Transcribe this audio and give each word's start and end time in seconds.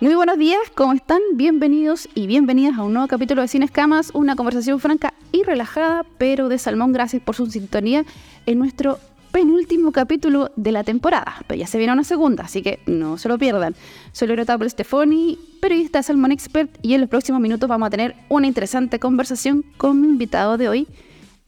Muy 0.00 0.14
buenos 0.14 0.38
días, 0.38 0.60
¿cómo 0.74 0.94
están? 0.94 1.20
Bienvenidos 1.34 2.08
y 2.14 2.26
bienvenidas 2.26 2.78
a 2.78 2.84
un 2.84 2.94
nuevo 2.94 3.06
capítulo 3.06 3.42
de 3.42 3.48
Cine 3.48 3.66
Escamas, 3.66 4.10
una 4.14 4.34
conversación 4.34 4.80
franca 4.80 5.12
y 5.30 5.42
relajada, 5.42 6.06
pero 6.16 6.48
de 6.48 6.56
salmón. 6.56 6.92
Gracias 6.92 7.22
por 7.22 7.36
su 7.36 7.44
sintonía 7.50 8.06
en 8.46 8.58
nuestro 8.58 8.98
penúltimo 9.30 9.92
capítulo 9.92 10.52
de 10.56 10.72
la 10.72 10.84
temporada. 10.84 11.44
Pero 11.46 11.60
ya 11.60 11.66
se 11.66 11.76
viene 11.76 11.92
una 11.92 12.04
segunda, 12.04 12.44
así 12.44 12.62
que 12.62 12.80
no 12.86 13.18
se 13.18 13.28
lo 13.28 13.36
pierdan. 13.36 13.76
Soy 14.12 14.28
Loreta 14.28 14.56
Stefoni, 14.70 15.38
periodista 15.60 15.98
de 15.98 16.04
Salmon 16.04 16.32
Expert, 16.32 16.70
y 16.80 16.94
en 16.94 17.02
los 17.02 17.10
próximos 17.10 17.42
minutos 17.42 17.68
vamos 17.68 17.88
a 17.88 17.90
tener 17.90 18.16
una 18.30 18.46
interesante 18.46 18.98
conversación 18.98 19.66
con 19.76 20.00
mi 20.00 20.08
invitado 20.08 20.56
de 20.56 20.70
hoy 20.70 20.88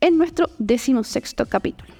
en 0.03 0.19
nuestro 0.19 0.51
decimosexto 0.59 1.47
capítulo. 1.47 1.91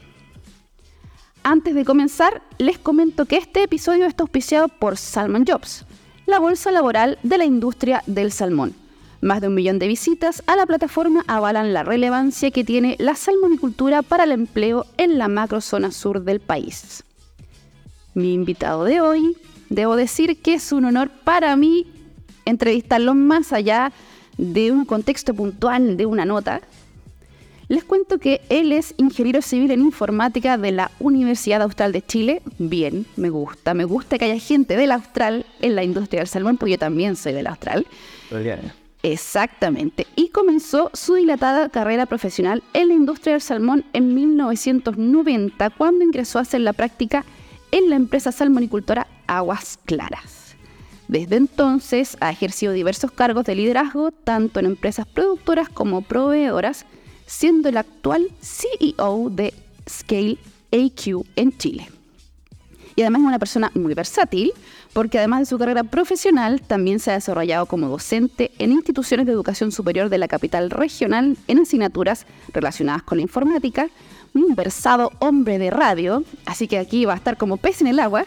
Antes 1.45 1.75
de 1.75 1.87
comenzar, 1.87 2.43
les 2.59 2.77
comento 2.77 3.25
que 3.25 3.39
este 3.39 3.63
episodio 3.63 4.05
está 4.05 4.23
auspiciado 4.23 4.69
por 4.69 4.99
Salmon 4.99 5.47
Jobs 5.47 5.87
la 6.27 6.39
bolsa 6.39 6.71
laboral 6.71 7.19
de 7.23 7.39
la 7.39 7.45
industria 7.45 8.03
del 8.07 8.33
salmón. 8.33 8.75
Más 9.21 9.41
de 9.41 9.49
un 9.49 9.55
millón 9.55 9.79
de 9.79 9.87
visitas 9.87 10.43
a 10.47 10.57
la 10.57 10.67
plataforma 10.67 11.25
avalan 11.29 11.73
la 11.73 11.85
relevancia 11.85 12.51
que 12.51 12.65
tiene 12.65 12.97
la 12.99 13.15
salmonicultura 13.15 14.03
para 14.03 14.25
el 14.25 14.33
empleo 14.33 14.85
en 14.97 15.19
la 15.19 15.29
macrozona 15.29 15.93
sur 15.93 16.25
del 16.25 16.41
país. 16.41 17.05
Mi 18.15 18.35
invitado 18.35 18.85
de 18.85 19.01
hoy, 19.01 19.37
debo 19.69 19.97
decir 19.97 20.43
que 20.43 20.55
es 20.55 20.73
un 20.73 20.85
honor 20.85 21.11
para 21.25 21.55
mí 21.57 21.87
entrevistarlo 22.45 23.15
más 23.15 23.53
allá 23.53 23.93
de 24.39 24.73
un 24.73 24.85
contexto 24.85 25.35
puntual 25.35 25.97
de 25.97 26.07
una 26.07 26.25
nota, 26.25 26.61
les 27.69 27.85
cuento 27.85 28.19
que 28.19 28.41
él 28.49 28.73
es 28.73 28.95
ingeniero 28.97 29.43
civil 29.43 29.71
en 29.71 29.81
informática 29.81 30.59
de 30.59 30.73
la 30.73 30.91
Universidad 30.99 31.63
Austral 31.63 31.93
de 31.93 32.03
Chile. 32.03 32.43
Bien, 32.59 33.07
me 33.17 33.31
gusta. 33.31 33.75
Me 33.75 33.85
gusta 33.85 34.19
que 34.19 34.27
haya 34.27 34.39
gente 34.39 34.77
del 34.77 34.93
Austral 34.93 35.47
en 35.61 35.75
la 35.75 35.85
industria 35.85 36.21
del 36.21 36.29
salmón, 36.29 36.57
porque 36.57 36.73
yo 36.73 36.79
también 36.79 37.17
soy 37.17 37.33
del 37.33 37.47
Austral. 37.47 37.87
Exactamente. 39.03 40.07
Y 40.15 40.29
comenzó 40.29 40.91
su 40.93 41.15
dilatada 41.15 41.69
carrera 41.69 42.07
profesional 42.07 42.63
en 42.73 42.89
la 42.89 42.95
industria 42.95 43.35
del 43.35 43.43
salmón 43.43 43.85
en 43.93 44.15
1990, 44.15 45.71
cuando 45.71 46.05
ingresó 46.05 46.39
a 46.39 46.43
hacer 46.43 46.61
la 46.61 46.73
práctica 46.73 47.25
en 47.73 47.91
la 47.91 47.97
empresa 47.97 48.31
salmonicultora 48.33 49.09
Aguas 49.27 49.79
Claras. 49.85 50.57
Desde 51.09 51.37
entonces 51.37 52.17
ha 52.21 52.31
ejercido 52.31 52.73
diversos 52.73 53.11
cargos 53.11 53.45
de 53.45 53.55
liderazgo, 53.55 54.13
tanto 54.13 54.61
en 54.61 54.67
empresas 54.67 55.07
productoras 55.07 55.69
como 55.69 56.03
proveedoras, 56.03 56.87
siendo 57.33 57.71
el 57.71 57.79
actual 57.79 58.29
CEO 58.43 59.31
de 59.31 59.55
Scale 59.89 60.37
AQ 60.71 61.25
en 61.35 61.57
Chile. 61.57 61.89
Y 62.95 63.01
además 63.01 63.23
es 63.23 63.27
una 63.27 63.39
persona 63.39 63.73
muy 63.75 63.95
versátil, 63.95 64.53
porque 64.93 65.19
además 65.19 65.41
de 65.41 65.47
su 65.47 65.59
carrera 65.59 65.83
profesional, 65.83 66.61
también 66.61 67.01
se 67.01 67.11
ha 67.11 67.15
desarrollado 67.15 67.65
como 67.65 67.89
docente 67.89 68.51
en 68.59 68.71
instituciones 68.71 69.25
de 69.25 69.33
educación 69.33 69.73
superior 69.73 70.11
de 70.11 70.19
la 70.19 70.29
capital 70.29 70.69
regional 70.69 71.39
en 71.49 71.59
asignaturas 71.59 72.27
relacionadas 72.53 73.03
con 73.03 73.17
la 73.17 73.23
informática, 73.23 73.89
versado 74.35 75.13
hombre 75.19 75.59
de 75.59 75.71
radio, 75.71 76.25
así 76.47 76.69
que 76.69 76.79
aquí 76.79 77.05
va 77.05 77.15
a 77.15 77.17
estar 77.17 77.37
como 77.37 77.57
pez 77.57 77.81
en 77.81 77.87
el 77.87 78.01
agua, 78.01 78.27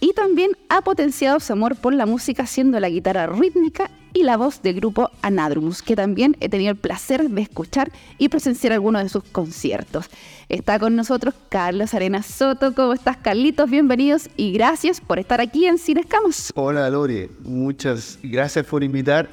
y 0.00 0.12
también 0.14 0.50
ha 0.68 0.82
potenciado 0.82 1.38
su 1.40 1.52
amor 1.52 1.76
por 1.76 1.94
la 1.94 2.06
música 2.06 2.46
siendo 2.46 2.80
la 2.80 2.88
guitarra 2.88 3.26
rítmica 3.26 3.90
y 4.14 4.24
la 4.24 4.36
voz 4.36 4.60
del 4.60 4.74
grupo 4.74 5.10
Anadrumus, 5.22 5.80
que 5.80 5.96
también 5.96 6.36
he 6.40 6.48
tenido 6.48 6.72
el 6.72 6.76
placer 6.76 7.30
de 7.30 7.40
escuchar 7.40 7.92
y 8.18 8.28
presenciar 8.28 8.72
algunos 8.72 9.02
de 9.02 9.08
sus 9.08 9.24
conciertos. 9.24 10.10
Está 10.48 10.78
con 10.78 10.96
nosotros 10.96 11.34
Carlos 11.48 11.94
Arenas 11.94 12.26
Soto. 12.26 12.74
¿Cómo 12.74 12.92
estás, 12.92 13.16
Carlitos? 13.16 13.70
Bienvenidos 13.70 14.28
y 14.36 14.52
gracias 14.52 15.00
por 15.00 15.18
estar 15.18 15.40
aquí 15.40 15.66
en 15.66 15.78
Cine 15.78 16.02
Escamas. 16.02 16.52
Hola, 16.54 16.90
Lore. 16.90 17.30
Muchas 17.42 18.18
gracias 18.22 18.66
por 18.66 18.82
invitar. 18.84 19.30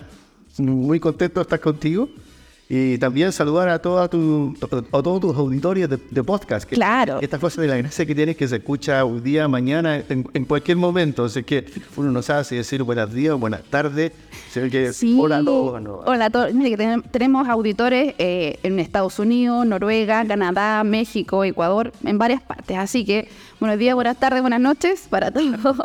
Muy 0.57 0.99
contento 0.99 1.39
de 1.39 1.43
estar 1.43 1.59
contigo. 1.59 2.07
Y 2.71 2.99
también 2.99 3.31
saludar 3.31 3.67
a, 3.67 3.79
toda 3.79 4.07
tu, 4.07 4.55
a 4.61 5.01
todos 5.01 5.19
tus 5.19 5.35
auditorios 5.35 5.89
de, 5.89 6.23
podcast. 6.23 6.69
claro. 6.69 7.17
Esta 7.19 7.39
cosa 7.39 7.61
de 7.61 7.67
la 7.67 7.77
gracia 7.77 8.05
que 8.05 8.13
tienes 8.13 8.37
que 8.37 8.47
se 8.47 8.57
escucha 8.57 9.03
un 9.05 9.23
día, 9.23 9.47
mañana, 9.47 10.03
en, 10.07 10.45
cualquier 10.45 10.77
momento. 10.77 11.25
Así 11.25 11.41
que 11.43 11.65
uno 11.97 12.11
no 12.11 12.21
sabe 12.21 12.43
si 12.43 12.57
decir 12.57 12.83
buenos 12.83 13.11
días, 13.11 13.35
buenas 13.39 13.63
tardes. 13.63 14.11
Que, 14.53 14.91
hola 15.17 15.37
a 15.37 15.43
todos. 15.43 16.03
Hola 16.05 16.25
a 16.25 16.29
todos. 16.29 16.53
Mire, 16.53 17.01
tenemos 17.09 17.49
auditores 17.49 18.13
eh, 18.19 18.59
en 18.61 18.79
Estados 18.79 19.17
Unidos, 19.17 19.65
Noruega, 19.65 20.23
Canadá, 20.27 20.83
México, 20.83 21.43
Ecuador, 21.43 21.91
en 22.03 22.19
varias 22.19 22.43
partes. 22.43 22.77
Así 22.77 23.03
que 23.03 23.29
buenos 23.59 23.79
días, 23.79 23.95
buenas 23.95 24.17
tardes, 24.19 24.41
buenas 24.41 24.61
noches 24.61 25.07
para 25.09 25.31
todos. 25.31 25.75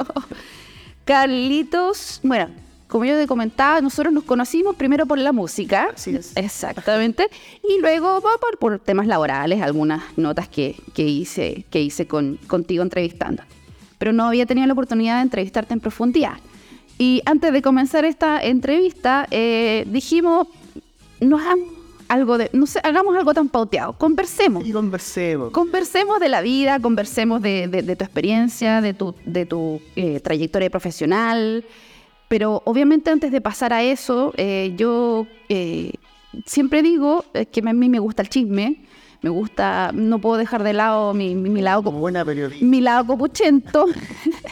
Carlitos, 1.06 2.20
bueno, 2.22 2.48
como 2.94 3.06
yo 3.06 3.18
te 3.18 3.26
comentaba, 3.26 3.80
nosotros 3.80 4.14
nos 4.14 4.22
conocimos 4.22 4.76
primero 4.76 5.04
por 5.04 5.18
la 5.18 5.32
música. 5.32 5.88
Sí, 5.96 6.16
Exactamente. 6.36 7.26
Y 7.68 7.80
luego 7.80 8.20
por, 8.20 8.56
por 8.60 8.78
temas 8.78 9.08
laborales, 9.08 9.60
algunas 9.62 10.16
notas 10.16 10.48
que, 10.48 10.76
hice, 10.96 11.64
que 11.70 11.82
hice 11.82 12.06
con, 12.06 12.38
contigo 12.46 12.84
entrevistando. 12.84 13.42
Pero 13.98 14.12
no 14.12 14.26
había 14.26 14.46
tenido 14.46 14.68
la 14.68 14.74
oportunidad 14.74 15.16
de 15.16 15.22
entrevistarte 15.22 15.74
en 15.74 15.80
profundidad. 15.80 16.34
Y 16.96 17.20
antes 17.26 17.52
de 17.52 17.62
comenzar 17.62 18.04
esta 18.04 18.40
entrevista, 18.40 19.26
eh, 19.32 19.84
dijimos, 19.88 20.46
no 21.18 21.38
hagamos 21.38 21.70
algo 22.06 22.38
de, 22.38 22.48
no 22.52 22.64
sé, 22.66 22.78
hagamos 22.84 23.16
algo 23.16 23.34
tan 23.34 23.48
pauteado, 23.48 23.94
conversemos. 23.94 24.64
Y 24.64 24.70
conversemos. 24.70 25.50
Conversemos 25.50 26.20
de 26.20 26.28
la 26.28 26.42
vida, 26.42 26.78
conversemos 26.78 27.42
de, 27.42 27.96
tu 27.98 28.04
experiencia, 28.04 28.80
de 28.80 28.94
tu, 28.94 29.16
de 29.24 29.46
tu 29.46 29.80
eh, 29.96 30.20
trayectoria 30.20 30.70
profesional, 30.70 31.64
pero 32.28 32.62
obviamente 32.64 33.10
antes 33.10 33.30
de 33.32 33.40
pasar 33.40 33.72
a 33.72 33.82
eso, 33.82 34.32
eh, 34.36 34.74
yo 34.76 35.26
eh, 35.48 35.92
siempre 36.46 36.82
digo 36.82 37.24
que 37.52 37.60
a 37.60 37.72
mí 37.72 37.88
me 37.88 37.98
gusta 37.98 38.22
el 38.22 38.28
chisme, 38.28 38.82
me 39.22 39.30
gusta, 39.30 39.90
no 39.94 40.18
puedo 40.18 40.36
dejar 40.36 40.62
de 40.62 40.74
lado 40.74 41.14
mi, 41.14 41.34
mi, 41.34 41.62
lado 41.62 41.82
como 41.82 41.98
buena 41.98 42.24
periodista. 42.24 42.64
mi 42.64 42.80
lado 42.80 43.06
copuchento 43.06 43.86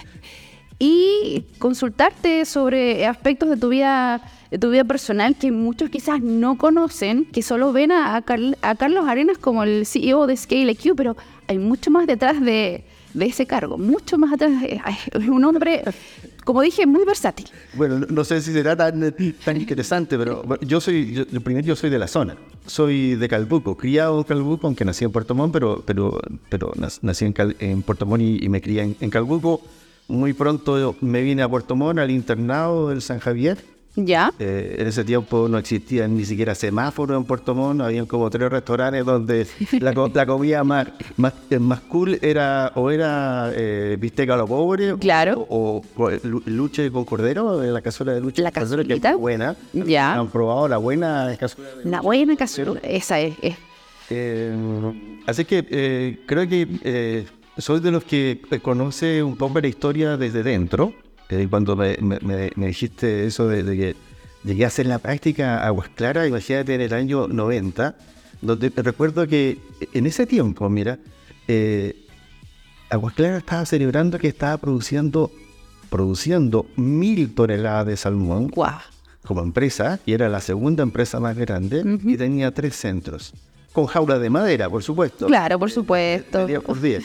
y 0.78 1.44
consultarte 1.58 2.44
sobre 2.46 3.06
aspectos 3.06 3.50
de 3.50 3.56
tu 3.56 3.68
vida 3.68 4.22
de 4.50 4.58
tu 4.58 4.70
vida 4.70 4.84
personal 4.84 5.34
que 5.34 5.50
muchos 5.50 5.88
quizás 5.88 6.20
no 6.20 6.58
conocen, 6.58 7.24
que 7.24 7.40
solo 7.40 7.72
ven 7.72 7.90
a, 7.90 8.16
a, 8.16 8.22
Carlos 8.22 9.08
Arenas 9.08 9.38
como 9.38 9.62
el 9.62 9.86
CEO 9.86 10.26
de 10.26 10.36
Scale 10.36 10.72
IQ, 10.72 10.94
pero 10.94 11.16
hay 11.48 11.58
mucho 11.58 11.90
más 11.90 12.06
detrás 12.06 12.38
de, 12.38 12.84
de 13.14 13.26
ese 13.26 13.46
cargo, 13.46 13.78
mucho 13.78 14.18
más 14.18 14.34
atrás. 14.34 14.52
Es 15.12 15.28
un 15.28 15.42
hombre 15.46 15.82
como 16.44 16.62
dije, 16.62 16.86
muy 16.86 17.04
versátil. 17.04 17.46
Bueno, 17.74 18.06
no 18.08 18.24
sé 18.24 18.40
si 18.40 18.52
será 18.52 18.76
tan, 18.76 19.14
tan 19.44 19.56
interesante, 19.56 20.18
pero 20.18 20.44
yo 20.60 20.80
soy, 20.80 21.12
yo, 21.12 21.40
primero 21.40 21.66
yo 21.66 21.76
soy 21.76 21.90
de 21.90 21.98
la 21.98 22.08
zona. 22.08 22.36
Soy 22.66 23.16
de 23.16 23.28
Calbuco, 23.28 23.76
criado 23.76 24.18
en 24.18 24.24
Calbuco, 24.24 24.66
aunque 24.66 24.84
nací 24.84 25.04
en 25.04 25.12
Puerto 25.12 25.34
Montt, 25.34 25.52
pero, 25.52 25.82
pero, 25.84 26.20
pero 26.48 26.72
nací 27.02 27.24
en, 27.24 27.34
en 27.58 27.82
Puerto 27.82 28.06
Montt 28.06 28.22
y, 28.22 28.48
me 28.48 28.60
crié 28.60 28.82
en, 28.82 28.96
en 29.00 29.10
Calbuco. 29.10 29.62
Muy 30.08 30.32
pronto 30.32 30.96
me 31.00 31.22
vine 31.22 31.42
a 31.42 31.48
Puerto 31.48 31.76
Montt 31.76 31.98
al 31.98 32.10
internado 32.10 32.88
del 32.88 33.02
San 33.02 33.18
Javier 33.18 33.58
¿Ya? 33.94 34.32
Eh, 34.38 34.76
en 34.78 34.86
ese 34.86 35.04
tiempo 35.04 35.48
no 35.48 35.58
existían 35.58 36.16
ni 36.16 36.24
siquiera 36.24 36.54
semáforos 36.54 37.16
en 37.16 37.24
Puerto 37.24 37.54
Montt, 37.54 37.82
habían 37.82 38.06
como 38.06 38.30
tres 38.30 38.50
restaurantes 38.50 39.04
donde 39.04 39.46
la, 39.80 39.92
la 40.14 40.26
comida 40.26 40.64
más, 40.64 40.88
más, 41.18 41.34
más, 41.60 41.80
cool 41.80 42.18
era 42.22 42.72
o 42.74 42.90
era 42.90 43.52
eh, 43.54 43.98
bisteca 44.00 44.34
a 44.34 44.38
lo 44.38 44.46
pobre 44.46 44.96
claro. 44.96 45.46
o, 45.50 45.82
luche 46.46 46.90
con 46.90 47.04
cordero, 47.04 47.62
la 47.62 47.82
cazuela 47.82 48.14
de 48.14 48.20
luche 48.20 48.40
la 48.40 48.50
cazuela 48.50 49.16
buena. 49.16 49.56
Ya. 49.72 50.14
Han 50.14 50.28
probado 50.28 50.68
la 50.68 50.78
buena 50.78 51.36
cazuela. 51.38 51.70
la 51.84 52.00
buena 52.00 52.34
cazuela, 52.36 52.80
esa 52.82 53.20
es. 53.20 53.36
Eh, 54.08 54.54
así 55.26 55.44
que 55.44 56.18
creo 56.26 56.48
que 56.48 57.26
soy 57.58 57.80
de 57.80 57.90
los 57.90 58.04
que 58.04 58.40
conoce 58.62 59.22
un 59.22 59.36
poco 59.36 59.60
la 59.60 59.68
historia 59.68 60.16
desde 60.16 60.42
dentro 60.42 60.94
cuando 61.48 61.76
me, 61.76 62.50
dijiste 62.56 63.26
eso 63.26 63.48
de, 63.48 63.64
que 63.64 63.96
llegué 64.44 64.64
a 64.64 64.68
hacer 64.68 64.86
la 64.86 64.98
práctica 64.98 65.64
Aguas 65.66 65.88
Claras, 65.88 66.28
imagínate 66.28 66.74
en 66.74 66.80
el 66.80 66.92
año 66.92 67.28
90, 67.28 67.96
donde 68.40 68.72
recuerdo 68.76 69.26
que 69.26 69.58
en 69.92 70.06
ese 70.06 70.26
tiempo, 70.26 70.68
mira, 70.68 70.98
eh, 71.48 72.06
Aguas 72.90 73.14
Claras 73.14 73.38
estaba 73.38 73.64
celebrando 73.64 74.18
que 74.18 74.28
estaba 74.28 74.56
produciendo, 74.58 75.30
produciendo 75.88 76.66
mil 76.76 77.34
toneladas 77.34 77.86
de 77.86 77.96
salmón 77.96 78.50
como 79.24 79.42
empresa, 79.42 80.00
y 80.04 80.12
era 80.12 80.28
la 80.28 80.40
segunda 80.40 80.82
empresa 80.82 81.20
más 81.20 81.36
grande, 81.36 81.98
y 82.04 82.16
tenía 82.16 82.52
tres 82.52 82.76
centros. 82.76 83.32
Con 83.72 83.86
jaula 83.86 84.18
de 84.18 84.28
madera, 84.28 84.68
por 84.68 84.82
supuesto. 84.82 85.26
Claro, 85.26 85.58
por 85.58 85.70
supuesto. 85.70 86.46
por 86.66 86.80
10. 86.80 87.04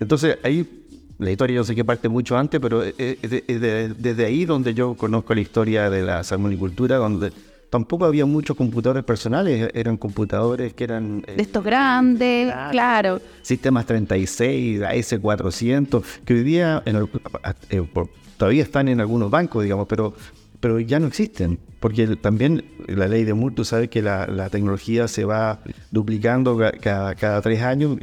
Entonces 0.00 0.38
ahí 0.42 0.85
la 1.18 1.30
historia 1.30 1.56
yo 1.56 1.64
sé 1.64 1.74
que 1.74 1.84
parte 1.84 2.08
mucho 2.08 2.36
antes, 2.36 2.60
pero 2.60 2.82
es, 2.82 2.94
desde 3.20 4.24
ahí 4.24 4.44
donde 4.44 4.74
yo 4.74 4.94
conozco 4.94 5.34
la 5.34 5.40
historia 5.40 5.90
de 5.90 6.02
la 6.02 6.22
salmonicultura, 6.24 6.96
donde 6.96 7.32
tampoco 7.70 8.04
había 8.04 8.26
muchos 8.26 8.56
computadores 8.56 9.04
personales, 9.04 9.70
eran 9.74 9.96
computadores 9.96 10.74
que 10.74 10.84
eran... 10.84 11.22
de 11.22 11.42
estos 11.42 11.64
grandes, 11.64 12.52
claro. 12.70 13.20
Sistemas 13.42 13.86
36, 13.86 14.80
AS400, 14.80 16.02
que 16.24 16.34
hoy 16.34 16.42
día 16.42 16.82
eh, 17.70 17.86
todavía 18.36 18.62
están 18.62 18.88
en 18.88 19.00
algunos 19.00 19.30
bancos, 19.30 19.62
digamos, 19.62 19.86
pero 19.88 20.14
pero 20.60 20.80
ya 20.80 20.98
no 20.98 21.06
existen, 21.06 21.58
porque 21.80 22.16
también 22.16 22.64
la 22.88 23.08
ley 23.08 23.24
de 23.24 23.34
Moore, 23.34 23.54
tú 23.54 23.64
sabes 23.64 23.88
que 23.88 24.02
la, 24.02 24.48
tecnología 24.50 25.06
se 25.06 25.24
va 25.24 25.60
duplicando 25.90 26.58
cada, 26.80 27.14
cada 27.14 27.42
tres 27.42 27.62
años. 27.62 27.98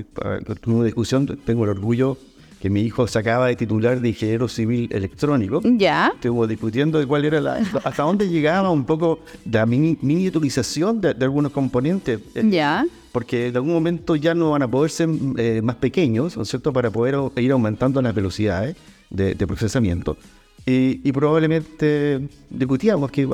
Tuve 0.61 0.75
una 0.75 0.85
discusión, 0.85 1.25
tengo 1.45 1.63
el 1.63 1.71
orgullo 1.71 2.17
que 2.63 2.69
mi 2.69 2.79
hijo 2.79 3.05
se 3.07 3.19
acaba 3.19 3.47
de 3.47 3.57
titular 3.57 3.99
de 3.99 4.07
ingeniero 4.07 4.47
civil 4.47 4.87
electrónico. 4.89 5.59
Ya. 5.65 6.13
Estuvo 6.15 6.47
discutiendo 6.47 6.97
de 6.97 7.05
cuál 7.05 7.25
era 7.25 7.41
la, 7.41 7.55
hasta 7.83 8.03
dónde 8.03 8.29
llegaba 8.29 8.69
un 8.69 8.85
poco 8.85 9.19
la 9.51 9.65
miniaturización 9.65 11.01
de, 11.01 11.09
algunos 11.09 11.51
componentes. 11.51 12.21
Eh, 12.33 12.47
ya. 12.49 12.85
Porque 13.11 13.47
en 13.47 13.57
algún 13.57 13.73
momento 13.73 14.15
ya 14.15 14.33
no 14.33 14.51
van 14.51 14.61
a 14.61 14.69
poder 14.69 14.91
ser 14.91 15.09
eh, 15.35 15.59
más 15.61 15.75
pequeños, 15.75 16.37
¿no 16.37 16.43
es 16.43 16.47
cierto?, 16.47 16.71
para 16.71 16.89
poder 16.89 17.17
ir 17.35 17.51
aumentando 17.51 18.01
las 18.01 18.15
velocidades 18.15 18.77
de, 19.09 19.35
de 19.35 19.45
procesamiento. 19.45 20.15
Y, 20.65 21.11
probablemente 21.11 22.29
discutíamos 22.49 23.11
que 23.11 23.27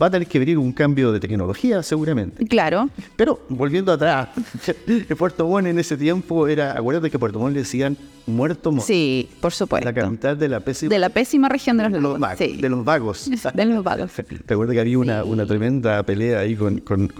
va, 0.00 0.06
a 0.06 0.10
tener 0.10 0.28
que 0.28 0.38
venir 0.38 0.58
un 0.58 0.72
cambio 0.72 1.12
de 1.12 1.20
tecnología, 1.20 1.82
seguramente. 1.82 2.46
Claro. 2.46 2.88
Pero 3.16 3.40
volviendo 3.48 3.92
atrás, 3.92 4.28
Puerto 5.18 5.46
Montt 5.46 5.68
en 5.68 5.78
ese 5.78 5.96
tiempo 5.96 6.48
era, 6.48 6.72
acuérdate 6.72 7.10
que 7.10 7.18
Puerto 7.18 7.38
Montt 7.38 7.54
le 7.54 7.60
decían 7.60 7.96
Muerto 8.26 8.72
Montt. 8.72 8.86
Sí, 8.86 9.28
por 9.40 9.52
supuesto. 9.52 9.88
La 9.88 9.94
capital 9.94 10.38
de 10.38 10.48
la 10.48 10.60
pésima, 10.60 10.90
de 10.90 10.98
la 10.98 11.08
pésima 11.08 11.48
región 11.48 11.76
de 11.76 11.88
los, 11.88 12.18
vagos. 12.18 12.38
De 12.38 12.68
los 12.68 12.84
vagos. 12.84 13.30
de 13.54 13.64
los 13.64 13.84
vagos. 13.84 14.12
Te 14.46 14.54
acuerdas 14.54 14.74
que 14.74 14.80
había 14.80 14.98
una, 14.98 15.24
una 15.24 15.46
tremenda 15.46 16.02
pelea 16.02 16.40
ahí 16.40 16.56
con, 16.56 16.78
con, 16.78 17.10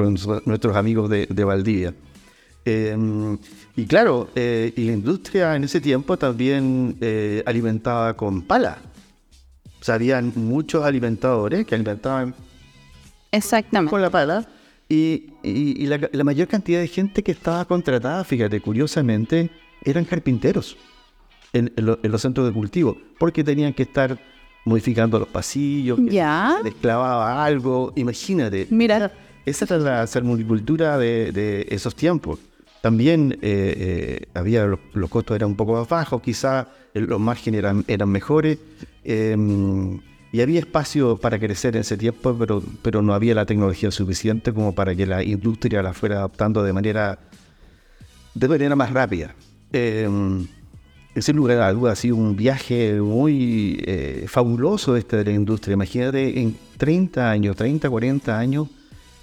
nuestros 0.44 0.76
amigos 0.76 1.10
de, 1.10 1.26
de 1.26 1.44
Valdivia. 1.44 1.94
Em, 2.64 3.38
y 3.76 3.86
claro, 3.86 4.28
eh, 4.34 4.72
y 4.74 4.86
la 4.86 4.92
industria 4.92 5.54
en 5.54 5.64
ese 5.64 5.80
tiempo 5.80 6.16
también 6.16 6.96
eh, 7.00 7.42
alimentaba 7.46 8.14
con 8.14 8.42
pala 8.42 8.78
habían 9.92 10.32
muchos 10.34 10.84
alimentadores 10.84 11.66
que 11.66 11.74
alimentaban 11.74 12.34
Exactamente. 13.32 13.90
con 13.90 14.02
la 14.02 14.10
pala 14.10 14.46
y, 14.88 15.86
la, 15.86 16.24
mayor 16.24 16.48
cantidad 16.48 16.80
de 16.80 16.88
gente 16.88 17.22
que 17.22 17.32
estaba 17.32 17.64
contratada, 17.64 18.22
fíjate, 18.24 18.60
curiosamente, 18.60 19.50
eran 19.82 20.04
carpinteros 20.04 20.76
en, 21.52 21.72
los 21.76 22.20
centros 22.22 22.46
de 22.46 22.52
cultivo, 22.52 22.96
porque 23.18 23.42
tenían 23.42 23.72
que 23.72 23.82
estar 23.82 24.18
modificando 24.64 25.18
los 25.18 25.28
pasillos, 25.28 25.98
ya 26.04 26.58
les 26.62 26.74
clavaba 26.74 27.44
algo, 27.44 27.92
imagínate. 27.96 28.66
Mira. 28.70 29.12
Esa 29.44 29.64
era 29.64 29.78
la 29.78 30.06
salmonicultura 30.08 30.98
de, 30.98 31.66
esos 31.70 31.94
tiempos. 31.94 32.40
También 32.82 33.38
eh, 33.42 34.18
eh, 34.22 34.28
había 34.34 34.66
los, 34.66 35.10
costos 35.10 35.36
eran 35.36 35.50
un 35.50 35.56
poco 35.56 35.74
más 35.74 35.88
bajos, 35.88 36.20
quizá 36.20 36.68
los 36.94 37.20
márgenes 37.20 37.58
eran, 37.58 37.84
eran 37.86 38.08
mejores, 38.08 38.58
Em, 39.08 40.00
y 40.32 40.40
había 40.40 40.60
espacio 40.60 41.16
para 41.16 41.38
crecer 41.38 41.76
en 41.76 41.82
ese 41.82 41.96
tiempo, 41.96 42.36
pero, 42.38 42.62
pero 42.82 43.02
no 43.02 43.14
había 43.14 43.34
la 43.34 43.46
tecnología 43.46 43.90
suficiente 43.90 44.52
como 44.52 44.74
para 44.74 44.94
que 44.94 45.06
la 45.06 45.22
industria 45.22 45.82
la 45.82 45.92
fuera 45.92 46.16
adaptando 46.16 46.62
de 46.62 46.72
manera, 46.72 47.18
de 48.34 48.48
manera 48.48 48.76
más 48.76 48.92
rápida. 48.92 49.34
Eh, 49.72 50.08
sin 51.18 51.36
lugar 51.36 51.60
a 51.60 51.72
duda 51.72 51.92
ha 51.92 51.96
sido 51.96 52.16
un 52.16 52.36
viaje 52.36 53.00
muy 53.00 53.82
eh, 53.86 54.26
fabuloso 54.28 54.96
este 54.96 55.16
de 55.16 55.24
la 55.24 55.32
industria. 55.32 55.74
Imagínate, 55.74 56.40
en 56.40 56.56
30 56.76 57.30
años, 57.30 57.56
30, 57.56 57.88
40 57.88 58.38
años, 58.38 58.68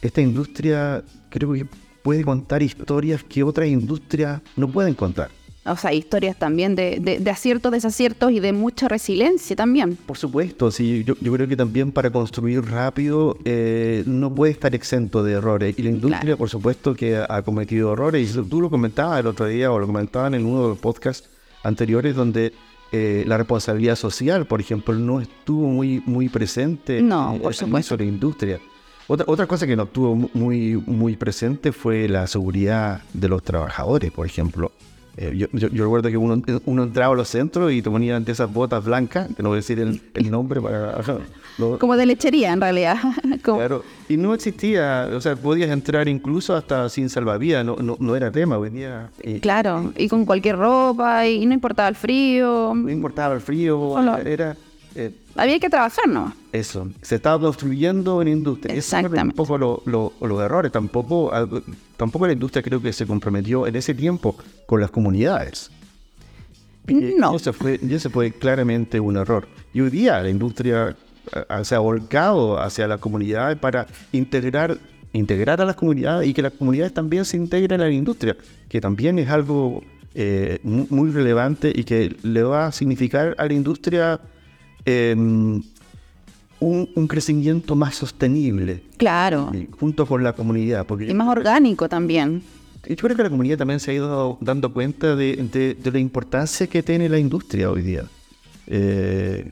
esta 0.01 0.21
industria 0.21 1.03
creo 1.29 1.53
que 1.53 1.67
puede 2.01 2.23
contar 2.23 2.63
historias 2.63 3.23
que 3.23 3.43
otras 3.43 3.67
industrias 3.67 4.41
no 4.55 4.67
pueden 4.67 4.95
contar. 4.95 5.29
O 5.65 5.77
sea, 5.77 5.93
historias 5.93 6.37
también 6.37 6.75
de, 6.75 6.99
de, 6.99 7.31
aciertos, 7.31 7.71
desaciertos 7.71 8.31
y 8.31 8.41
de 8.41 8.51
mucha 8.51 8.89
resiliencia 8.89 9.55
también. 9.55 9.95
Por 9.95 10.17
supuesto, 10.17 10.71
sí. 10.71 11.05
Yo, 11.05 11.15
creo 11.15 11.47
que 11.47 11.55
también 11.55 11.93
para 11.93 12.11
construir 12.11 12.65
rápido 12.65 13.37
eh, 13.45 14.03
no 14.05 14.33
puede 14.35 14.51
estar 14.51 14.75
exento 14.75 15.23
de 15.23 15.33
errores. 15.33 15.79
Y 15.79 15.83
la 15.83 15.91
industria, 15.91 16.35
por 16.35 16.49
supuesto, 16.49 16.93
que 16.93 17.15
ha, 17.15 17.41
cometido 17.43 17.93
errores. 17.93 18.35
Y 18.35 18.41
tú 18.43 18.59
lo 18.59 18.69
comentabas 18.69 19.21
el 19.21 19.27
otro 19.27 19.47
día 19.47 19.71
o 19.71 19.79
lo 19.79 19.87
comentaban 19.87 20.33
en 20.33 20.45
uno 20.45 20.63
de 20.63 20.67
los 20.69 20.79
podcasts 20.79 21.29
anteriores 21.63 22.13
donde 22.13 22.51
eh, 22.91 23.23
la 23.25 23.37
responsabilidad 23.37 23.95
social, 23.95 24.45
por 24.45 24.59
ejemplo, 24.59 24.93
no 24.93 25.21
estuvo 25.21 25.67
muy, 25.67 26.03
muy 26.05 26.27
presente 26.27 27.01
no, 27.01 27.39
por 27.41 27.55
supuesto. 27.55 27.93
en 27.93 28.01
la 28.01 28.05
industria. 28.05 28.59
Otra, 29.07 29.25
otra 29.29 29.47
cosa 29.47 29.65
que 29.65 29.77
no 29.77 29.83
estuvo 29.83 30.29
muy, 30.33 30.75
muy 30.85 31.15
presente 31.15 31.71
fue 31.71 32.09
la 32.09 32.27
seguridad 32.27 33.01
de 33.13 33.29
los 33.29 33.43
trabajadores, 33.43 34.11
por 34.11 34.25
ejemplo. 34.25 34.73
Eh, 35.15 35.33
yo, 35.35 35.47
yo, 35.51 35.83
recuerdo 35.83 36.09
que 36.09 36.17
uno, 36.17 36.41
uno, 36.65 36.83
entraba 36.83 37.13
a 37.13 37.17
los 37.17 37.27
centros 37.27 37.71
y 37.71 37.83
te 37.83 37.89
ponían 37.89 38.25
esas 38.27 38.51
botas 38.51 38.83
blancas, 38.83 39.29
que 39.35 39.43
no 39.43 39.49
voy 39.49 39.57
a 39.57 39.59
decir 39.59 39.79
el, 39.79 40.31
nombre 40.31 40.59
para... 40.59 41.01
Como 41.79 41.95
de 41.95 42.05
lechería, 42.07 42.53
en 42.53 42.61
realidad. 42.61 42.97
Claro, 43.43 43.83
y 44.07 44.17
no 44.17 44.33
existía, 44.33 45.09
o 45.13 45.19
sea, 45.19 45.35
podías 45.35 45.69
entrar 45.69 46.07
incluso 46.07 46.55
hasta 46.55 46.87
sin 46.89 47.09
salvavidas, 47.09 47.65
no, 47.65 47.75
no, 47.75 47.97
no 47.99 48.15
era 48.15 48.31
tema, 48.31 48.57
venía... 48.57 49.09
claro, 49.41 49.91
y 49.97 50.07
con 50.07 50.25
cualquier 50.25 50.57
ropa, 50.57 51.27
y 51.27 51.45
no 51.45 51.53
importaba 51.53 51.89
el 51.89 51.95
frío. 51.95 52.73
No 52.73 52.89
importaba 52.89 53.35
el 53.35 53.41
frío, 53.41 54.17
era... 54.25 54.55
Eh, 54.95 55.11
había 55.35 55.59
que 55.59 55.69
trabajar, 55.69 56.07
¿no? 56.07 56.33
Eso, 56.51 56.87
se 57.01 57.15
estaba 57.15 57.39
construyendo 57.39 58.21
en 58.21 58.27
industria. 58.27 58.75
Exactamente. 58.75 59.23
un 59.23 59.31
poco 59.31 59.57
los 60.21 60.41
errores, 60.41 60.71
tampoco, 60.71 61.31
tampoco 61.97 62.27
la 62.27 62.33
industria 62.33 62.61
creo 62.61 62.81
que 62.81 62.93
se 62.93 63.05
comprometió 63.05 63.65
en 63.67 63.75
ese 63.75 63.93
tiempo 63.93 64.35
con 64.65 64.81
las 64.81 64.91
comunidades. 64.91 65.71
No. 66.87 67.35
Eso 67.35 67.53
fue, 67.53 67.79
eso 67.89 68.09
fue 68.09 68.31
claramente 68.31 68.99
un 68.99 69.15
error. 69.15 69.47
Y 69.73 69.81
hoy 69.81 69.89
día 69.89 70.21
la 70.21 70.29
industria 70.29 70.95
eh, 71.31 71.63
se 71.63 71.75
ha 71.75 71.79
volcado 71.79 72.59
hacia 72.59 72.87
las 72.87 72.99
comunidades 72.99 73.57
para 73.57 73.87
integrar, 74.11 74.77
integrar 75.13 75.61
a 75.61 75.65
las 75.65 75.75
comunidades 75.75 76.27
y 76.27 76.33
que 76.33 76.41
las 76.41 76.53
comunidades 76.53 76.93
también 76.93 77.23
se 77.25 77.37
integren 77.37 77.79
a 77.81 77.85
la 77.85 77.91
industria, 77.91 78.35
que 78.67 78.81
también 78.81 79.17
es 79.17 79.29
algo 79.29 79.81
eh, 80.13 80.59
muy 80.63 81.11
relevante 81.11 81.71
y 81.73 81.85
que 81.85 82.15
le 82.21 82.43
va 82.43 82.67
a 82.67 82.71
significar 82.71 83.33
a 83.37 83.45
la 83.45 83.53
industria 83.53 84.19
Em, 84.85 85.61
un, 86.59 87.07
crecimiento 87.07 87.75
más 87.75 87.95
sostenible. 87.95 88.83
Claro. 88.97 89.51
junto 89.79 90.05
con 90.05 90.23
la 90.23 90.33
comunidad. 90.33 90.85
Porque 90.85 91.09
y 91.09 91.13
más 91.13 91.27
orgánico 91.27 91.89
también. 91.89 92.41
Yo 92.87 92.95
creo 92.95 93.15
que 93.15 93.23
la 93.23 93.29
comunidad 93.29 93.57
también 93.57 93.79
se 93.79 93.91
ha 93.91 93.93
ido 93.93 94.37
dando 94.41 94.73
cuenta 94.73 95.15
de, 95.15 95.77
la 95.83 95.99
importancia 95.99 96.67
que 96.67 96.83
tiene 96.83 97.07
la 97.09 97.17
industria 97.17 97.71
hoy 97.71 97.81
día. 97.81 98.03
Eh, 98.67 99.51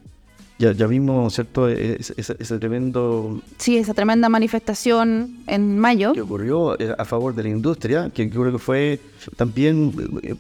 ya, 0.57 0.73
ya, 0.73 0.85
vimos, 0.85 1.33
¿cierto? 1.33 1.67
Ese, 1.67 2.59
tremendo... 2.59 3.41
Sí, 3.57 3.77
esa 3.77 3.93
tremenda 3.93 4.29
manifestación 4.29 5.37
en 5.47 5.79
mayo. 5.79 6.13
Que 6.13 6.21
ocurrió 6.21 6.79
eh, 6.79 6.93
a 6.95 7.03
favor 7.03 7.33
de 7.33 7.43
la 7.43 7.49
industria, 7.49 8.11
que 8.13 8.29
creo 8.29 8.51
que 8.51 8.59
fue 8.59 8.99
también... 9.37 9.91
Eh, 10.21 10.35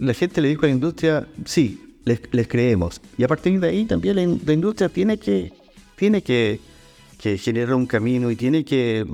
la 0.00 0.14
gente 0.14 0.40
le 0.40 0.48
dijo 0.48 0.62
a 0.64 0.68
la 0.68 0.74
industria, 0.74 1.28
sí, 1.44 1.91
les, 2.04 2.48
creemos. 2.48 3.00
Y 3.16 3.24
a 3.24 3.28
partir 3.28 3.58
de 3.60 3.68
ahí 3.68 3.84
también 3.84 4.16
la, 4.16 4.52
industria 4.52 4.88
tiene 4.88 5.18
que, 5.18 5.52
tiene 5.96 6.22
que, 6.22 6.60
generar 7.38 7.74
un 7.74 7.86
camino 7.86 8.30
y 8.30 8.36
tiene 8.36 8.64
que, 8.64 9.06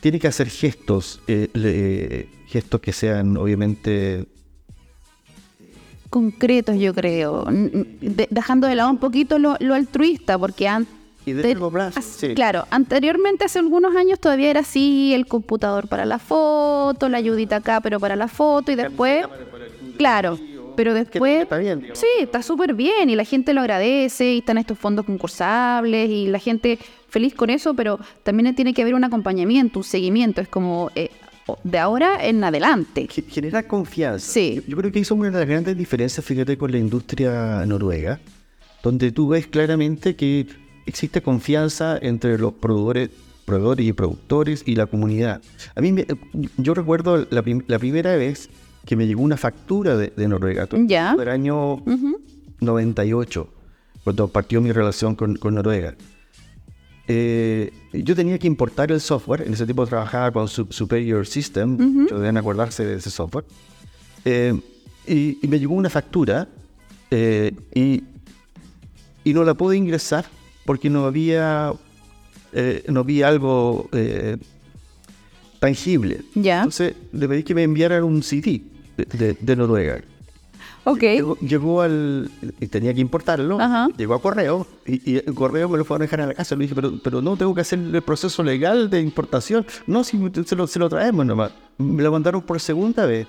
tiene 0.00 0.18
que 0.18 0.28
hacer 0.28 0.48
gestos, 0.48 1.20
eh, 1.26 2.28
gestos 2.46 2.80
que 2.80 2.92
sean 2.92 3.36
obviamente 3.36 4.26
concretos, 6.08 6.78
yo 6.78 6.94
creo, 6.94 7.44
dejando 7.50 8.66
de 8.66 8.74
lado 8.74 8.90
un 8.90 8.98
poquito 8.98 9.38
lo, 9.38 9.56
altruista, 9.74 10.38
porque 10.38 10.68
antes... 10.68 10.94
Claro, 12.34 12.64
anteriormente 12.70 13.44
hace 13.44 13.58
algunos 13.58 13.94
años 13.94 14.18
todavía 14.18 14.48
era 14.48 14.60
así, 14.60 15.12
el 15.12 15.26
computador 15.26 15.86
para 15.86 16.06
la 16.06 16.18
foto, 16.18 17.08
la 17.10 17.18
ayudita 17.18 17.56
acá, 17.56 17.82
pero 17.82 18.00
para 18.00 18.16
la 18.16 18.28
foto, 18.28 18.72
y 18.72 18.76
después... 18.76 19.26
Claro, 19.98 20.38
pero 20.78 20.94
después... 20.94 21.42
Está 21.42 21.58
bien, 21.58 21.88
Sí, 21.92 22.06
está 22.20 22.40
súper 22.40 22.72
bien 22.72 23.10
y 23.10 23.16
la 23.16 23.24
gente 23.24 23.52
lo 23.52 23.62
agradece 23.62 24.34
y 24.34 24.38
están 24.38 24.58
estos 24.58 24.78
fondos 24.78 25.04
concursables 25.04 26.08
y 26.08 26.28
la 26.28 26.38
gente 26.38 26.78
feliz 27.08 27.34
con 27.34 27.50
eso, 27.50 27.74
pero 27.74 27.98
también 28.22 28.54
tiene 28.54 28.72
que 28.72 28.82
haber 28.82 28.94
un 28.94 29.02
acompañamiento, 29.02 29.80
un 29.80 29.84
seguimiento. 29.84 30.40
Es 30.40 30.46
como 30.46 30.92
eh, 30.94 31.10
de 31.64 31.78
ahora 31.80 32.24
en 32.24 32.44
adelante. 32.44 33.08
Genera 33.28 33.64
confianza. 33.64 34.24
Sí. 34.24 34.62
Yo, 34.68 34.76
creo 34.76 34.92
que 34.92 35.00
hizo 35.00 35.16
una 35.16 35.32
de 35.32 35.38
las 35.40 35.48
grandes 35.48 35.76
diferencias, 35.76 36.24
fíjate, 36.24 36.56
con 36.56 36.70
la 36.70 36.78
industria 36.78 37.66
noruega, 37.66 38.20
donde 38.84 39.10
tú 39.10 39.30
ves 39.30 39.48
claramente 39.48 40.14
que 40.14 40.46
existe 40.86 41.22
confianza 41.22 41.98
entre 42.00 42.38
los 42.38 42.52
productores 42.52 43.10
proveedores 43.44 43.84
y 43.84 43.92
productores 43.94 44.62
y 44.64 44.76
la 44.76 44.86
comunidad. 44.86 45.42
A 45.74 45.80
mí, 45.80 45.92
yo 46.56 46.74
recuerdo 46.74 47.26
la, 47.30 47.42
la 47.66 47.78
primera 47.80 48.14
vez 48.14 48.48
que 48.88 48.96
me 48.96 49.06
llegó 49.06 49.20
una 49.20 49.36
factura 49.36 49.98
de, 49.98 50.28
Noruega. 50.28 50.66
Ya. 50.86 51.14
Del 51.14 51.28
año 51.28 51.82
98, 52.58 53.48
cuando 54.02 54.28
partió 54.28 54.62
mi 54.62 54.72
relación 54.72 55.14
con, 55.14 55.38
Noruega. 55.42 55.94
eh, 57.06 57.70
yo 57.92 58.16
tenía 58.16 58.38
que 58.38 58.46
importar 58.46 58.90
el 58.90 59.02
software. 59.02 59.42
En 59.46 59.52
ese 59.52 59.66
tiempo 59.66 59.86
trabajaba 59.86 60.32
con 60.32 60.48
Superior 60.48 61.26
System, 61.26 62.06
deben 62.06 62.38
acordarse 62.38 62.86
de 62.86 62.94
ese 62.94 63.10
software. 63.10 63.44
Eh, 64.24 64.58
y, 65.06 65.38
me 65.46 65.58
llegó 65.58 65.74
una 65.74 65.90
factura 65.90 66.48
eh, 67.10 67.52
y, 67.74 68.04
y, 69.22 69.34
no 69.34 69.44
la 69.44 69.52
pude 69.52 69.76
ingresar 69.76 70.24
porque 70.64 70.88
no 70.88 71.04
había, 71.04 71.74
no 72.88 73.00
había 73.00 73.28
algo 73.28 73.90
tangible. 75.60 76.22
Entonces 76.34 76.94
le 77.12 77.28
pedí 77.28 77.42
que 77.42 77.54
me 77.54 77.64
enviaran 77.64 78.02
un 78.02 78.22
CD 78.22 78.62
de, 79.04 79.36
de 79.40 79.56
Noruega. 79.56 80.00
Llegó, 81.40 81.82
al. 81.82 82.30
Tenía 82.70 82.94
que 82.94 83.00
importarlo. 83.00 83.58
Llegó 83.96 84.14
a 84.14 84.22
correo. 84.22 84.66
Y, 84.86 85.16
el 85.16 85.34
correo 85.34 85.68
me 85.68 85.78
lo 85.78 85.84
fueron 85.84 86.02
a 86.02 86.04
dejar 86.06 86.20
a 86.22 86.26
la 86.26 86.34
casa. 86.34 86.56
Le 86.56 86.62
dije, 86.62 86.74
pero, 86.74 86.92
pero 87.02 87.20
no 87.20 87.36
tengo 87.36 87.54
que 87.54 87.60
hacer 87.60 87.78
el 87.78 88.02
proceso 88.02 88.42
legal 88.42 88.88
de 88.88 89.00
importación. 89.00 89.66
No, 89.86 90.04
si 90.04 90.18
se 90.46 90.56
lo, 90.56 90.66
se 90.66 90.78
lo 90.78 90.88
traemos 90.88 91.26
nomás. 91.26 91.52
Me 91.78 92.02
lo 92.02 92.12
mandaron 92.12 92.42
por 92.42 92.60
segunda 92.60 93.06
vez. 93.06 93.26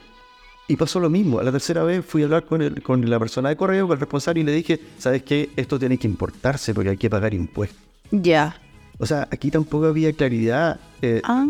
Y 0.67 0.75
pasó 0.75 0.99
lo 0.99 1.09
mismo. 1.09 1.39
A 1.39 1.43
la 1.43 1.51
tercera 1.51 1.83
vez 1.83 2.05
fui 2.05 2.21
a 2.21 2.25
hablar 2.25 2.45
con, 2.45 2.61
el, 2.61 2.81
con 2.81 3.07
la 3.09 3.19
persona 3.19 3.49
de 3.49 3.57
correo, 3.57 3.87
con 3.87 3.95
el 3.95 3.99
responsable, 3.99 4.41
y 4.41 4.43
le 4.43 4.51
dije, 4.51 4.79
¿sabes 4.99 5.23
qué? 5.23 5.49
Esto 5.55 5.79
tiene 5.79 5.97
que 5.97 6.07
importarse 6.07 6.73
porque 6.73 6.91
hay 6.91 6.97
que 6.97 7.09
pagar 7.09 7.33
impuestos. 7.33 7.79
Ya. 8.11 8.55
O 8.99 9.05
sea, 9.05 9.27
aquí 9.31 9.49
tampoco 9.49 9.87
había 9.87 10.13
claridad. 10.13 10.79
Eh, 11.01 11.21
ah, 11.23 11.47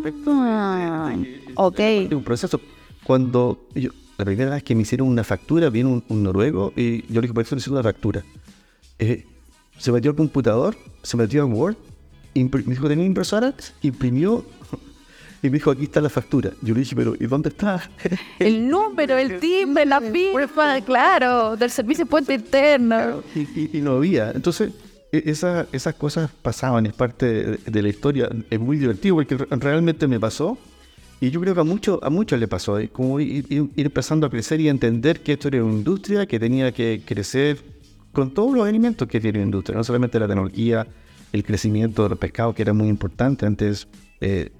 ok. 1.55 1.79
un 2.11 2.23
proceso. 2.23 2.61
Cuando 3.03 3.67
yo, 3.75 3.89
la 4.19 4.25
primera 4.25 4.51
vez 4.51 4.63
que 4.63 4.75
me 4.75 4.81
hicieron 4.81 5.07
una 5.07 5.23
factura, 5.23 5.69
vino 5.69 6.03
un, 6.09 6.23
noruego 6.23 6.73
y 6.75 7.03
yo 7.11 7.15
le 7.15 7.21
dije, 7.21 7.33
¿por 7.33 7.45
qué 7.45 7.55
hice 7.55 7.69
una 7.69 7.81
factura? 7.81 8.21
Eh, 8.99 9.25
se 9.77 9.93
metió 9.93 10.11
al 10.11 10.17
computador, 10.17 10.75
se 11.03 11.15
metió 11.15 11.45
en 11.45 11.53
Word, 11.53 11.77
me 12.35 12.43
dijo, 12.43 12.89
¿tenía 12.89 13.05
impresora? 13.05 13.53
Imprimió 13.81 14.45
y 15.41 15.47
me 15.47 15.53
dijo, 15.53 15.71
aquí 15.71 15.83
está 15.83 16.01
la 16.01 16.09
factura. 16.09 16.51
Yo 16.61 16.73
le 16.73 16.81
dije, 16.81 16.97
pero 16.97 17.15
¿y 17.17 17.27
dónde 17.27 17.47
está? 17.47 17.89
El 18.39 18.67
número, 18.67 19.17
el 19.17 19.39
timbre, 19.39 19.85
la 19.85 20.01
firma, 20.11 20.81
claro, 20.81 21.55
del 21.55 21.71
servicio 21.71 22.03
de 22.03 22.09
puente 22.09 22.33
interno. 22.33 23.23
Y, 23.33 23.79
no 23.79 23.93
había. 23.93 24.31
Entonces, 24.31 24.73
e, 25.13 25.23
esas 25.71 25.95
cosas 25.95 26.29
pasaban, 26.41 26.85
es 26.87 26.93
parte 26.93 27.25
de, 27.25 27.57
de, 27.65 27.81
la 27.81 27.87
historia. 27.87 28.29
Es 28.49 28.59
muy 28.59 28.75
divertido 28.75 29.15
porque 29.15 29.37
realmente 29.37 30.07
me 30.07 30.19
pasó 30.19 30.57
y 31.21 31.31
yo 31.31 31.41
creo 31.41 31.53
que 31.53 31.61
a 31.61 31.63
muchos 31.63 31.99
a 32.01 32.09
muchos 32.09 32.39
le 32.39 32.47
pasó, 32.47 32.77
como 32.91 33.19
ir, 33.19 33.45
empezando 33.75 34.27
a 34.27 34.29
crecer 34.29 34.61
y 34.61 34.69
entender 34.69 35.21
que 35.21 35.33
esto 35.33 35.49
era 35.49 35.63
una 35.63 35.73
industria 35.73 36.25
que 36.25 36.39
tenía 36.39 36.71
que 36.71 37.01
crecer 37.05 37.59
con 38.11 38.33
todos 38.33 38.55
los 38.55 38.67
elementos 38.67 39.07
que 39.07 39.19
tiene 39.19 39.39
la 39.39 39.45
industria, 39.45 39.77
no 39.77 39.83
solamente 39.83 40.19
la 40.19 40.27
tecnología, 40.27 40.87
el 41.31 41.43
crecimiento 41.43 42.07
del 42.07 42.17
pescado, 42.17 42.53
que 42.53 42.61
era 42.61 42.73
muy 42.73 42.87
importante 42.87 43.45
antes. 43.45 43.87
Eh, 44.21 44.51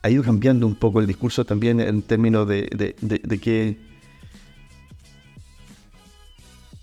ha 0.00 0.10
ido 0.10 0.22
cambiando 0.22 0.66
un 0.66 0.76
poco 0.76 1.00
el 1.00 1.06
discurso 1.08 1.44
también 1.44 1.80
en 1.80 2.02
términos 2.02 2.46
de, 2.46 2.94
de 2.96 3.38
que 3.38 3.87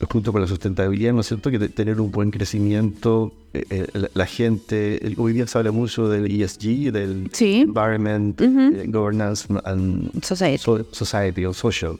junto 0.10 0.32
con 0.32 0.42
la 0.42 0.48
sustentabilidad, 0.48 1.14
¿no 1.14 1.22
es 1.22 1.28
cierto?, 1.28 1.50
que 1.50 1.60
tener 1.70 2.02
un 2.02 2.12
buen 2.12 2.32
crecimiento, 2.32 3.32
eh, 3.54 3.66
eh, 3.70 4.08
la, 4.14 4.26
gente, 4.26 5.16
hoy 5.18 5.34
día 5.34 5.48
se 5.48 5.58
habla 5.58 5.72
mucho 5.72 6.10
del 6.10 6.30
ESG, 6.30 6.92
del 6.92 7.32
Environment, 7.40 8.40
eh, 8.42 8.84
Governance 8.88 9.48
and 9.64 10.24
Society, 10.24 11.46
o 11.46 11.54
Social, 11.54 11.98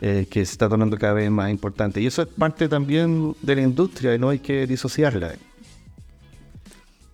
que 0.00 0.26
se 0.32 0.40
está 0.42 0.68
tornando 0.68 0.96
cada 0.96 1.14
vez 1.14 1.30
más 1.30 1.50
importante. 1.50 2.00
Y 2.00 2.06
eso 2.06 2.22
es 2.22 2.28
parte 2.28 2.68
también 2.68 3.34
de 3.42 3.56
la 3.56 3.62
industria 3.62 4.14
y 4.14 4.18
no 4.18 4.30
hay 4.30 4.38
que 4.38 4.66
disociarla. 4.66 5.34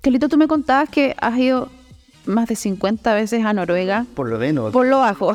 Carlito, 0.00 0.28
tú 0.28 0.36
me 0.36 0.46
contabas 0.46 0.90
que 0.90 1.16
has 1.18 1.36
ido 1.38 1.70
más 2.26 2.48
de 2.48 2.56
50 2.56 3.14
veces 3.14 3.44
a 3.44 3.52
Noruega. 3.52 4.06
Por 4.14 4.28
lo 4.28 4.38
menos. 4.38 4.72
Por 4.72 4.86
lo 4.86 4.98
bajo. 4.98 5.34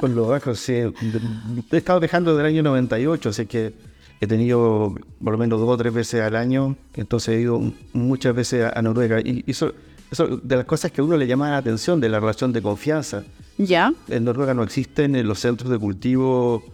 Por 0.00 0.10
lo 0.10 0.28
bajo, 0.28 0.54
sí. 0.54 0.72
He 0.72 1.76
estado 1.76 2.00
dejando 2.00 2.34
desde 2.34 2.48
el 2.48 2.54
año 2.54 2.62
98, 2.62 3.28
así 3.28 3.46
que 3.46 3.74
He 4.20 4.26
tenido 4.26 4.94
por 5.22 5.32
lo 5.32 5.38
menos 5.38 5.60
dos 5.60 5.68
o 5.68 5.76
tres 5.76 5.92
veces 5.92 6.22
al 6.22 6.36
año, 6.36 6.76
entonces 6.94 7.36
he 7.36 7.40
ido 7.40 7.60
muchas 7.92 8.34
veces 8.34 8.70
a, 8.74 8.80
Noruega. 8.80 9.20
Y 9.20 9.44
eso, 9.46 9.72
eso 10.10 10.38
de 10.38 10.56
las 10.56 10.64
cosas 10.64 10.92
que 10.92 11.00
a 11.00 11.04
uno 11.04 11.16
le 11.16 11.26
llama 11.26 11.50
la 11.50 11.58
atención, 11.58 12.00
de 12.00 12.08
la 12.08 12.20
relación 12.20 12.52
de 12.52 12.62
confianza. 12.62 13.24
¿Ya? 13.58 13.92
En 14.08 14.24
Noruega 14.24 14.54
no 14.54 14.62
existen 14.62 15.14
en 15.16 15.28
los 15.28 15.40
centros 15.40 15.70
de 15.70 15.78
cultivo, 15.78 16.64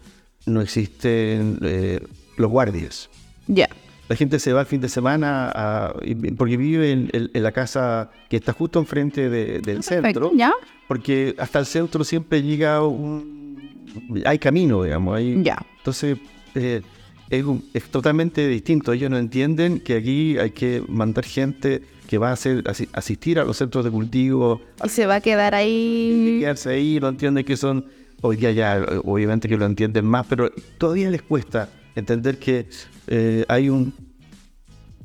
no 0.46 0.60
existen 0.60 1.58
eh, 1.62 2.00
los 2.36 2.50
guardias. 2.50 3.10
Ya. 3.46 3.68
La 4.08 4.16
gente 4.16 4.38
se 4.38 4.52
va 4.52 4.60
el 4.60 4.66
fin 4.66 4.80
de 4.80 4.88
semana 4.88 5.92
porque 6.36 6.56
vive 6.56 6.90
en, 6.90 7.30
la 7.32 7.52
casa 7.52 8.10
que 8.28 8.36
está 8.36 8.52
justo 8.52 8.80
enfrente 8.80 9.28
del 9.28 9.82
centro. 9.84 10.32
¿Ya? 10.34 10.52
Porque 10.88 11.34
hasta 11.38 11.60
el 11.60 11.66
centro 11.66 12.02
siempre 12.02 12.42
llega 12.42 12.84
un... 12.84 13.86
Hay 14.24 14.38
camino, 14.38 14.82
digamos. 14.82 15.16
Hay, 15.16 15.42
ya. 15.42 15.64
Entonces... 15.78 16.18
Eh, 16.54 16.82
es, 17.30 17.84
totalmente 17.90 18.46
distinto. 18.48 18.92
Ellos 18.92 19.10
no 19.10 19.18
entienden 19.18 19.80
que 19.80 19.96
aquí 19.96 20.36
hay 20.38 20.50
que 20.50 20.82
mandar 20.88 21.24
gente 21.24 21.82
que 22.08 22.18
va 22.18 22.30
a 22.30 22.32
hacer, 22.32 22.64
asistir 22.92 23.38
a 23.38 23.44
los 23.44 23.56
centros 23.56 23.84
de 23.84 23.90
cultivo. 23.90 24.60
Y 24.84 24.88
se 24.88 25.06
va 25.06 25.16
a 25.16 25.20
quedar 25.20 25.54
ahí. 25.54 26.38
Quedarse 26.40 26.70
ahí, 26.70 26.98
no 27.00 27.08
entienden 27.08 27.44
que 27.44 27.56
son, 27.56 27.86
hoy 28.20 28.36
día 28.36 28.50
ya, 28.50 28.84
obviamente 29.04 29.48
que 29.48 29.56
lo 29.56 29.64
entienden 29.64 30.04
más, 30.06 30.26
pero 30.26 30.50
todavía 30.76 31.08
les 31.08 31.22
cuesta 31.22 31.68
entender 31.94 32.38
que 32.38 32.66
eh, 33.06 33.44
hay 33.46 33.68
un, 33.68 33.94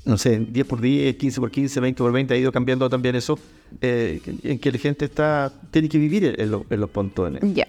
no 0.03 0.17
sé, 0.17 0.39
10 0.39 0.65
por 0.65 0.81
10, 0.81 1.15
15 1.15 1.39
por 1.39 1.51
15, 1.51 1.79
20 1.79 1.97
por 2.03 2.11
20, 2.11 2.33
ha 2.33 2.37
ido 2.37 2.51
cambiando 2.51 2.89
también 2.89 3.15
eso, 3.15 3.37
eh, 3.81 4.19
en 4.41 4.57
que 4.57 4.71
la 4.71 4.79
gente 4.79 5.05
está, 5.05 5.53
tiene 5.69 5.87
que 5.87 5.99
vivir 5.99 6.25
en, 6.25 6.63
en 6.67 6.79
los 6.79 6.89
pontones. 6.89 7.43
Ya. 7.53 7.67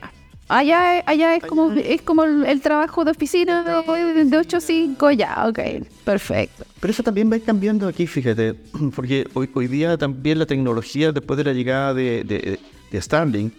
Allá, 0.48 1.02
allá 1.06 1.34
es 1.34 1.44
como 1.44 1.72
es 1.72 2.02
como 2.02 2.22
el, 2.22 2.60
trabajo 2.60 3.04
de 3.04 3.10
oficina 3.10 3.64
de, 3.64 4.24
de 4.24 4.38
8 4.38 4.56
a 4.56 4.60
5, 4.60 5.10
ya, 5.10 5.48
ok, 5.48 5.58
perfecto. 6.04 6.64
Pero 6.78 6.92
eso 6.92 7.02
también 7.02 7.30
va 7.32 7.38
cambiando 7.40 7.88
aquí, 7.88 8.06
fíjate, 8.06 8.54
porque 8.94 9.26
hoy, 9.34 9.50
hoy 9.52 9.66
día 9.66 9.98
también 9.98 10.38
la 10.38 10.46
tecnología, 10.46 11.10
después 11.10 11.36
de 11.36 11.44
la 11.44 11.52
llegada 11.52 11.94
de, 11.94 12.22
de, 12.22 12.60
de 12.92 13.02
Starlink, 13.02 13.52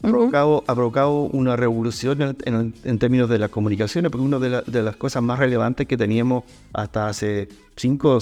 ha, 0.00 0.08
provocado, 0.08 0.62
ha 0.68 0.74
provocado 0.76 1.22
una 1.22 1.56
revolución 1.56 2.36
en, 2.44 2.74
en, 2.84 2.98
términos 3.00 3.28
de 3.28 3.40
las 3.40 3.50
comunicaciones, 3.50 4.12
porque 4.12 4.24
una 4.24 4.38
de, 4.38 4.62
de, 4.64 4.82
las 4.82 4.94
cosas 4.94 5.24
más 5.24 5.40
relevantes 5.40 5.88
que 5.88 5.96
teníamos 5.96 6.44
hasta 6.72 7.08
hace 7.08 7.48
5 7.74 8.18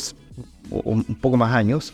o 0.71 0.81
un 0.85 1.05
poco 1.21 1.37
más 1.37 1.55
años 1.55 1.93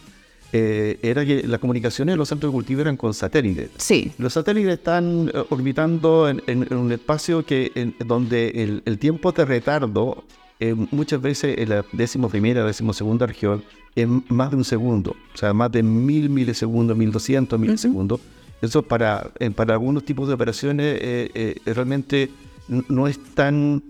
eh, 0.55 0.99
era 1.03 1.25
que 1.25 1.47
las 1.47 1.61
comunicaciones 1.61 2.13
de 2.13 2.17
los 2.19 2.29
centros 2.29 2.53
de 2.53 2.55
cultivo 2.55 2.83
eran 2.83 2.99
con 2.99 3.15
satélites. 3.15 3.71
Sí. 3.79 4.13
Los 4.19 4.35
satélites 4.35 4.75
están 4.75 5.31
eh, 5.33 5.45
orbitando 5.49 6.29
en, 6.29 6.75
un 6.75 6.93
espacio 6.93 7.45
que 7.47 7.95
donde 8.05 8.83
el, 8.85 8.99
tiempo 8.99 9.33
de 9.33 9.47
retardo 9.47 10.25
eh, 10.61 10.75
muchas 10.91 11.23
veces 11.23 11.57
en 11.57 11.71
la 11.71 11.85
décimo 11.93 12.29
primera, 12.29 12.67
décimo 12.67 12.93
segunda 12.93 13.27
región 13.27 13.65
es 13.95 14.07
más 14.29 14.51
de 14.51 14.57
un 14.57 14.65
segundo, 14.65 15.17
o 15.35 15.37
sea, 15.37 15.55
más 15.55 15.73
de 15.73 15.83
mil 15.83 16.29
milisegundos, 16.29 16.97
mil 16.99 17.13
doscientos 17.13 17.59
milisegundos. 17.59 18.21
Eso 18.61 18.83
para, 18.83 19.33
para 19.57 19.73
algunos 19.73 20.05
tipos 20.05 20.29
de 20.29 20.35
operaciones 20.35 21.31
realmente 21.65 22.31
no 22.69 23.09
es 23.09 23.19
tan 23.35 23.83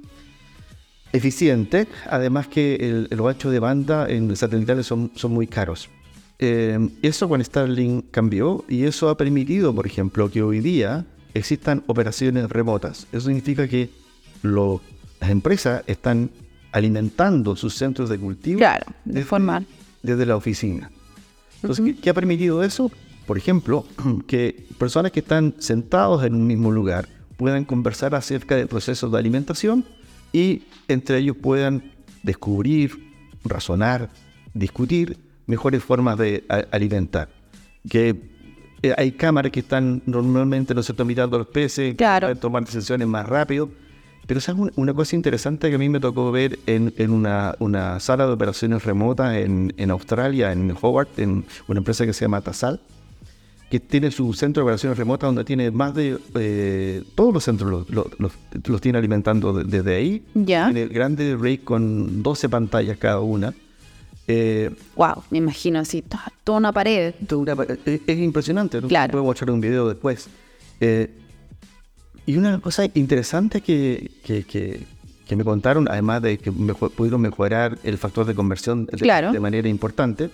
eficiente, 1.13 1.89
además 2.09 2.47
que 2.49 2.77
el, 2.77 3.09
los 3.11 3.29
anchos 3.29 3.53
de 3.53 3.59
banda 3.59 4.09
en 4.09 4.35
satelitales 4.35 4.87
son, 4.87 5.11
son 5.15 5.33
muy 5.33 5.47
caros. 5.47 5.91
Eh, 6.45 6.77
eso 7.03 7.29
con 7.29 7.43
Starlink 7.43 8.11
cambió 8.11 8.65
y 8.69 8.83
eso 8.83 9.09
ha 9.09 9.17
permitido, 9.17 9.73
por 9.73 9.87
ejemplo, 9.87 10.29
que 10.29 10.43
hoy 10.43 10.59
día 10.59 11.07
existan 11.35 11.85
operaciones 11.87 12.51
remotas. 12.51 13.07
Eso 13.13 13.27
significa 13.27 13.69
que 13.69 13.91
las 14.43 15.31
empresas 15.31 15.85
están 15.87 16.31
alimentando 16.73 17.55
sus 17.55 17.77
centros 17.77 18.09
de 18.09 18.19
cultivo 18.19 18.59
claro, 18.59 18.87
de 19.05 19.25
forma 19.25 19.63
desde 20.03 20.27
la 20.27 20.35
oficina. 20.35 20.91
Entonces, 21.63 21.95
¿qué, 22.03 22.11
ha 22.11 22.15
permitido 22.15 22.65
eso? 22.65 22.91
Por 23.25 23.39
ejemplo, 23.39 23.87
que 24.27 24.67
personas 24.79 25.13
que 25.13 25.21
están 25.21 25.55
sentados 25.61 26.25
en 26.25 26.35
un 26.35 26.49
mismo 26.49 26.73
lugar 26.73 27.09
puedan 27.37 27.65
conversar 27.65 28.17
acerca 28.17 28.57
del 28.57 28.67
proceso 28.67 29.09
de 29.09 29.17
alimentación 29.17 29.85
y 30.33 30.65
entre 30.89 31.19
ellos 31.19 31.37
puedan 31.37 31.93
descubrir, 32.25 33.13
razonar, 33.45 34.11
discutir 34.55 35.31
mejores 35.47 35.83
formas 35.83 36.19
de 36.19 36.45
alimentar. 36.71 37.29
Que 37.89 38.17
eh, 38.83 38.95
hay 38.97 39.13
cámaras 39.13 39.53
que 39.53 39.61
están 39.61 40.03
normalmente, 40.07 40.75
no 40.75 40.81
están 40.81 41.07
mirando 41.07 41.39
los 41.39 41.47
peces, 41.47 41.95
claro. 41.95 42.35
tomar 42.37 42.65
decisiones 42.65 43.07
más 43.07 43.27
rápido. 43.27 43.71
Pero 44.27 44.39
es 44.39 44.49
una, 44.49 44.95
cosa 44.95 45.17
interesante 45.17 45.69
que 45.69 45.75
a 45.75 45.79
mí 45.79 45.89
me 45.89 45.99
tocó 45.99 46.31
ver 46.31 46.59
en, 46.67 46.93
una, 47.11 47.57
una, 47.59 47.99
sala 47.99 48.27
de 48.27 48.33
operaciones 48.33 48.85
remotas 48.85 49.35
en, 49.37 49.75
en, 49.77 49.91
Australia, 49.91 50.53
en 50.53 50.77
Howard, 50.81 51.09
en 51.17 51.45
una 51.67 51.79
empresa 51.79 52.07
que 52.07 52.13
se 52.13 52.25
llama 52.25 52.41
Tasal, 52.41 52.81
que 53.69 53.81
tiene 53.81 54.13
su 54.13 54.33
centro 54.33 54.61
de 54.61 54.65
operaciones 54.65 54.97
remotas 54.97 55.27
donde 55.27 55.45
tiene 55.45 55.73
más 55.73 55.95
de... 55.95 56.19
Eh, 56.37 57.03
todos 57.17 57.35
los 57.35 57.43
centros 57.43 57.91
los, 57.91 58.07
los, 58.19 58.81
tiene 58.81 58.99
alimentando 58.99 59.53
desde 59.53 59.97
ahí. 59.97 60.25
Ya. 60.35 60.71
Tiene 60.71 60.87
grande 60.87 61.37
ray 61.37 61.59
con 61.59 62.23
12 62.23 62.49
pantallas 62.49 62.99
cada 62.99 63.21
una 63.21 63.53
Eh, 64.29 64.71
wow, 64.97 65.23
me 65.31 65.39
imagino 65.39 65.79
así, 65.81 66.03
to- 66.03 66.17
toda 66.45 66.59
una 66.59 66.73
pared. 66.73 67.15
toda 67.27 67.55
una- 67.55 67.65
es, 67.85 68.01
es 68.07 68.19
impresionante, 68.19 68.81
¿no? 68.81 68.89
Claro. 68.89 69.11
puedo 69.13 69.25
mostrar 69.25 69.51
un 69.51 69.61
video 69.61 69.89
después. 69.89 70.29
Eh, 70.81 71.11
y 72.27 72.37
una 72.37 72.61
cosa 72.61 72.85
interesante 72.95 73.61
que, 73.61 74.11
que, 74.25 74.45
que- 74.45 74.87
que 75.27 75.37
me 75.37 75.45
contaron, 75.45 75.89
además 75.91 76.21
de 76.23 76.37
que 76.39 76.53
pudieron 76.53 77.21
mejorar 77.21 77.79
el 77.85 77.97
factor 77.99 78.27
de 78.27 78.35
conversión 78.35 78.87
de, 78.87 78.99
Claro. 78.99 79.33
de 79.33 79.41
manera 79.41 79.69
importante, 79.69 80.31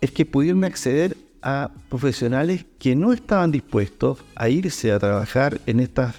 es 0.00 0.10
que 0.10 0.26
pudieron 0.26 0.64
acceder 0.64 1.16
a 1.42 1.70
profesionales 1.88 2.64
que 2.78 2.96
no 2.96 3.12
estaban 3.12 3.52
dispuestos 3.52 4.18
a 4.34 4.48
irse 4.48 4.90
a 4.92 4.98
trabajar 4.98 5.60
en 5.66 5.80
estas 5.80 6.14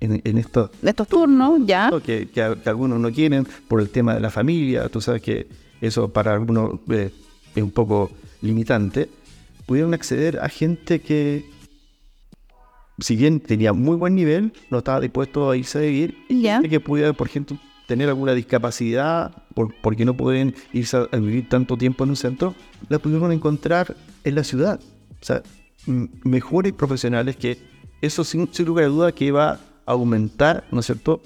en, 0.00 0.20
en 0.24 0.38
estos 0.38 0.70
turnos, 1.08 1.60
ya. 1.66 1.90
que, 2.04 2.28
que 2.28 2.42
a- 2.42 2.54
que 2.56 2.68
algunos 2.68 2.98
no 3.00 3.10
quieren 3.12 3.46
por 3.68 3.80
el 3.80 3.90
tema 3.90 4.14
de 4.14 4.20
la 4.20 4.30
familia, 4.30 4.88
tú 4.88 5.00
sabes 5.00 5.20
que 5.22 5.46
eso 5.80 6.08
para 6.12 6.32
algunos 6.34 6.80
eh, 6.90 7.10
es 7.54 7.62
un 7.62 7.70
poco 7.70 8.10
limitante, 8.42 9.08
pudieron 9.66 9.92
acceder 9.94 10.38
a 10.40 10.48
gente 10.48 11.00
que, 11.00 11.44
si 12.98 13.16
bien 13.16 13.40
tenía 13.40 13.72
muy 13.72 13.96
buen 13.96 14.14
nivel, 14.14 14.52
no 14.70 14.78
estaba 14.78 15.00
dispuesto 15.00 15.50
a 15.50 15.56
irse 15.56 15.78
a 15.78 15.82
vivir, 15.82 16.16
y 16.28 16.42
gente 16.62 16.68
que 16.68 16.80
pudiera, 16.80 17.12
por 17.12 17.26
ejemplo, 17.28 17.58
tener 17.86 18.08
alguna 18.08 18.34
discapacidad 18.34 19.32
por- 19.54 19.74
porque 19.82 20.04
no 20.04 20.14
pueden 20.16 20.54
irse 20.72 20.96
a, 20.96 21.08
a 21.10 21.16
vivir 21.16 21.48
tanto 21.48 21.76
tiempo 21.76 22.04
en 22.04 22.10
un 22.10 22.16
centro, 22.16 22.54
la 22.88 22.98
pudieron 22.98 23.32
encontrar 23.32 23.96
en 24.24 24.34
la 24.34 24.44
ciudad. 24.44 24.80
O 25.20 25.24
sea, 25.24 25.42
mejores 26.24 26.72
profesionales 26.72 27.36
que 27.36 27.58
eso 28.02 28.22
sin, 28.24 28.48
sin 28.52 28.66
lugar 28.66 28.84
a 28.86 28.88
duda 28.88 29.12
que 29.12 29.30
va 29.32 29.58
aumentar, 29.90 30.64
¿no 30.70 30.80
es 30.80 30.86
cierto?, 30.86 31.20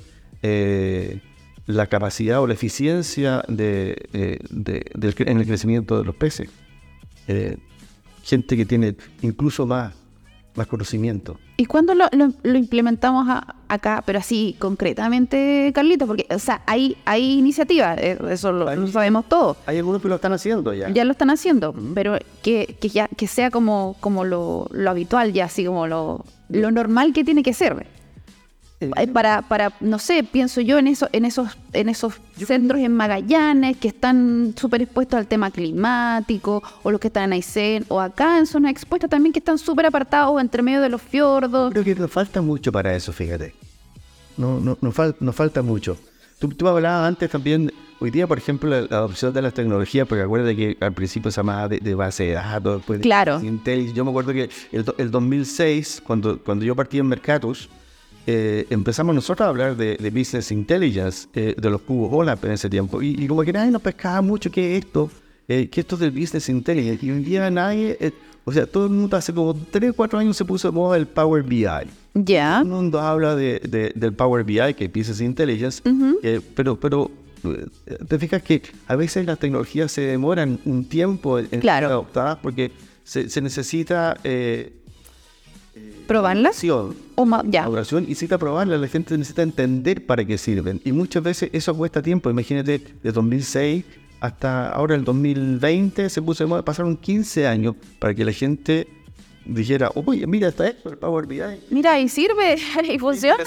Eh, 0.47 1.21
la 1.67 1.87
capacidad 1.87 2.43
o 2.43 2.47
la 2.47 2.53
eficiencia 2.53 3.43
de, 3.49 3.97
eh, 4.13 4.39
de- 4.51 4.85
del 4.95 5.15
en 5.21 5.39
el 5.41 5.47
crecimiento 5.47 5.97
de 5.99 6.05
los 6.05 6.15
peces. 6.15 6.51
Eh, 7.29 7.57
gente 8.23 8.55
que 8.55 8.67
tiene 8.67 8.95
incluso 9.23 9.67
más, 9.67 9.95
más 10.55 10.67
conocimiento. 10.67 11.39
¿Y 11.57 11.65
cuándo 11.65 11.95
lo, 11.95 12.05
lo- 12.13 12.35
lo 12.43 12.59
implementamos 12.59 13.27
a- 13.31 13.55
acá? 13.69 14.03
Pero 14.05 14.19
así, 14.19 14.55
concretamente, 14.59 15.73
Carlito, 15.75 16.07
porque, 16.07 16.27
o 16.29 16.39
sea, 16.39 16.61
hay, 16.67 16.99
hay 17.07 17.39
iniciativas, 17.39 17.99
eso 17.99 18.53
lo, 18.53 18.75
lo 18.77 18.87
sabemos 18.89 19.27
todos. 19.27 19.57
Hay 19.65 19.79
algunos 19.79 20.03
que 20.03 20.09
lo 20.09 20.17
están 20.17 20.35
haciendo 20.35 20.75
ya. 20.75 20.91
Ya 20.91 21.05
lo 21.07 21.13
están 21.13 21.31
haciendo, 21.31 21.75
pero 21.95 22.19
que, 22.43 22.77
que 22.79 22.89
ya 22.91 23.09
que 23.09 23.27
sea 23.27 23.51
como, 23.51 23.97
como 24.01 24.25
lo, 24.25 24.69
lo 24.73 24.91
habitual, 24.91 25.33
ya 25.33 25.47
así 25.47 25.65
como 25.65 25.87
lo, 25.87 26.25
lo 26.51 26.71
normal 26.71 27.15
que 27.15 27.25
tiene 27.25 27.43
que 27.43 27.55
ser. 27.55 27.87
Eh, 28.81 28.91
Eh, 28.97 29.07
Para, 29.09 29.43
para, 29.43 29.73
no 29.81 29.99
sé, 29.99 30.25
pienso 30.25 30.61
yo 30.61 30.79
en 30.79 30.89
eso, 30.89 31.09
en 31.13 31.25
esos, 31.25 31.57
en 31.73 31.89
esos 31.89 32.15
centros 32.47 32.81
en 32.81 32.93
Magallanes 32.95 33.77
que 33.77 33.89
están 33.89 34.55
súper 34.59 34.83
expuestos 34.83 35.17
al 35.19 35.27
tema 35.27 35.51
climático, 35.51 36.63
o 36.83 36.91
los 36.91 37.01
que 37.01 37.07
están 37.09 37.25
en 37.25 37.33
Aysén, 37.35 37.85
o 37.89 38.01
acá 38.01 38.39
en 38.39 38.47
zonas 38.47 38.73
expuestas 38.73 39.09
también 39.11 39.33
que 39.33 39.39
están 39.39 39.59
súper 39.59 39.87
apartados 39.87 40.41
entre 40.41 40.63
medio 40.63 40.81
de 40.81 40.89
los 40.89 41.01
fiordos. 41.01 41.73
Creo 41.73 41.85
que 41.85 41.95
nos 41.95 42.11
falta 42.11 42.43
mucho 42.43 42.73
para 42.73 42.95
eso, 42.95 43.13
fíjate. 43.13 43.55
No, 44.37 44.59
no, 44.61 44.77
nos, 44.81 44.95
fal- 44.95 45.15
nos 45.21 45.35
falta 45.37 45.63
mucho. 45.63 45.97
Tú, 46.41 46.49
tú 46.49 46.67
hablabas 46.67 47.07
antes 47.09 47.31
también, 47.31 47.73
hoy 48.01 48.11
día, 48.11 48.27
por 48.27 48.37
ejemplo, 48.39 48.69
la, 48.69 48.81
la 48.83 48.97
adopción 48.99 49.33
de 49.33 49.41
las 49.41 49.55
tecnologías, 49.55 50.07
porque 50.09 50.23
acuérdate 50.25 50.57
que 50.57 50.77
al 50.81 50.93
principio 50.93 51.31
se 51.31 51.37
llamaba 51.37 51.69
de, 51.69 51.79
de 51.79 51.95
base 51.95 52.25
de 52.25 52.33
datos, 52.33 52.79
después 52.79 52.99
de 52.99 53.03
Claro. 53.05 53.41
Intel. 53.41 53.95
Yo 53.95 54.05
me 54.05 54.11
acuerdo 54.11 54.33
que 54.33 54.51
el, 54.73 54.85
el 54.99 55.11
2006, 55.13 56.03
cuando, 56.05 56.41
cuando 56.43 56.65
yo 56.65 56.75
partí 56.75 56.99
en 56.99 57.07
Mercatus, 57.07 57.69
eh, 58.27 58.67
empezamos 58.71 59.15
nosotros 59.15 59.47
a 59.47 59.49
hablar 59.51 59.77
de, 59.77 59.97
de 59.97 60.11
Business 60.11 60.51
Intelligence, 60.51 61.29
eh, 61.35 61.55
de 61.57 61.71
los 61.71 61.81
cubos 61.83 62.11
OLAP 62.13 62.45
en 62.47 62.53
ese 62.53 62.69
tiempo. 62.71 63.03
Y, 63.03 63.11
y 63.23 63.27
como 63.27 63.43
que 63.43 63.53
nadie 63.53 63.71
nos 63.71 63.83
pescaba 63.83 64.21
mucho 64.23 64.51
qué 64.51 64.77
es 64.77 64.85
esto, 64.85 65.11
eh, 65.49 65.69
qué 65.71 65.81
es 65.81 65.85
esto 65.85 65.97
del 65.97 66.11
Business 66.11 66.49
Intelligence. 66.49 67.05
Y 67.05 67.11
hoy 67.11 67.23
día 67.25 67.51
nadie, 67.51 67.97
eh, 68.01 68.13
o 68.45 68.53
sea, 68.53 68.67
todo 68.67 68.85
el 68.87 68.91
mundo 68.93 69.17
hace 69.17 69.33
como 69.33 69.55
3 69.55 69.91
o 69.91 69.95
4 69.95 70.19
años 70.19 70.37
se 70.37 70.45
puso 70.45 70.69
de 70.69 70.73
moda 70.75 70.97
el 70.97 71.07
Power 71.07 71.43
BI. 71.43 71.65
Ya. 72.15 72.61
Todo 72.61 72.63
el 72.63 72.69
mundo 72.69 73.01
habla 73.01 73.35
de, 73.37 73.61
de- 73.69 73.93
del 73.95 74.13
Power 74.13 74.45
BI, 74.45 74.75
que 74.75 74.85
es 74.85 74.93
Business 74.93 75.21
Intelligence, 75.21 75.83
eh, 76.23 76.41
pero, 76.55 76.79
pero 76.79 77.11
eh, 77.45 77.97
te 78.09 78.19
fijas 78.19 78.43
que 78.43 78.63
a 78.87 78.97
veces 78.97 79.27
las 79.27 79.39
tecnologías 79.39 79.91
se 79.93 80.03
demoran 80.03 80.59
un 80.65 80.85
tiempo 80.85 81.39
en 81.39 81.49
en 81.51 81.61
Claro. 81.61 81.87
ser 81.87 81.93
adoptadas 81.93 82.39
porque 82.43 82.71
se, 83.03 83.29
se 83.29 83.41
necesita 83.43 84.17
eh, 84.25 84.73
¿Probarlas? 86.07 86.57
acción, 86.57 86.95
O 87.15 87.25
ma- 87.25 87.43
ya. 87.47 87.63
maduración, 87.63 88.05
y 88.05 88.09
necesita 88.09 88.39
probarlas, 88.39 88.81
la 88.81 88.89
gente 88.89 89.17
necesita 89.17 89.43
entender 89.43 90.05
para 90.07 90.25
qué 90.25 90.37
sirven. 90.39 90.81
Y 90.85 90.93
muchas 90.93 91.23
veces 91.23 91.51
eso 91.53 91.75
cuesta 91.75 92.03
tiempo. 92.03 92.29
Imagínate, 92.31 92.81
de 93.03 93.13
2006 93.13 93.85
hasta 94.21 94.71
ahora 94.71 94.95
el 94.95 95.05
2020 95.05 96.09
se 96.09 96.23
puso 96.23 96.45
de 96.45 96.49
moda, 96.49 96.65
pasaron 96.65 96.97
15 96.97 97.47
años 97.47 97.75
para 97.99 98.15
que 98.15 98.25
la 98.25 98.33
gente 98.33 98.87
dijera, 99.45 99.91
oye, 99.95 100.27
mira, 100.27 100.49
está 100.49 100.67
esto, 100.69 100.89
el 100.91 100.97
Power 100.99 101.27
BI. 101.27 101.41
Mira, 101.71 101.99
y 102.01 102.09
sirve, 102.09 102.57
y 102.93 102.99
funciona. 102.99 103.43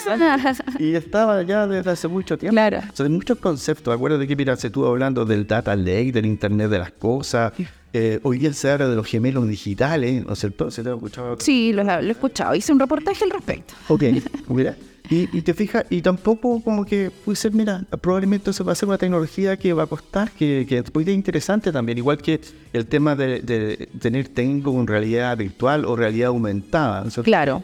Y 0.79 0.93
estaba 0.95 1.41
ya 1.43 1.67
desde 1.67 1.89
hace 1.91 2.07
mucho 2.07 2.37
tiempo. 2.37 2.53
Claro. 2.53 2.79
O 2.79 2.95
sea, 2.95 3.05
hay 3.05 3.11
muchos 3.11 3.37
conceptos. 3.39 3.93
Acuérdate 3.93 4.27
que, 4.27 4.35
mira, 4.35 4.55
se 4.55 4.67
estuvo 4.67 4.87
hablando 4.87 5.25
del 5.25 5.47
data 5.47 5.75
lake, 5.75 6.11
del 6.11 6.25
Internet 6.25 6.69
de 6.69 6.79
las 6.79 6.91
cosas. 6.91 7.53
Eh, 7.93 8.19
hoy 8.23 8.37
día 8.37 8.53
se 8.53 8.69
habla 8.69 8.87
de 8.87 8.95
los 8.95 9.07
gemelos 9.07 9.47
digitales, 9.47 10.25
¿no 10.25 10.33
es 10.33 10.39
cierto? 10.39 10.69
¿Se 10.69 10.83
te 10.83 10.89
ha 10.89 10.93
escuchado? 10.93 11.37
Sí, 11.39 11.71
lo, 11.73 11.83
lo 11.83 11.91
he 11.91 12.11
escuchado. 12.11 12.53
Hice 12.53 12.71
un 12.73 12.79
reportaje 12.79 13.23
al 13.23 13.31
respecto. 13.31 13.73
Ok, 13.87 14.03
mira. 14.49 14.75
Y, 15.09 15.37
y 15.37 15.41
te 15.41 15.53
fijas, 15.53 15.85
y 15.89 16.01
tampoco 16.01 16.61
como 16.61 16.85
que 16.85 17.11
puede 17.23 17.35
ser, 17.35 17.53
mira, 17.53 17.83
probablemente 18.01 18.51
eso 18.51 18.65
va 18.65 18.73
a 18.73 18.75
ser 18.75 18.89
una 18.89 18.97
tecnología 18.97 19.57
que 19.57 19.73
va 19.73 19.83
a 19.83 19.87
costar, 19.87 20.31
que, 20.31 20.65
que 20.67 20.83
puede 20.83 21.05
ser 21.05 21.13
interesante 21.15 21.71
también, 21.71 21.97
igual 21.97 22.17
que 22.17 22.41
el 22.73 22.85
tema 22.87 23.15
de, 23.15 23.41
de 23.41 23.89
tener 23.99 24.27
técnico 24.29 24.73
con 24.73 24.85
realidad 24.85 25.37
virtual 25.37 25.85
o 25.85 25.95
realidad 25.95 26.27
aumentada. 26.27 27.05
Claro. 27.23 27.63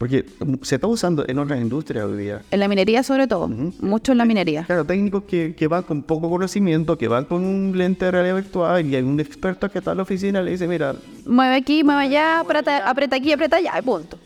Porque 0.00 0.24
se 0.62 0.76
está 0.76 0.86
usando 0.86 1.28
en 1.28 1.38
otras 1.38 1.60
industrias 1.60 2.06
hoy 2.06 2.22
día. 2.22 2.40
En 2.50 2.60
la 2.60 2.68
minería 2.68 3.02
sobre 3.02 3.26
todo. 3.26 3.48
Mucho 3.48 4.12
en 4.12 4.18
la 4.18 4.24
minería. 4.24 4.64
Claro, 4.64 4.86
técnicos 4.86 5.24
que, 5.24 5.54
que 5.54 5.68
van 5.68 5.82
con 5.82 6.02
poco 6.02 6.30
conocimiento, 6.30 6.96
que 6.96 7.06
van 7.06 7.26
con 7.26 7.44
un 7.44 7.76
lente 7.76 8.06
de 8.06 8.10
realidad 8.12 8.36
virtual 8.36 8.86
y 8.86 8.96
hay 8.96 9.02
un 9.02 9.20
experto 9.20 9.70
que 9.70 9.78
está 9.78 9.90
en 9.90 9.98
la 9.98 10.04
oficina 10.04 10.40
y 10.40 10.44
le 10.46 10.50
dice, 10.52 10.66
mira, 10.66 10.94
Mueve 11.26 11.54
aquí, 11.54 11.84
mueve 11.84 12.04
allá, 12.04 12.40
aprieta, 12.40 12.88
aprieta 12.88 13.16
aquí, 13.16 13.30
aprieta 13.30 13.56
allá, 13.58 13.78
y 13.78 13.82
punto. 13.82 14.18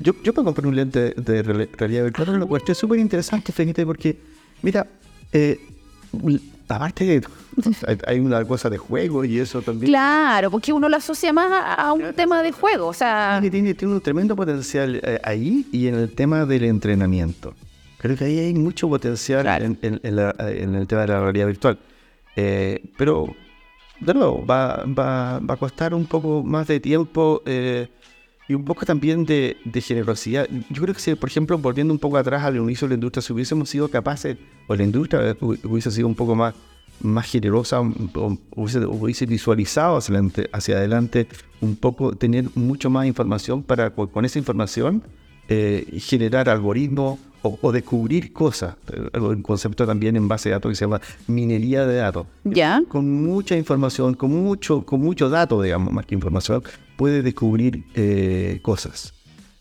Yo, 0.00 0.12
yo 0.22 0.32
me 0.36 0.44
compré 0.44 0.66
un 0.68 0.76
lente 0.76 1.14
de 1.16 1.42
realidad 1.42 2.04
virtual, 2.04 2.38
lo 2.38 2.46
cual 2.46 2.62
es 2.66 2.76
súper 2.78 2.98
interesante, 2.98 3.52
fíjate, 3.52 3.84
porque, 3.86 4.18
mira, 4.62 4.86
eh, 5.32 5.58
aparte 6.68 7.04
de 7.04 7.26
hay, 8.06 8.20
una 8.20 8.44
cosa 8.44 8.70
de 8.70 8.78
juego 8.78 9.24
y 9.24 9.38
eso 9.38 9.60
también. 9.62 9.90
Claro, 9.90 10.50
porque 10.50 10.72
uno 10.72 10.88
lo 10.88 10.96
asocia 10.96 11.32
más 11.32 11.50
a, 11.78 11.92
un 11.92 12.12
tema 12.14 12.42
de 12.42 12.52
juego. 12.52 12.86
O 12.88 12.92
sea, 12.94 13.38
tiene, 13.40 13.74
tiene 13.74 13.94
un 13.94 14.00
tremendo 14.00 14.36
potencial 14.36 15.00
eh, 15.02 15.20
ahí 15.24 15.66
y 15.72 15.86
en 15.88 15.96
el 15.96 16.10
tema 16.14 16.46
del 16.46 16.64
entrenamiento. 16.64 17.54
Creo 17.98 18.16
que 18.16 18.24
ahí 18.24 18.38
hay 18.38 18.54
mucho 18.54 18.88
potencial 18.88 19.42
Claro. 19.42 19.64
en, 19.64 19.78
en- 19.82 20.00
en 20.02 20.16
la- 20.16 20.34
en 20.38 20.74
el 20.74 20.86
tema 20.86 21.02
de 21.02 21.08
la 21.08 21.20
realidad 21.20 21.46
virtual. 21.48 21.78
Eh, 22.36 22.82
pero, 22.96 23.34
de 24.00 24.14
nuevo, 24.14 24.46
va, 24.46 24.84
va, 24.86 25.38
va 25.40 25.54
a 25.54 25.56
costar 25.58 25.92
un 25.92 26.06
poco 26.06 26.42
más 26.42 26.66
de 26.68 26.80
tiempo 26.80 27.42
eh, 27.44 27.88
y 28.50 28.54
un 28.54 28.64
poco 28.64 28.84
también 28.84 29.24
de, 29.24 29.56
de 29.64 29.80
generosidad. 29.80 30.48
Yo 30.70 30.82
creo 30.82 30.92
que 30.94 31.00
si, 31.00 31.14
por 31.14 31.28
ejemplo, 31.28 31.56
volviendo 31.56 31.92
un 31.94 32.00
poco 32.00 32.16
atrás 32.16 32.42
al 32.42 32.56
inicio 32.56 32.88
de 32.88 32.90
la 32.90 32.94
industria, 32.96 33.22
si 33.22 33.32
hubiésemos 33.32 33.68
sido 33.70 33.88
capaces, 33.88 34.36
o 34.66 34.74
la 34.74 34.82
industria 34.82 35.36
hu- 35.38 35.58
hubiese 35.64 35.90
sido 35.92 36.08
un 36.08 36.16
poco 36.16 36.34
más, 36.34 36.52
más 37.00 37.26
generosa, 37.30 37.80
o 37.80 38.38
hubiese, 38.56 38.78
hubiese 38.86 39.26
visualizado 39.26 39.96
hacia 39.98 40.14
adelante, 40.14 40.50
hacia 40.52 40.76
adelante 40.78 41.28
un 41.60 41.76
poco, 41.76 42.16
tener 42.16 42.46
mucho 42.56 42.90
más 42.90 43.06
información 43.06 43.62
para 43.62 43.90
con, 43.90 44.08
con 44.08 44.24
esa 44.24 44.38
información 44.40 45.02
eh, 45.48 45.86
generar 46.00 46.48
algoritmos 46.48 47.18
o, 47.42 47.58
o 47.62 47.72
descubrir 47.72 48.32
cosas. 48.32 48.74
Eh, 48.92 49.18
Un 49.20 49.42
concepto 49.42 49.86
también 49.86 50.16
en 50.16 50.26
base 50.28 50.48
de 50.48 50.54
datos 50.54 50.70
que 50.70 50.74
se 50.76 50.84
llama 50.84 51.00
minería 51.28 51.86
de 51.86 51.96
datos 51.96 52.26
ya. 52.44 52.82
con 52.88 53.08
mucha 53.24 53.56
información, 53.56 54.14
con 54.14 54.30
mucho, 54.30 54.84
con 54.84 55.00
mucho 55.00 55.28
dato, 55.30 55.62
digamos, 55.62 55.92
más 55.92 56.04
que 56.04 56.14
información, 56.14 56.62
puede 57.00 57.22
descubrir 57.22 57.84
eh, 57.94 58.58
cosas. 58.60 59.14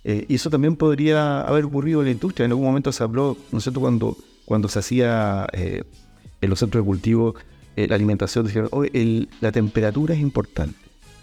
Eh, 0.03 0.25
y 0.27 0.35
eso 0.35 0.49
también 0.49 0.75
podría 0.75 1.39
haber 1.41 1.63
ocurrido 1.63 2.01
en 2.01 2.07
la 2.07 2.11
industria. 2.11 2.43
En 2.45 2.51
algún 2.51 2.65
momento 2.65 2.91
se 2.91 3.01
habló, 3.01 3.37
¿no 3.53 3.59
es 3.59 3.63
cierto?, 3.63 3.79
cuando, 3.79 4.17
cuando 4.43 4.67
se 4.67 4.79
hacía 4.79 5.47
eh, 5.53 5.83
en 6.41 6.49
los 6.49 6.59
centros 6.59 6.83
de 6.83 6.85
cultivo 6.85 7.35
eh, 7.77 7.87
la 7.87 7.95
alimentación, 7.95 8.45
dijeron, 8.45 8.67
"Oye, 8.73 8.89
el- 8.93 9.29
la 9.39 9.53
temperatura 9.53 10.13
es 10.13 10.19
importante, 10.19 10.75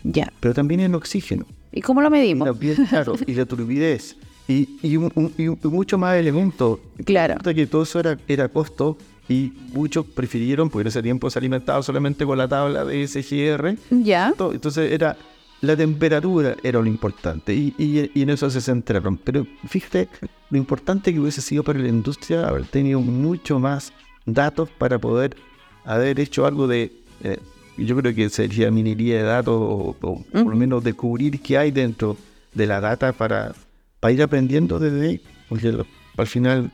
Ya. 0.05 0.33
pero 0.41 0.55
también 0.55 0.81
el 0.81 0.95
oxígeno. 0.95 1.45
¿Y 1.71 1.83
cómo 1.83 2.01
lo 2.01 2.09
Y 2.09 2.13
medimos? 2.13 2.49
también, 2.49 2.77
claro, 2.89 3.15
y 3.27 3.35
la 3.35 3.45
turbidez. 3.45 4.17
Y, 4.49 4.79
y, 4.83 4.97
un- 4.97 5.13
un- 5.17 5.33
y 5.37 5.43
y 5.45 5.69
mucho 5.69 5.99
más 5.99 6.17
elementos. 6.17 6.79
Claro. 7.05 7.35
Que 7.45 7.67
todo 7.67 7.83
eso 7.83 8.01
era, 8.01 8.17
era 8.27 8.49
costo 8.49 8.97
y 9.29 9.53
muchos 9.75 10.07
prefirieron, 10.07 10.71
porque 10.71 10.83
en 10.83 10.89
ese 10.89 11.03
tiempo 11.03 11.29
se 11.29 11.39
alimentaba 11.39 11.83
solamente 11.83 12.25
con 12.25 12.39
la 12.39 12.49
tabla 12.49 12.87
de 12.87 13.03
SGR. 13.07 13.77
Ya. 13.91 14.33
Entonces 14.53 14.91
era 14.93 15.17
la 15.61 15.77
temperatura 15.77 16.57
era 16.63 16.81
lo 16.81 16.87
importante 16.87 17.55
y, 17.55 17.75
y- 17.79 18.11
y 18.15 18.23
en 18.23 18.31
eso 18.31 18.49
se 18.51 18.61
centraron. 18.61 19.17
Pero 19.17 19.47
fíjate 19.69 20.09
lo 20.51 20.59
importante 20.59 21.13
que 21.13 21.21
hubiese 21.21 21.41
sido 21.41 21.63
para 21.65 21.79
la 21.79 21.89
industria 21.89 22.47
haber 22.49 22.65
tenido 22.67 23.01
mucho 23.01 23.59
más 23.59 23.93
datos 24.27 24.69
para 24.79 24.99
poder 24.99 25.37
haber 25.85 26.21
hecho 26.21 26.47
algo 26.47 26.67
de 26.67 26.93
eh, 27.23 27.39
yo 27.79 27.97
creo 27.97 28.15
que 28.15 28.29
sería 28.31 28.71
minería 28.71 29.17
de 29.19 29.23
datos 29.23 29.55
o, 29.55 29.97
o 30.01 30.23
por 30.33 30.47
lo 30.47 30.57
menos 30.57 30.83
descubrir 30.83 31.41
qué 31.41 31.59
hay 31.59 31.71
dentro 31.71 32.17
de 32.55 32.67
la 32.67 32.81
data 32.81 33.13
para, 33.13 33.55
para 34.01 34.13
ir 34.13 34.23
aprendiendo 34.23 34.79
desde 34.79 35.07
ahí, 35.09 35.21
porque 35.49 35.73
lo- 35.73 35.87
al 36.17 36.27
final, 36.27 36.71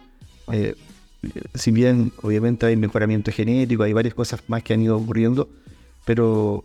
eh, 0.53 0.77
si 1.55 1.71
bien 1.73 2.13
obviamente 2.23 2.67
hay 2.67 2.77
mejoramiento 2.77 3.33
genético, 3.33 3.83
hay 3.83 3.93
varias 3.93 4.15
cosas 4.15 4.43
más 4.49 4.63
que 4.63 4.75
han 4.75 4.83
ido 4.83 4.97
ocurriendo, 4.97 5.49
pero, 6.05 6.65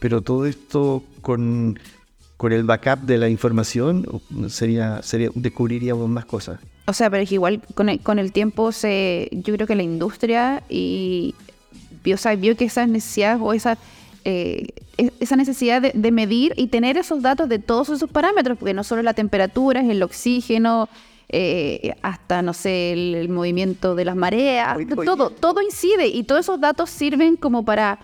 pero 0.00 0.20
todo 0.22 0.46
esto 0.46 1.04
con, 1.22 1.78
con 2.36 2.52
el 2.52 2.64
backup 2.64 3.00
de 3.06 3.18
la 3.18 3.28
información 3.28 4.20
sería, 4.48 5.02
sería 5.02 5.30
descubriríamos 5.34 6.08
más 6.08 6.24
cosas. 6.24 6.58
O 6.86 6.92
sea, 6.92 7.08
pero 7.10 7.22
es 7.22 7.28
que 7.28 7.36
igual 7.36 7.60
con 7.74 7.88
el, 7.88 8.00
con 8.00 8.18
el 8.18 8.32
tiempo 8.32 8.72
se, 8.72 9.28
yo 9.30 9.54
creo 9.54 9.66
que 9.68 9.76
la 9.76 9.84
industria 9.84 10.62
y 10.68 11.34
vio, 12.02 12.16
o 12.16 12.18
sea, 12.18 12.34
vio 12.34 12.56
que 12.56 12.64
esas 12.64 12.88
necesidades 12.88 13.38
o 13.40 13.52
esa, 13.52 13.78
eh, 14.24 14.66
e- 14.98 15.12
esa 15.20 15.36
necesidad 15.36 15.80
de, 15.82 15.92
de 15.94 16.10
medir 16.10 16.52
y 16.56 16.66
tener 16.68 16.96
esos 16.96 17.22
datos 17.22 17.48
de 17.48 17.58
todos 17.60 17.90
esos 17.90 18.10
parámetros, 18.10 18.58
porque 18.58 18.74
no 18.74 18.82
solo 18.82 19.02
la 19.02 19.14
temperatura, 19.14 19.82
es 19.82 19.88
el 19.90 20.02
oxígeno, 20.02 20.88
eh, 21.28 21.94
hasta, 22.02 22.42
no 22.42 22.54
sé, 22.54 22.92
el, 22.92 23.14
el 23.14 23.28
movimiento 23.28 23.94
de 23.94 24.04
las 24.04 24.16
mareas, 24.16 24.76
Hoy- 24.76 24.88
hoy- 24.96 25.06
todo, 25.06 25.30
todo 25.30 25.62
incide 25.62 26.08
y 26.08 26.24
todos 26.24 26.40
esos 26.40 26.58
datos 26.60 26.90
sirven 26.90 27.36
como 27.36 27.64
para, 27.64 28.00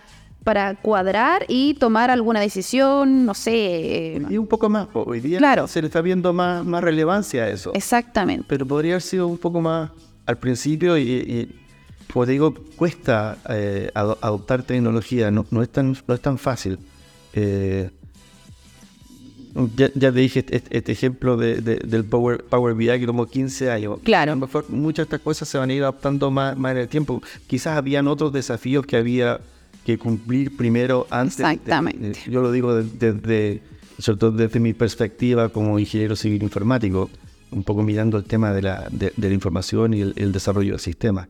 para 0.47 0.75
cuadrar 0.75 1.43
y 1.49 1.73
tomar 1.73 2.09
alguna 2.09 2.39
decisión, 2.39 3.25
no 3.25 3.33
sé. 3.33 4.15
eh, 4.15 4.21
Y 4.29 4.37
un 4.37 4.47
poco 4.47 4.69
más, 4.69 4.87
hoy 4.93 5.19
día 5.19 5.39
Claro. 5.39 5.67
se 5.67 5.81
le 5.81 5.87
está 5.87 5.99
viendo 5.99 6.31
más, 6.31 6.63
más 6.65 6.81
relevancia 6.81 7.43
a 7.43 7.49
eso. 7.49 7.73
Exactamente. 7.73 8.45
pero 8.47 8.65
podría 8.65 8.93
haber 8.93 9.01
sido 9.01 9.27
un 9.27 9.37
poco 9.37 9.59
más 9.59 9.91
al 10.25 10.37
principio 10.37 10.97
y, 10.97 11.01
y, 11.01 11.59
como 12.13 12.25
te 12.25 12.31
digo, 12.31 12.53
cuesta 12.77 13.37
eh, 13.49 13.91
ado- 13.93 14.17
adoptar 14.21 14.63
tecnología, 14.63 15.29
no, 15.31 15.45
no, 15.51 15.61
es, 15.61 15.67
tan, 15.69 15.97
no 16.07 16.13
es 16.13 16.21
tan 16.21 16.37
fácil. 16.37 16.79
Eh, 17.33 17.89
ya, 19.75 19.89
ya 19.95 20.13
te 20.13 20.19
dije 20.19 20.45
este, 20.49 20.63
este 20.77 20.91
ejemplo 20.93 21.35
de- 21.35 21.59
de- 21.59 21.75
del 21.83 22.05
Power, 22.05 22.45
Power 22.45 22.73
BI 22.73 22.87
que 23.01 23.05
tomó 23.05 23.25
15 23.25 23.69
años. 23.69 23.99
Claro. 24.01 24.31
A 24.31 24.35
lo 24.35 24.39
mejor 24.47 24.69
muchas 24.69 24.99
de 25.09 25.15
estas 25.15 25.19
cosas 25.19 25.49
se 25.49 25.57
van 25.57 25.69
a 25.71 25.73
ir 25.73 25.81
adaptando 25.81 26.31
más, 26.31 26.57
más 26.57 26.71
en 26.71 26.77
el 26.77 26.87
tiempo. 26.87 27.21
Quizás 27.47 27.75
habían 27.77 28.07
otros 28.07 28.31
desafíos 28.31 28.85
que 28.85 28.95
había 28.95 29.41
que 29.87 29.97
cumplir 29.97 30.55
primero 30.57 31.07
antes. 31.09 31.37
de- 31.37 31.43
de- 31.45 31.49
Exactamente. 31.53 32.19
yo 32.29 32.41
lo 32.41 32.51
digo 32.51 32.75
desde, 32.75 33.13
desde- 33.13 33.61
sobre 33.99 34.19
todo 34.19 34.31
desde 34.33 34.59
mi 34.59 34.73
perspectiva 34.73 35.47
como 35.47 35.79
ingeniero 35.79 36.15
civil 36.17 36.43
informático, 36.43 37.09
un 37.51 37.63
poco 37.63 37.81
mirando 37.83 38.17
el 38.17 38.25
tema 38.25 38.51
de 38.51 38.61
la, 38.63 38.87
de, 38.91 39.13
de 39.15 39.27
la 39.29 39.33
información 39.33 39.93
y 39.93 40.01
el, 40.01 40.13
el 40.17 40.33
desarrollo 40.33 40.71
del 40.73 40.81
sistema. 40.81 41.29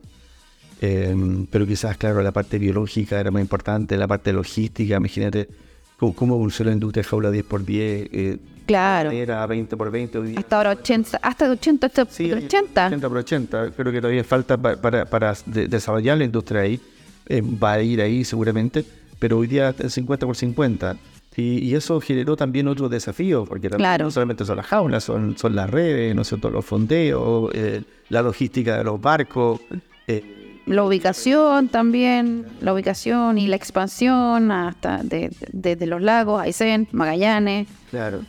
Eh, 0.80 1.14
pero 1.50 1.66
quizás, 1.66 1.96
claro, 1.96 2.20
la 2.22 2.32
parte 2.32 2.58
biológica 2.58 3.20
era 3.20 3.30
más 3.30 3.42
importante, 3.42 3.96
la 3.96 4.08
parte 4.08 4.32
logística, 4.32 4.96
imagínate 4.96 5.48
cómo, 5.96 6.14
cómo 6.14 6.34
evoluciona 6.34 6.70
la 6.70 6.74
industria 6.74 7.02
de 7.04 7.08
jaula 7.08 7.30
10x10, 7.30 8.08
eh, 8.12 8.38
Claro. 8.66 9.10
era 9.12 9.46
20x20 9.46 10.16
hoy 10.18 10.28
día. 10.30 10.40
Hasta 10.40 10.56
ahora 10.56 10.70
80, 10.72 11.18
hasta 11.22 11.50
80, 11.50 11.86
hasta 11.86 12.04
Sí, 12.06 12.24
hay 12.24 12.44
80. 12.44 12.86
80 12.88 13.08
por 13.08 13.18
80. 13.18 13.70
Creo 13.70 13.92
que 13.92 14.00
todavía 14.00 14.24
falta 14.24 14.56
pa- 14.56 14.76
para, 14.76 15.04
para 15.06 15.34
de- 15.46 15.68
desarrollar 15.68 16.18
la 16.18 16.24
industria 16.24 16.60
ahí. 16.62 16.80
Eh, 17.28 17.42
va 17.42 17.72
a 17.74 17.82
ir 17.82 18.00
ahí 18.00 18.24
seguramente, 18.24 18.84
pero 19.18 19.38
hoy 19.38 19.46
día 19.46 19.74
es 19.78 19.92
50 19.94 20.26
por 20.26 20.36
50. 20.36 20.96
Y, 21.36 21.58
y 21.58 21.74
eso 21.76 22.00
generó 22.00 22.36
también 22.36 22.66
otros 22.66 22.90
desafíos, 22.90 23.48
porque 23.48 23.70
Claro. 23.70 24.06
no 24.06 24.10
solamente 24.10 24.44
son 24.44 24.56
las 24.56 24.66
jaulas, 24.66 25.04
son, 25.04 25.38
son 25.38 25.54
las 25.54 25.70
redes, 25.70 26.12
no 26.16 26.24
sé, 26.24 26.36
todos 26.36 26.52
los 26.52 26.64
fondeos, 26.64 27.50
eh, 27.54 27.82
la 28.08 28.22
logística 28.22 28.76
de 28.78 28.82
los 28.84 29.00
barcos. 29.00 29.60
eh, 30.08 30.62
La 30.66 30.82
ubicación 30.82 31.68
también, 31.68 32.44
la 32.60 32.74
ubicación 32.74 33.38
y 33.38 33.46
la 33.46 33.54
expansión 33.56 34.50
hasta 34.50 35.02
de- 35.04 35.28
de- 35.28 35.36
desde 35.52 35.86
los 35.86 36.02
lagos, 36.02 36.42
Aysén, 36.42 36.88
Magallanes, 36.90 37.68
claro. 37.90 38.22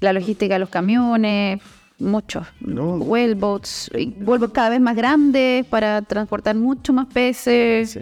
la 0.00 0.12
logística 0.12 0.54
de 0.54 0.60
los 0.60 0.68
camiones, 0.68 1.60
muchos. 1.98 2.46
No. 2.60 2.96
Wellboats, 2.96 3.90
y 3.96 4.08
wellboats 4.22 4.52
cada 4.52 4.68
vez 4.70 4.80
más 4.80 4.96
grandes 4.96 5.64
para 5.66 6.02
transportar 6.02 6.56
mucho 6.56 6.92
más 6.92 7.06
peces. 7.06 7.92
Sí. 7.92 8.00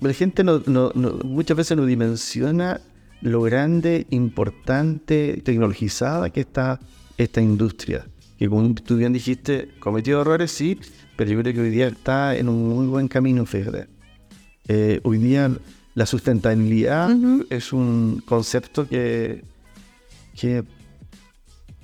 La 0.00 0.12
gente 0.12 0.44
no, 0.44 0.62
no- 0.66 0.92
no- 0.94 1.18
muchas 1.24 1.56
veces 1.56 1.76
no 1.76 1.86
dimensiona 1.86 2.80
lo 3.22 3.40
grande, 3.42 4.06
importante, 4.10 5.40
tecnologizada 5.44 6.30
que 6.30 6.40
está 6.40 6.78
esta 7.16 7.40
industria. 7.40 8.06
Que 8.38 8.48
como 8.48 8.74
tú 8.74 8.96
bien 8.96 9.12
dijiste, 9.12 9.70
cometió 9.78 10.20
errores, 10.20 10.50
sí, 10.50 10.78
pero 11.16 11.30
yo 11.30 11.40
creo 11.40 11.54
que 11.54 11.60
hoy 11.60 11.70
día 11.70 11.86
está 11.86 12.36
en 12.36 12.48
un 12.48 12.68
muy 12.68 12.86
buen 12.86 13.08
camino, 13.08 13.46
fíjate. 13.46 13.86
Eh, 14.68 15.00
hoy 15.04 15.18
día 15.18 15.50
la 15.94 16.06
sustentabilidad 16.06 17.10
es 17.50 17.72
un 17.72 18.22
concepto 18.26 18.88
que, 18.88 19.44
que, 20.38 20.64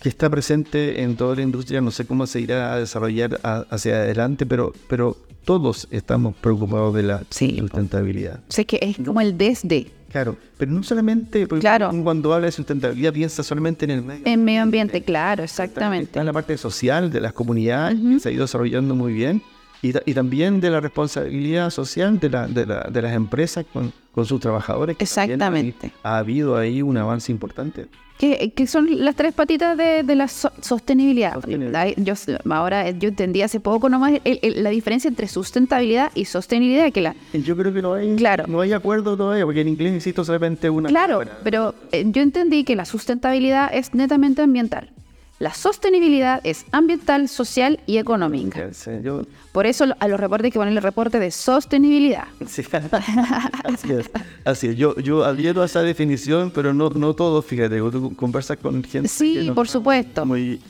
que 0.02 0.08
está 0.08 0.28
presente 0.28 1.02
en 1.02 1.16
toda 1.16 1.36
la 1.36 1.42
industria. 1.42 1.80
No 1.80 1.90
sé 1.92 2.04
cómo 2.06 2.26
se 2.26 2.40
irá 2.40 2.74
a 2.74 2.78
desarrollar 2.80 3.38
a- 3.44 3.64
hacia 3.70 3.94
adelante, 3.96 4.44
pero, 4.46 4.72
pero 4.88 5.16
todos 5.44 5.88
estamos 5.90 6.34
preocupados 6.36 6.94
de 6.94 7.02
la 7.02 7.22
Sí. 7.30 7.56
sustentabilidad. 7.58 8.40
Sé 8.48 8.64
que 8.66 8.78
es 8.82 8.96
como 9.04 9.20
el 9.20 9.36
desde 9.38 9.90
Claro, 10.10 10.36
pero 10.58 10.72
no 10.72 10.82
solamente, 10.82 11.46
porque 11.46 11.60
Claro. 11.60 11.90
cuando 12.02 12.34
habla 12.34 12.46
de 12.46 12.52
sustentabilidad 12.52 13.12
piensa 13.12 13.44
solamente 13.44 13.84
en 13.84 13.92
el 13.92 14.02
medio. 14.02 14.22
en 14.24 14.42
medio 14.44 14.62
ambiente, 14.62 15.02
claro, 15.02 15.44
Está 15.44 15.62
exactamente. 15.64 16.18
en 16.18 16.26
la 16.26 16.32
parte 16.32 16.56
social 16.58 17.12
de 17.12 17.20
las 17.20 17.32
comunidades, 17.32 17.96
que 18.00 18.18
se 18.18 18.28
ha 18.28 18.32
ido 18.32 18.42
desarrollando 18.42 18.96
muy 18.96 19.12
bien, 19.12 19.40
y, 19.82 19.92
y 20.10 20.14
también 20.14 20.60
de 20.60 20.70
la 20.70 20.80
responsabilidad 20.80 21.70
social 21.70 22.18
de, 22.20 22.30
la- 22.30 22.46
de, 22.48 22.66
la- 22.66 22.82
de 22.90 23.02
las 23.02 23.12
empresas 23.14 23.64
con, 23.72 23.92
con 24.12 24.26
sus 24.26 24.40
trabajadores. 24.40 24.96
Exactamente. 24.98 25.92
Ha 26.02 26.18
habido 26.18 26.56
ahí 26.56 26.82
un 26.82 26.96
avance 26.96 27.32
importante. 27.32 27.86
que, 28.18 28.52
que 28.54 28.66
son 28.66 29.02
las 29.02 29.16
tres 29.16 29.32
patitas 29.32 29.78
de, 29.78 30.02
de 30.02 30.14
la 30.14 30.28
so- 30.28 30.52
sostenibilidad. 30.60 31.32
Sostenibilidad. 31.32 31.86
Yo, 31.96 32.12
ahora 32.50 32.86
eh, 32.86 32.94
yo 32.98 33.08
entendí 33.08 33.40
hace 33.40 33.60
poco 33.60 33.88
nomás 33.88 34.12
el- 34.24 34.38
el- 34.42 34.62
la 34.62 34.68
diferencia 34.68 35.08
entre 35.08 35.26
sustentabilidad 35.26 36.10
y 36.14 36.26
sostenibilidad, 36.26 36.92
que 36.92 37.00
la, 37.00 37.14
Yo 37.32 37.56
creo 37.56 37.72
que 37.72 37.80
no 37.80 37.94
hay, 37.94 38.14
Claro. 38.16 38.44
no 38.46 38.60
hay 38.60 38.74
acuerdo 38.74 39.16
todavía, 39.16 39.46
porque 39.46 39.62
en 39.62 39.68
inglés 39.68 39.94
existe 39.94 40.22
solamente 40.22 40.68
una 40.68 40.90
Claro, 40.90 41.22
pero 41.42 41.74
eh, 41.92 42.04
yo 42.08 42.20
entendí 42.20 42.64
que 42.64 42.76
la 42.76 42.84
sustentabilidad 42.84 43.70
es 43.72 43.94
netamente 43.94 44.42
ambiental. 44.42 44.90
La 45.40 45.54
sostenibilidad 45.54 46.40
es 46.44 46.66
ambiental, 46.70 47.26
social 47.28 47.80
y 47.86 47.96
económica. 47.96 48.70
Por 49.52 49.64
eso 49.64 49.86
a 49.98 50.06
los 50.06 50.20
reportes 50.20 50.44
hay 50.44 50.50
que 50.52 50.58
ponerle 50.58 50.80
reporte 50.82 51.18
de 51.18 51.30
sostenibilidad. 51.30 52.24
Sí. 52.46 52.62
así 53.64 53.92
es. 53.92 54.10
Así 54.44 54.66
es. 54.68 54.76
Yo, 54.76 54.94
yo 54.98 55.24
adhiero 55.24 55.62
a 55.62 55.64
esa 55.64 55.80
definición, 55.82 56.50
pero 56.54 56.74
no, 56.74 56.90
no 56.90 57.14
todos, 57.14 57.44
fíjate, 57.46 57.78
tú 57.78 58.14
conversas 58.16 58.58
con 58.58 58.84
gente 58.84 59.08
Sí, 59.08 59.34
que 59.34 59.42
no 59.44 59.54
por 59.54 59.66
supuesto. 59.66 60.26
Muy, 60.26 60.60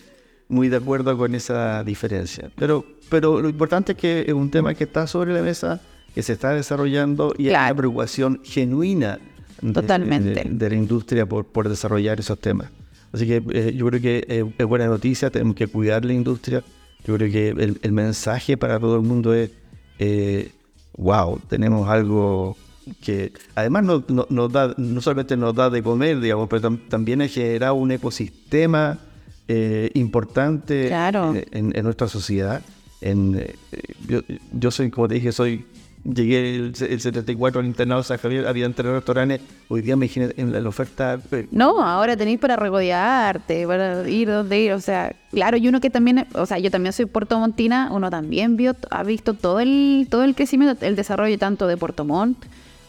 muy 0.48 0.68
de 0.68 0.76
acuerdo 0.76 1.18
con 1.18 1.35
esa 1.35 1.83
diferencia. 1.83 2.48
Pero, 2.56 2.87
pero 3.09 3.40
lo 3.42 3.48
importante 3.48 3.92
es 3.92 3.98
que 3.98 4.24
es 4.28 4.33
un 4.33 4.50
tema 4.52 4.72
que 4.74 4.85
está 4.85 5.09
sobre 5.09 5.35
la 5.35 5.42
mesa, 5.42 5.80
que 6.14 6.22
se 6.22 6.33
está 6.35 6.54
desarrollando 6.54 7.35
y 7.37 7.46
hay 7.46 7.48
Claro. 7.50 7.72
una 7.72 7.76
preocupación 7.76 8.40
genuina 8.44 9.18
de- 9.61 9.72
Totalmente. 9.72 10.30
de, 10.30 10.44
de 10.48 10.70
la 10.70 10.76
industria 10.76 11.26
por, 11.26 11.44
por 11.44 11.68
desarrollar 11.68 12.20
esos 12.20 12.38
temas. 12.38 12.70
Así 13.12 13.26
que 13.26 13.42
eh, 13.52 13.72
yo 13.76 13.86
creo 13.86 14.00
que 14.00 14.24
eh, 14.28 14.44
es 14.56 14.66
buena 14.66 14.86
noticia, 14.86 15.30
tenemos 15.30 15.56
que 15.56 15.66
cuidar 15.66 16.04
la 16.04 16.12
industria. 16.12 16.62
Yo 17.06 17.16
creo 17.16 17.30
que 17.30 17.48
el, 17.48 17.78
el 17.82 17.92
mensaje 17.92 18.56
para 18.56 18.78
todo 18.78 18.96
el 18.96 19.02
mundo 19.02 19.34
es, 19.34 19.50
eh, 19.98 20.50
wow, 20.96 21.40
tenemos 21.48 21.88
algo 21.88 22.56
que 23.02 23.32
además 23.54 23.84
no, 23.84 24.04
no- 24.08 24.26
nos 24.30 24.52
da, 24.52 24.74
no 24.76 25.00
solamente 25.00 25.36
nos 25.36 25.54
da 25.54 25.70
de 25.70 25.82
comer, 25.82 26.20
digamos, 26.20 26.48
pero 26.48 26.62
tam- 26.70 26.88
también 26.88 27.22
ha 27.22 27.28
generado 27.28 27.74
un 27.74 27.90
ecosistema 27.92 28.98
eh, 29.48 29.90
importante 29.94 30.86
Claro. 30.88 31.34
en, 31.34 31.72
en- 31.76 31.82
nuestra 31.84 32.06
sociedad. 32.08 32.62
En, 33.00 33.44
yo, 34.06 34.20
yo 34.52 34.70
soy, 34.70 34.90
como 34.90 35.08
te 35.08 35.14
dije, 35.14 35.32
soy 35.32 35.64
llegué 36.04 36.56
el, 36.56 36.72
el 36.80 37.00
74 37.00 37.60
al 37.60 37.66
internado 37.66 38.02
San 38.02 38.18
Javier, 38.18 38.46
había 38.46 38.70
tres 38.72 38.92
restaurantes, 38.92 39.40
hoy 39.68 39.82
día 39.82 39.96
me 39.96 40.06
imagino 40.06 40.28
en 40.36 40.52
la, 40.52 40.60
la 40.60 40.68
oferta 40.68 41.18
eh, 41.32 41.46
No, 41.50 41.82
ahora 41.82 42.16
tenéis 42.16 42.38
para 42.38 42.56
regodearte, 42.56 43.66
para 43.66 44.08
ir 44.08 44.28
donde 44.28 44.60
ir, 44.60 44.72
o 44.72 44.80
sea, 44.80 45.14
claro, 45.30 45.56
y 45.56 45.68
uno 45.68 45.80
que 45.80 45.90
también, 45.90 46.26
o 46.34 46.46
sea, 46.46 46.58
yo 46.58 46.70
también 46.70 46.92
soy 46.92 47.06
Puerto 47.06 47.38
Montina, 47.38 47.90
uno 47.92 48.10
también 48.10 48.56
vio, 48.56 48.74
ha 48.90 49.02
visto 49.02 49.34
todo 49.34 49.60
el, 49.60 50.06
todo 50.10 50.24
el 50.24 50.34
crecimiento, 50.34 50.84
el 50.84 50.96
desarrollo 50.96 51.38
tanto 51.38 51.66
de 51.66 51.76
Puerto 51.76 52.04
Montt 52.04 52.44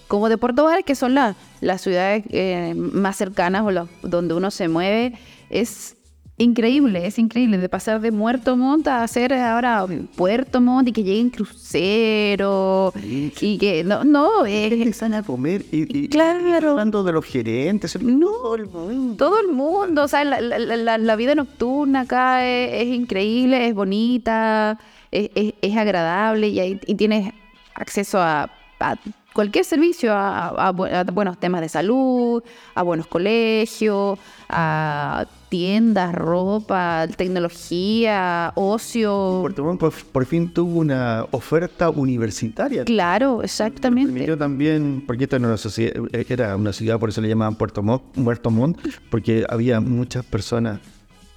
como 0.08 0.28
de 0.28 0.38
Puerto 0.38 0.65
Varas, 0.65 0.84
que 0.86 0.95
son 0.95 1.13
las 1.13 1.36
las 1.62 1.82
ciudades 1.82 2.24
eh, 2.32 2.74
más 2.76 3.15
cercanas 3.15 3.63
o 3.65 3.71
los- 3.71 3.88
donde 4.04 4.34
uno 4.34 4.52
se 4.52 4.67
mueve, 4.67 5.13
es 5.50 5.95
increíble, 6.41 7.06
es 7.06 7.17
increíble, 7.19 7.58
de 7.58 7.69
pasar 7.69 8.01
de 8.01 8.12
Muerto 8.12 8.58
Montt 8.58 8.88
a 8.88 9.04
hacer 9.04 9.34
ahora 9.34 9.86
Puerto 10.15 10.60
Montt 10.62 10.89
y 10.89 10.91
que 10.91 11.04
lleguen 11.04 11.30
cruceros 11.30 12.93
y 13.41 13.58
que, 13.58 13.84
no, 13.84 14.04
no, 14.04 14.45
es, 14.45 14.71
empiezan 14.71 15.13
a 15.13 15.23
comer 15.23 15.63
y, 15.71 16.06
y- 16.06 16.08
Claro. 16.10 16.71
hablando 16.71 17.04
de 17.04 17.12
los 17.13 17.25
gerentes, 17.25 18.01
no, 18.01 18.56
el 18.56 18.67
mundo. 18.67 19.15
Todo 19.17 19.39
el 19.39 19.47
mundo, 19.49 20.04
o 20.04 20.08
sea, 20.08 20.23
la, 20.23 20.41
la- 20.41 20.58
la- 20.60 20.97
la 20.97 21.15
vida 21.15 21.36
nocturna 21.36 22.01
acá 22.01 22.45
es, 22.47 22.82
es 22.88 22.88
increíble, 22.93 23.67
es 23.67 23.73
bonita, 23.73 24.80
es, 25.12 25.30
es- 25.36 25.54
es 25.62 25.77
agradable 25.77 26.47
y, 26.49 26.60
ahí- 26.60 26.80
y 26.86 26.95
tienes 26.95 27.34
acceso 27.75 28.19
a, 28.19 28.49
a 28.80 28.95
cualquier 29.34 29.63
servicio, 29.65 30.13
a, 30.13 30.47
a 30.69 30.71
buenos 31.04 31.38
temas 31.39 31.62
de 31.62 31.69
salud, 31.69 32.43
a 32.75 32.84
buenos 32.84 33.08
colegios, 33.08 34.19
a 34.49 35.25
tiendas, 35.52 36.16
ropa, 36.16 37.08
tecnología, 37.18 38.54
ocio. 38.56 39.40
Puerto 39.42 39.66
Montt 39.66 39.82
por, 39.82 39.94
por 39.94 40.26
fin 40.26 40.54
tuvo 40.54 40.80
una 40.80 41.26
oferta 41.32 41.90
universitaria. 41.90 42.86
Claro, 42.86 43.44
exactamente. 43.44 44.14
Permitió 44.14 44.38
también, 44.38 45.04
porque 45.06 45.26
esta 45.26 45.36
era 45.36 45.48
una, 45.50 45.58
sociedad, 45.58 45.94
era 46.30 46.56
una 46.56 46.72
ciudad, 46.72 46.98
por 46.98 47.10
eso 47.10 47.20
le 47.20 47.28
llamaban 47.28 47.56
Puerto 47.56 47.84
Montt, 47.84 48.02
Puerto 48.24 48.50
Montt, 48.50 48.80
porque 49.10 49.46
había 49.50 49.82
muchas 49.82 50.24
personas 50.24 50.80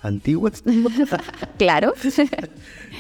antiguas. 0.04 0.62
Claro. 1.58 1.92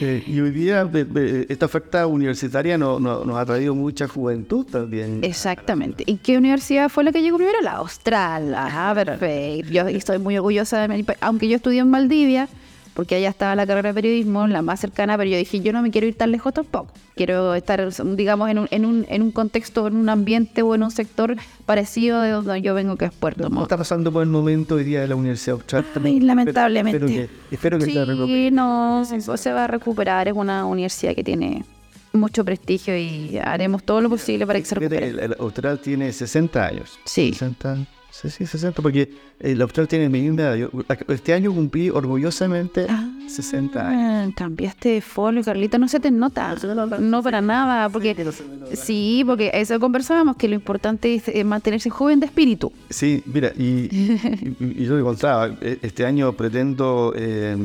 Eh, 0.00 0.24
y 0.26 0.40
hoy 0.40 0.50
día 0.50 0.84
de- 0.84 1.04
de- 1.04 1.46
esta 1.48 1.66
oferta 1.66 2.08
universitaria 2.08 2.76
no- 2.76 2.98
no- 2.98 3.24
nos 3.24 3.36
ha 3.36 3.46
traído 3.46 3.76
mucha 3.76 4.08
juventud 4.08 4.66
también. 4.66 5.20
Exactamente. 5.22 6.02
¿Y 6.04 6.16
qué 6.16 6.36
universidad 6.36 6.88
fue 6.88 7.04
la 7.04 7.12
que 7.12 7.22
llegó 7.22 7.36
primero? 7.36 7.60
La 7.62 7.74
Austral. 7.74 8.52
Ah, 8.56 8.90
perfecto. 8.92 9.70
Yo 9.72 9.86
estoy 9.86 10.18
muy 10.18 10.36
orgullosa 10.36 10.80
de 10.80 10.88
mi 10.88 11.04
país. 11.04 11.16
Aunque 11.20 11.48
yo 11.48 11.54
estudié 11.54 11.78
en 11.78 11.92
Valdivia, 11.92 12.48
porque 12.94 13.16
allá 13.16 13.28
estaba 13.28 13.54
la 13.56 13.66
carrera 13.66 13.90
de 13.90 13.94
periodismo, 13.94 14.46
la 14.46 14.62
más 14.62 14.80
cercana, 14.80 15.18
pero 15.18 15.28
yo 15.28 15.36
dije, 15.36 15.60
yo 15.60 15.72
no 15.72 15.82
me 15.82 15.90
quiero 15.90 16.06
ir 16.06 16.16
tan 16.16 16.30
lejos 16.30 16.54
tampoco. 16.54 16.92
Quiero 17.16 17.54
estar, 17.54 17.88
digamos, 18.16 18.50
en 18.50 18.60
un, 18.60 18.68
en 18.70 18.86
un, 18.86 19.06
en 19.08 19.22
un 19.22 19.30
contexto, 19.32 19.86
en 19.88 19.96
un 19.96 20.08
ambiente 20.08 20.62
o 20.62 20.74
en 20.74 20.84
un 20.84 20.90
sector 20.90 21.36
parecido 21.66 22.20
de 22.20 22.30
donde 22.30 22.62
yo 22.62 22.74
vengo, 22.74 22.96
que 22.96 23.06
es 23.06 23.12
Puerto 23.12 23.44
¿Cómo 23.44 23.56
Montt. 23.56 23.66
está 23.66 23.76
pasando 23.76 24.12
por 24.12 24.22
el 24.22 24.28
momento 24.28 24.76
hoy 24.76 24.84
día 24.84 25.00
de 25.00 25.08
la 25.08 25.16
Universidad 25.16 25.54
Austral? 25.56 25.84
Ay, 26.04 26.20
lamentablemente. 26.20 26.96
Espero 27.04 27.28
que, 27.28 27.54
espero 27.54 27.78
que 27.78 27.84
se 27.86 27.92
la 27.92 28.04
recupere. 28.04 28.48
Sí, 28.48 28.50
no, 28.54 29.04
se 29.36 29.52
va 29.52 29.64
a 29.64 29.66
recuperar. 29.66 30.28
Es 30.28 30.34
una 30.34 30.64
universidad 30.64 31.14
que 31.14 31.24
tiene 31.24 31.64
mucho 32.12 32.44
prestigio 32.44 32.96
y 32.96 33.38
haremos 33.42 33.82
todo 33.82 34.00
lo 34.00 34.08
posible 34.08 34.46
para 34.46 34.60
que 34.60 34.66
se 34.66 34.76
recupere. 34.76 35.08
El, 35.08 35.18
el 35.18 35.36
Austral 35.40 35.80
tiene 35.80 36.12
60 36.12 36.64
años. 36.64 36.98
Sí. 37.04 37.32
60, 37.32 37.86
sí, 38.22 38.30
sí, 38.30 38.46
60, 38.46 38.80
porque 38.82 39.10
el 39.40 39.60
Austral 39.62 39.88
tiene 39.88 40.08
mi 40.08 40.20
misma 40.22 40.42
edad. 40.42 40.54
Yo- 40.56 40.70
Este 41.08 41.32
año 41.32 41.52
cumplí 41.52 41.90
orgullosamente 41.90 42.86
60 43.28 43.88
años. 43.88 44.30
Ah, 44.30 44.32
cambiaste 44.36 44.88
de 44.90 45.00
folio, 45.00 45.42
Carlita, 45.42 45.78
no 45.78 45.88
se 45.88 45.98
te 46.00 46.10
nota. 46.10 46.54
No 47.00 47.22
para 47.22 47.40
nada, 47.40 47.88
porque 47.88 48.14
sí, 48.74 49.22
porque 49.26 49.50
eso 49.54 49.78
conversábamos, 49.80 50.36
que 50.36 50.46
lo 50.48 50.54
importante 50.54 51.14
es 51.14 51.28
eh, 51.28 51.42
mantenerse 51.44 51.90
joven 51.90 52.20
de 52.20 52.26
espíritu. 52.26 52.72
Sí, 52.90 53.22
mira, 53.26 53.52
y, 53.56 53.88
y- 53.90 54.74
y 54.78 54.84
yo 54.84 54.96
le 54.96 55.02
contaba, 55.02 55.56
eh, 55.60 55.78
este 55.82 56.06
año 56.06 56.32
pretendo 56.34 57.12
eh, 57.16 57.56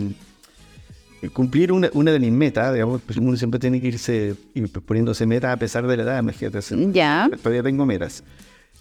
cumplir 1.33 1.71
una, 1.71 1.89
una 1.93 2.11
de 2.11 2.19
mis 2.19 2.31
metas, 2.31 2.73
digamos, 2.73 3.01
pues 3.05 3.17
uno 3.17 3.35
siempre 3.35 3.59
tiene 3.59 3.81
que 3.81 3.87
irse 3.87 4.35
y 4.53 4.61
poniéndose 4.61 5.25
metas 5.25 5.53
a 5.53 5.57
pesar 5.57 5.85
de 5.85 5.97
la 5.97 6.03
edad, 6.03 6.19
imagínate. 6.21 6.59
Ya. 6.93 7.29
Todavía 7.43 7.61
tengo 7.63 7.85
metas. 7.85 8.23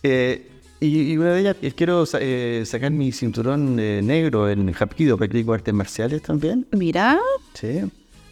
Eh, 0.02 0.48
y, 0.80 1.12
y 1.12 1.16
una 1.16 1.32
de 1.32 1.40
ellas 1.40 1.56
es 1.62 1.74
quiero 1.74 2.04
eh, 2.20 2.62
sacar 2.66 2.90
mi 2.92 3.12
cinturón 3.12 3.78
eh, 3.80 4.00
negro 4.02 4.48
en 4.48 4.72
Hapkido, 4.78 5.16
practico 5.16 5.52
artes 5.52 5.74
marciales 5.74 6.22
también. 6.22 6.66
Mira, 6.72 7.18
Sí. 7.54 7.80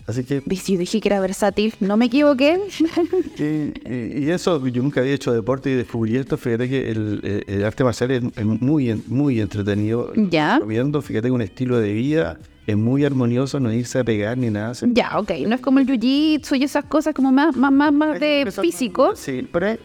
Así 0.08 0.22
que, 0.22 0.40
yo 0.46 0.78
dije 0.78 1.00
que 1.00 1.08
era 1.08 1.18
versátil, 1.18 1.74
no 1.80 1.96
me 1.96 2.04
equivoqué. 2.04 2.60
y, 3.38 4.22
y- 4.24 4.30
eso, 4.30 4.64
yo 4.68 4.80
nunca 4.82 5.00
había 5.00 5.12
hecho 5.14 5.32
deporte 5.32 5.68
y 5.70 5.74
descubrí 5.74 6.16
esto. 6.16 6.36
Fíjate 6.36 6.68
que 6.68 6.90
el, 6.90 7.20
eh, 7.24 7.42
el 7.48 7.64
arte 7.64 7.82
marcial 7.82 8.10
es, 8.12 8.22
es 8.36 8.44
muy, 8.44 9.02
muy 9.08 9.40
entretenido. 9.40 10.12
Ya. 10.14 10.60
Viendo, 10.64 11.02
fíjate 11.02 11.26
que 11.26 11.32
un 11.32 11.42
estilo 11.42 11.80
de 11.80 11.92
vida 11.92 12.38
es 12.68 12.76
muy 12.76 13.04
armonioso, 13.04 13.58
no 13.58 13.72
irse 13.72 13.98
a 13.98 14.04
pegar 14.04 14.38
ni 14.38 14.48
nada. 14.50 14.70
así. 14.70 14.86
ya, 14.92 15.18
ok, 15.18 15.30
no 15.46 15.56
es 15.56 15.60
como 15.60 15.80
el 15.80 15.86
jiu-jitsu 15.88 16.56
y 16.56 16.62
esas 16.62 16.84
cosas 16.84 17.12
como 17.12 17.32
más, 17.32 17.56
más, 17.56 17.72
más, 17.72 17.92
más 17.92 18.20
de 18.20 18.48
físico. 18.60 19.16
Sí, 19.16 19.46
pero 19.52 19.66
hay, 19.66 19.78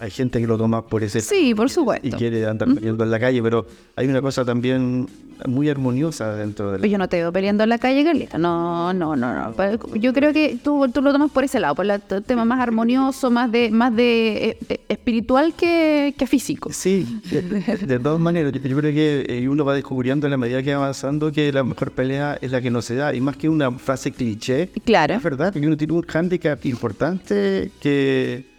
hay 0.00 0.10
gente 0.10 0.40
que 0.40 0.46
lo 0.46 0.56
toma 0.58 0.86
por 0.86 1.02
ese 1.02 1.20
Sí, 1.20 1.54
por 1.54 1.66
y 1.66 1.70
supuesto. 1.70 2.16
quiere 2.16 2.46
andar 2.46 2.72
peleando 2.74 3.04
en 3.04 3.10
la 3.10 3.18
calle, 3.20 3.42
pero 3.42 3.66
hay 3.96 4.06
una 4.06 4.20
cosa 4.22 4.44
también 4.44 5.06
muy 5.46 5.68
armoniosa 5.68 6.34
dentro 6.34 6.72
de 6.72 6.78
Pero 6.78 6.90
yo 6.90 6.98
no 6.98 7.08
te 7.08 7.16
veo 7.18 7.32
peleando 7.32 7.62
en 7.62 7.68
la 7.68 7.78
calle, 7.78 8.02
Carlita. 8.04 8.38
No, 8.38 8.92
no, 8.92 9.14
no, 9.14 9.32
no. 9.32 9.52
Pero 9.56 9.78
Yo 9.94 10.12
creo 10.12 10.32
que 10.32 10.58
tú, 10.62 10.88
tú 10.92 11.00
lo 11.00 11.12
tomas 11.12 11.30
por 11.30 11.44
ese 11.44 11.60
lado, 11.60 11.74
por 11.76 11.86
el 11.88 12.00
tema 12.26 12.44
más 12.44 12.60
armonioso, 12.60 13.30
más 13.30 13.50
de, 13.52 13.70
más 13.70 13.94
de 13.94 14.48
eh, 14.50 14.58
eh, 14.68 14.80
espiritual 14.88 15.54
que, 15.54 16.14
que 16.18 16.26
físico. 16.26 16.70
Sí, 16.72 17.20
de, 17.30 17.42
de 17.86 17.98
todas 18.00 18.18
maneras, 18.18 18.52
yo, 18.52 18.60
yo 18.60 18.76
creo 18.78 18.92
que 18.92 19.26
eh, 19.28 19.48
uno 19.48 19.64
va 19.64 19.74
descubriendo 19.74 20.26
en 20.26 20.32
la 20.32 20.36
medida 20.36 20.62
que 20.62 20.74
va 20.74 20.82
avanzando 20.82 21.30
que 21.30 21.52
la 21.52 21.62
mejor 21.62 21.92
pelea 21.92 22.36
es 22.40 22.50
la 22.50 22.60
que 22.60 22.70
no 22.70 22.82
se 22.82 22.96
da. 22.96 23.14
Y 23.14 23.20
más 23.20 23.36
que 23.36 23.48
una 23.48 23.70
frase 23.70 24.10
cliché, 24.10 24.70
Claro. 24.84 25.14
es 25.14 25.22
verdad 25.22 25.52
que 25.52 25.60
uno 25.64 25.76
tiene 25.76 25.92
un 25.92 26.02
hándicap 26.02 26.64
importante 26.66 27.70
que, 27.80 28.57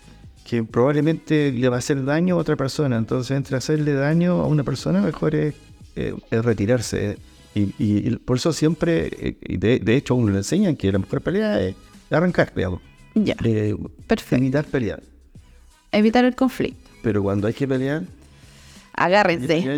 que 0.50 0.64
probablemente 0.64 1.52
le 1.52 1.70
va 1.70 1.76
a 1.76 1.80
hacer 1.80 2.04
daño 2.04 2.36
a 2.36 2.38
otra 2.40 2.56
persona. 2.56 2.98
Entonces, 2.98 3.38
entre 3.38 3.56
hacerle 3.58 3.94
daño 3.94 4.42
a 4.42 4.48
una 4.48 4.64
persona, 4.64 5.00
mejor 5.02 5.36
es, 5.36 5.54
eh, 5.96 6.16
es 6.32 6.44
retirarse. 6.44 7.18
Y, 7.54 7.62
y- 7.78 8.08
y 8.10 8.16
por 8.18 8.38
eso 8.38 8.52
siempre, 8.52 9.10
eh, 9.42 9.58
de, 9.58 9.80
de 9.80 9.96
hecho, 9.96 10.16
uno 10.16 10.32
le 10.32 10.38
enseñan 10.40 10.76
que 10.76 10.92
la 10.92 10.98
mejor 11.00 11.22
pelea 11.22 11.62
es 11.62 11.76
arrancar, 12.10 12.52
digamos. 12.56 12.82
Ya. 13.14 13.36
Eh, 13.44 13.76
Perfecto. 14.08 14.38
evitar 14.38 14.66
pelear. 14.66 15.04
Evitar 15.92 16.26
el 16.26 16.36
conflicto. 16.36 16.90
Pero 17.04 17.22
cuando 17.22 17.48
hay 17.48 17.54
que 17.54 17.68
pelear, 17.68 18.04
Agárrense, 18.94 19.62
Ya. 19.62 19.76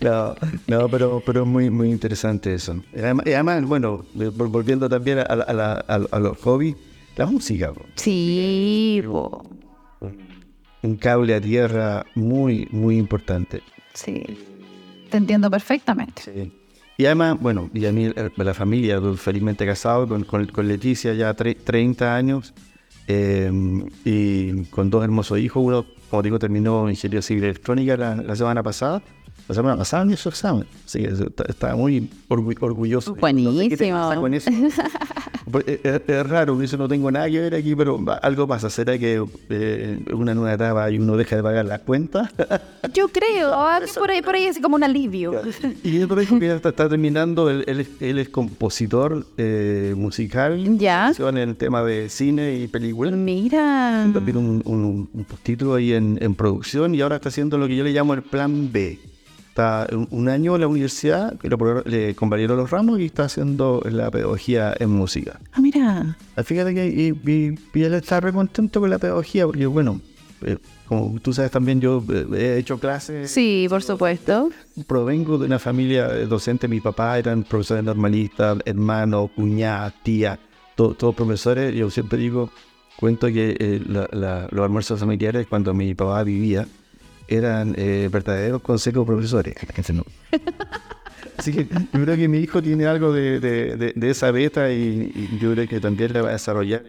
No, 0.00 0.34
no, 0.68 0.88
pero, 0.88 1.22
pero 1.24 1.44
muy, 1.44 1.70
muy 1.70 1.90
interesante 1.90 2.54
eso. 2.54 2.82
Además, 2.96 3.64
bueno, 3.66 4.04
vol- 4.14 4.50
volviendo 4.50 4.88
también 4.88 5.18
a, 5.18 5.36
la- 5.36 5.44
a, 5.44 5.52
la- 5.98 6.06
a 6.10 6.18
los 6.18 6.38
hobbies, 6.38 6.76
la 7.16 7.26
música. 7.26 7.72
po. 7.72 7.82
Sí, 7.94 9.02
po. 9.04 9.44
Un 10.82 10.96
cable 10.96 11.34
a 11.34 11.40
tierra 11.40 12.04
muy, 12.14 12.68
muy 12.72 12.96
importante. 12.96 13.62
sí. 13.94 14.22
Te 15.10 15.18
entiendo 15.18 15.50
perfectamente. 15.50 16.22
Sí. 16.22 16.50
Y 16.96 17.04
además, 17.04 17.36
bueno, 17.38 17.68
y 17.74 17.84
a 17.84 17.92
mí 17.92 18.06
eh, 18.06 18.30
la 18.34 18.54
familia, 18.54 18.98
felizmente 19.16 19.66
casado 19.66 20.08
con, 20.08 20.24
con, 20.24 20.46
con 20.46 20.66
Leticia 20.66 21.12
ya 21.12 21.36
tre- 21.36 21.54
30 21.62 22.16
años 22.16 22.54
eh, 23.08 23.50
y 24.06 24.62
con 24.70 24.88
dos 24.88 25.04
hermosos 25.04 25.38
hijos. 25.38 25.62
Uno, 25.62 25.84
como 26.08 26.22
digo, 26.22 26.38
terminó 26.38 26.88
ingeniería 26.88 27.20
civil 27.20 27.44
electrónica 27.44 27.94
la, 27.98 28.14
la 28.16 28.34
semana 28.36 28.62
pasada. 28.62 29.02
La 29.48 29.54
semana 29.54 29.76
pasada 29.76 30.04
en 30.04 30.16
su 30.16 30.28
examen. 30.28 30.64
Así 30.86 31.00
que 31.00 31.12
estaba 31.48 31.74
muy 31.76 32.08
orgu- 32.28 32.56
orgulloso. 32.60 33.14
Pasa 34.08 34.20
con 34.20 34.34
eso. 34.34 34.50
Pues, 35.50 35.64
Es, 35.66 35.80
es- 35.84 36.02
es 36.06 36.26
raro, 36.28 36.60
eso 36.62 36.76
no 36.78 36.88
tengo 36.88 37.10
nada 37.10 37.28
que 37.28 37.40
ver 37.40 37.54
aquí, 37.54 37.74
pero 37.74 38.02
algo 38.22 38.46
pasa. 38.46 38.70
¿Será 38.70 38.96
que 38.98 39.22
eh, 39.50 40.04
una 40.14 40.32
nueva 40.34 40.54
etapa 40.54 40.90
y 40.90 40.98
uno 40.98 41.16
deja 41.16 41.36
de 41.36 41.42
pagar 41.42 41.64
las 41.64 41.80
cuentas? 41.80 42.30
Yo 42.94 43.08
creo, 43.08 43.52
ah, 43.52 43.80
que 43.84 43.92
por 43.98 44.10
ahí, 44.10 44.22
por 44.22 44.34
ahí 44.34 44.44
es 44.44 44.58
como 44.60 44.76
un 44.76 44.84
alivio. 44.84 45.32
Y 45.82 45.98
yo 45.98 46.06
dijo 46.16 46.38
que 46.38 46.46
ya 46.46 46.54
está, 46.56 46.68
está 46.70 46.88
terminando, 46.88 47.50
él, 47.50 47.64
él 47.66 47.80
es, 47.80 47.88
él 48.00 48.18
es 48.18 48.28
compositor 48.28 49.26
eh, 49.36 49.94
musical 49.96 50.78
Ya. 50.78 51.12
en 51.18 51.36
el 51.38 51.56
tema 51.56 51.82
de 51.82 52.08
cine 52.08 52.56
y 52.56 52.68
películas. 52.68 53.12
Mira. 53.14 54.08
También 54.14 54.36
un, 54.36 54.62
un, 54.64 55.08
un 55.12 55.24
postítulo 55.24 55.74
ahí 55.74 55.92
en, 55.92 56.18
en 56.22 56.34
producción 56.34 56.94
y 56.94 57.00
ahora 57.00 57.16
está 57.16 57.28
haciendo 57.28 57.58
lo 57.58 57.66
que 57.66 57.76
yo 57.76 57.84
le 57.84 57.92
llamo 57.92 58.14
el 58.14 58.22
plan 58.22 58.70
B. 58.72 58.98
Está 59.52 59.86
un, 60.10 60.28
año 60.30 60.54
en 60.54 60.62
la 60.62 60.66
universidad, 60.66 61.36
pro- 61.36 61.82
le 61.84 62.14
convalidó 62.14 62.56
los 62.56 62.70
ramos 62.70 62.98
y 63.00 63.04
está 63.04 63.24
haciendo 63.24 63.82
la 63.84 64.10
pedagogía 64.10 64.74
en 64.78 64.88
música. 64.88 65.38
Ah, 65.52 65.60
mira. 65.60 66.16
Ah, 66.36 66.42
Fíjate 66.42 66.74
que 66.74 66.86
y, 66.88 67.30
y- 67.30 67.58
y 67.78 67.82
él 67.82 67.92
está 67.92 68.18
re 68.20 68.32
contento 68.32 68.80
con 68.80 68.88
la 68.88 68.98
pedagogía 68.98 69.44
porque, 69.44 69.66
bueno, 69.66 70.00
eh, 70.40 70.56
como 70.88 71.20
tú 71.20 71.34
sabes 71.34 71.50
también, 71.50 71.82
yo 71.82 72.02
eh, 72.08 72.26
he 72.56 72.58
hecho 72.60 72.80
clases 72.80 73.30
Sí, 73.30 73.66
por 73.68 73.82
supuesto. 73.82 74.48
Provengo 74.86 75.36
de 75.36 75.44
una 75.46 75.58
familia 75.58 76.08
eh, 76.16 76.24
docente. 76.24 76.66
Mi 76.66 76.80
papá 76.80 77.18
eran 77.18 77.42
profesores 77.42 77.84
normalistas, 77.84 78.56
hermanos, 78.64 79.30
cuñadas, 79.36 79.92
tías, 80.02 80.38
to- 80.76 80.94
todos 80.94 81.14
profesores. 81.14 81.74
Yo 81.74 81.90
siempre 81.90 82.18
digo, 82.18 82.48
cuento 82.96 83.26
que 83.26 83.54
eh, 83.60 83.82
la- 83.86 84.08
la- 84.12 84.48
los 84.50 84.64
almuerzos 84.64 84.98
familiares 84.98 85.46
cuando 85.46 85.74
mi 85.74 85.94
papá 85.94 86.22
vivía 86.24 86.66
eran 87.34 87.74
eh, 87.76 88.08
verdaderos 88.12 88.62
consejos 88.62 89.06
profesores. 89.06 89.54
No. 89.92 90.04
Así 91.38 91.52
que 91.52 91.64
yo 91.64 92.04
creo 92.04 92.16
que 92.16 92.28
mi 92.28 92.38
hijo 92.38 92.62
tiene 92.62 92.86
algo 92.86 93.12
de, 93.12 93.40
de- 93.40 93.76
de- 93.76 93.92
de 93.96 94.10
esa 94.10 94.30
beta 94.30 94.70
y, 94.72 95.10
y 95.14 95.38
yo 95.40 95.52
creo 95.52 95.66
que 95.68 95.80
también 95.80 96.12
la 96.12 96.22
va 96.22 96.28
a 96.28 96.32
desarrollar. 96.32 96.82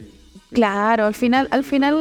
Claro, 0.52 1.08
al 1.08 1.16
final, 1.16 1.48
al 1.50 1.64
final, 1.64 1.96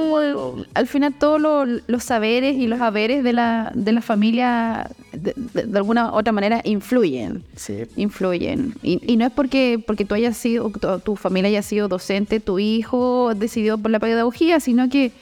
al 0.75 0.87
final 0.87 1.15
todos 1.19 1.41
lo- 1.41 1.65
los 1.87 2.05
saberes 2.05 2.57
y 2.57 2.67
los 2.67 2.81
haberes 2.83 3.25
de 3.25 3.33
la, 3.33 3.73
de 3.75 3.93
la 3.93 4.03
familia 4.03 4.91
de 5.13 5.35
alguna 5.79 6.13
otra 6.13 6.33
manera 6.33 6.61
influyen. 6.65 7.43
Sí. 7.57 7.85
Influyen. 7.97 8.75
Y, 8.83 9.01
y 9.11 9.17
no 9.17 9.25
es 9.25 9.33
porque, 9.33 9.83
porque 9.87 10.05
tú 10.05 10.15
hayas 10.15 10.37
sido, 10.37 10.69
tu, 10.71 10.99
tu 10.99 11.17
familia 11.17 11.49
haya 11.49 11.63
sido 11.63 11.89
docente, 11.89 12.41
tu 12.41 12.59
hijo 12.59 13.33
decidió 13.35 13.79
por 13.79 13.91
la 13.91 14.01
pedagogía, 14.01 14.61
sino 14.61 14.91
que 14.91 15.13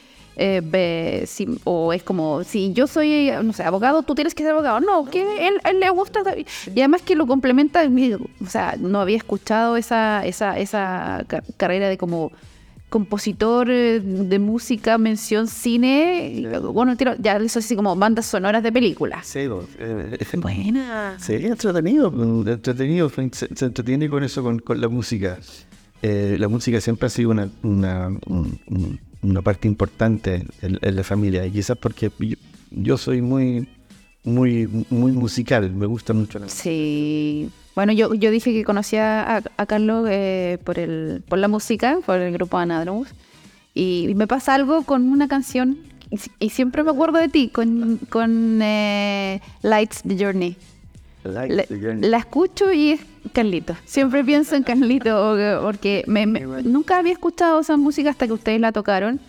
eh, 0.42 0.62
ve, 0.64 1.24
si- 1.26 1.46
o 1.64 1.92
es 1.92 2.03
como, 2.03 2.42
si 2.44 2.72
yo 2.72 2.87
soy, 2.87 3.31
no 3.44 3.53
sé, 3.53 3.62
abogado, 3.62 4.03
tú 4.03 4.14
tienes 4.14 4.35
que 4.35 4.42
ser 4.42 4.53
abogado. 4.53 4.81
No, 4.81 5.05
que 5.05 5.20
él, 5.48 5.55
él 5.68 5.79
le 5.81 5.90
gusta. 5.90 6.20
Y 6.74 6.81
además 6.81 7.03
que 7.03 7.14
lo 7.14 7.26
complementa, 7.26 7.83
o 7.87 8.46
sea, 8.48 8.74
no 8.79 9.00
había 9.00 9.16
escuchado 9.18 9.76
esa, 9.76 10.24
esa, 10.26 10.59
esa 10.59 11.24
ca- 11.29 11.42
carrera 11.57 11.88
de 11.88 11.98
como 11.98 12.33
compositor 12.88 13.70
eh, 13.70 14.00
de 14.00 14.38
música, 14.38 14.98
mención 14.98 15.46
cine. 15.46 16.44
Bueno, 16.72 16.96
tiro- 16.96 17.14
ya 17.20 17.37
eso 17.37 17.61
así 17.61 17.76
como 17.76 17.94
bandas 17.96 18.26
sonoras 18.26 18.62
de 18.62 18.72
películas. 18.72 19.26
Sí, 19.26 19.40
eh, 19.40 20.18
eh, 20.18 20.37
Buena. 20.38 21.16
Sí, 21.20 21.35
entretenido, 21.35 22.12
entretenido, 22.46 23.09
se, 23.11 23.31
se 23.55 23.64
entretiene 23.64 24.09
con 24.09 24.24
eso, 24.24 24.42
con, 24.42 24.59
con 24.59 24.81
la 24.81 24.88
música. 24.88 25.38
Eh, 26.03 26.37
la 26.40 26.48
música 26.48 26.81
siempre 26.81 27.07
ha 27.07 27.11
sido 27.11 27.31
una, 27.31 27.48
una, 27.62 28.09
un- 28.26 28.59
un- 28.68 29.00
una 29.22 29.42
parte 29.42 29.68
importante 29.68 30.46
en, 30.62 30.96
la 30.96 31.04
familia, 31.04 31.44
y 31.46 31.50
quizás 31.50 31.76
porque 31.76 32.11
yo, 32.18 32.37
yo 32.70 32.96
soy 32.96 33.20
muy, 33.22 33.68
muy, 34.24 34.68
muy 34.90 35.12
musical, 35.12 35.70
me 35.70 35.87
gusta 35.87 36.12
mucho 36.12 36.38
la 36.38 36.46
música. 36.46 36.62
Sí. 36.62 37.50
Bueno, 37.74 37.92
yo, 37.92 38.14
yo 38.14 38.30
dije 38.30 38.52
que 38.52 38.64
conocía 38.64 39.42
a, 39.56 39.66
Carlos 39.66 40.06
eh, 40.11 40.59
por, 40.64 40.78
el, 40.78 41.22
por 41.28 41.38
la 41.38 41.48
música, 41.48 41.98
por 42.04 42.18
el 42.18 42.33
grupo 42.33 42.59
Anadromous. 42.59 43.09
Y 43.72 44.12
me 44.16 44.26
pasa 44.26 44.54
algo 44.54 44.83
con 44.83 45.09
una 45.09 45.28
canción, 45.28 45.78
y 46.40 46.50
siempre 46.50 46.83
me 46.83 46.90
acuerdo 46.90 47.18
de 47.18 47.28
ti, 47.28 47.48
con, 47.48 47.98
con 48.09 48.61
eh, 48.62 49.40
Lights 49.62 50.02
the 50.02 50.16
Journey. 50.18 50.56
La, 51.24 51.46
la 51.46 52.16
escucho 52.16 52.72
y 52.72 52.92
es 52.92 53.00
Carlito. 53.33 53.76
Siempre 53.85 54.24
pienso 54.24 54.54
en 54.56 54.62
Carlito 54.62 55.37
porque 55.62 56.02
me- 56.06 56.26
me- 56.26 56.40
nunca 56.62 56.98
había 56.98 57.12
escuchado 57.12 57.61
esa 57.61 57.76
música 57.76 58.11
hasta 58.11 58.26
que 58.26 58.33
ustedes 58.33 58.61
la 58.61 58.72
tocaron. 58.72 59.20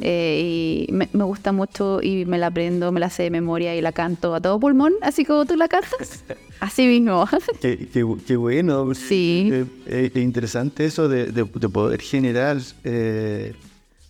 eh, 0.00 0.86
y 0.88 0.92
me, 0.92 1.08
me 1.12 1.24
gusta 1.24 1.50
mucho 1.52 2.00
y 2.00 2.24
me 2.24 2.38
la 2.38 2.46
aprendo, 2.48 2.92
me 2.92 3.00
la 3.00 3.10
sé 3.10 3.24
de 3.24 3.30
memoria 3.30 3.74
y 3.74 3.80
la 3.80 3.90
canto 3.92 4.34
a 4.34 4.40
todo 4.40 4.60
pulmón, 4.60 4.92
así 5.02 5.24
como 5.24 5.44
tú 5.46 5.56
la 5.56 5.66
cantas. 5.68 6.24
Así 6.60 6.86
mismo. 6.86 7.26
Qué, 7.62 7.88
qué 7.90 8.04
qué 8.26 8.36
bueno. 8.36 8.94
Sí. 8.94 9.48
Eh, 9.50 9.64
eh, 9.86 10.10
es 10.14 10.22
interesante 10.22 10.84
eso 10.84 11.08
de, 11.08 11.26
de- 11.32 11.44
de 11.44 11.68
poder 11.70 12.00
generar. 12.02 12.58
eh, 12.84 13.54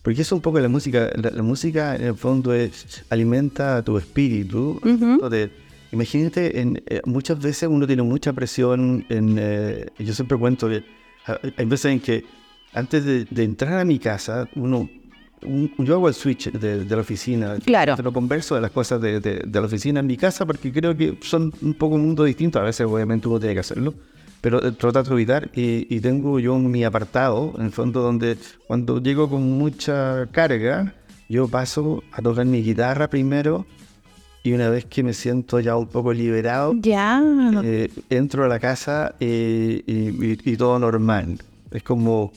porque 0.03 0.21
eso 0.21 0.35
es 0.35 0.37
un 0.37 0.41
poco 0.41 0.59
la 0.59 0.67
música. 0.67 1.09
La, 1.15 1.29
la 1.31 1.43
música, 1.43 1.95
en 1.95 2.03
el 2.03 2.15
fondo, 2.15 2.53
es, 2.53 3.03
alimenta 3.09 3.81
tu 3.83 3.97
espíritu. 3.97 4.81
Ujú. 4.83 5.13
Entonces, 5.13 5.49
imagínate, 5.91 6.59
en, 6.61 6.81
eh, 6.87 7.01
muchas 7.05 7.39
veces 7.39 7.69
uno 7.69 7.85
tiene 7.87 8.03
mucha 8.03 8.33
presión. 8.33 9.05
En, 9.09 9.35
eh, 9.39 9.87
yo 9.99 10.13
siempre 10.13 10.37
cuento 10.37 10.67
que 10.69 10.83
ah, 11.27 11.37
hay 11.57 11.65
veces 11.65 11.91
en 11.91 11.99
que 11.99 12.23
antes 12.73 13.03
de, 13.05 13.25
de 13.29 13.43
entrar 13.43 13.79
a 13.79 13.85
mi 13.85 13.99
casa, 13.99 14.47
uno. 14.55 14.89
un- 15.43 15.73
yo 15.79 15.95
hago 15.95 16.07
el 16.07 16.13
switch 16.13 16.51
de, 16.51 16.85
de 16.85 16.95
la 16.95 17.01
oficina. 17.01 17.57
Claro. 17.65 17.95
Te 17.95 18.03
lo 18.03 18.13
converso 18.13 18.55
de 18.55 18.61
las 18.61 18.71
cosas 18.71 19.01
de, 19.01 19.19
de- 19.19 19.43
de 19.45 19.59
la 19.59 19.65
oficina 19.65 19.99
en 19.99 20.07
mi 20.07 20.15
casa 20.17 20.45
porque 20.45 20.71
creo 20.71 20.95
que 20.95 21.17
son 21.21 21.51
un 21.61 21.73
poco 21.73 21.95
un 21.95 22.05
mundo 22.05 22.23
distinto. 22.23 22.59
A 22.59 22.63
veces, 22.63 22.85
obviamente, 22.87 23.27
uno 23.27 23.39
tiene 23.39 23.55
que 23.55 23.59
hacerlo. 23.61 23.93
Pero 24.39 24.63
eh, 24.65 24.71
trato 24.71 25.03
de 25.03 25.13
evitar. 25.13 25.49
Y, 25.55 25.87
y 25.93 25.99
tengo 25.99 26.39
yo 26.39 26.57
mi 26.57 26.83
apartado, 26.83 27.53
en 27.57 27.65
el 27.65 27.71
fondo, 27.71 28.01
donde 28.01 28.37
cuando 28.67 29.01
llego 29.01 29.29
con 29.29 29.43
mucha 29.57 30.27
carga, 30.31 30.93
yo 31.29 31.47
paso 31.47 32.03
a 32.11 32.21
tocar 32.21 32.45
mi 32.45 32.61
guitarra 32.63 33.09
primero. 33.09 33.65
Y 34.43 34.53
una 34.53 34.69
vez 34.69 34.85
que 34.85 35.03
me 35.03 35.13
siento 35.13 35.59
ya 35.59 35.75
un 35.75 35.87
poco 35.87 36.11
liberado, 36.13 36.73
ya. 36.75 37.21
eh, 37.63 37.91
entro 38.09 38.43
a 38.43 38.47
la 38.47 38.59
casa 38.59 39.13
eh, 39.19 39.83
y, 39.85 39.91
y- 40.25 40.39
y 40.53 40.57
todo 40.57 40.79
normal. 40.79 41.37
Es 41.69 41.83
como. 41.83 42.31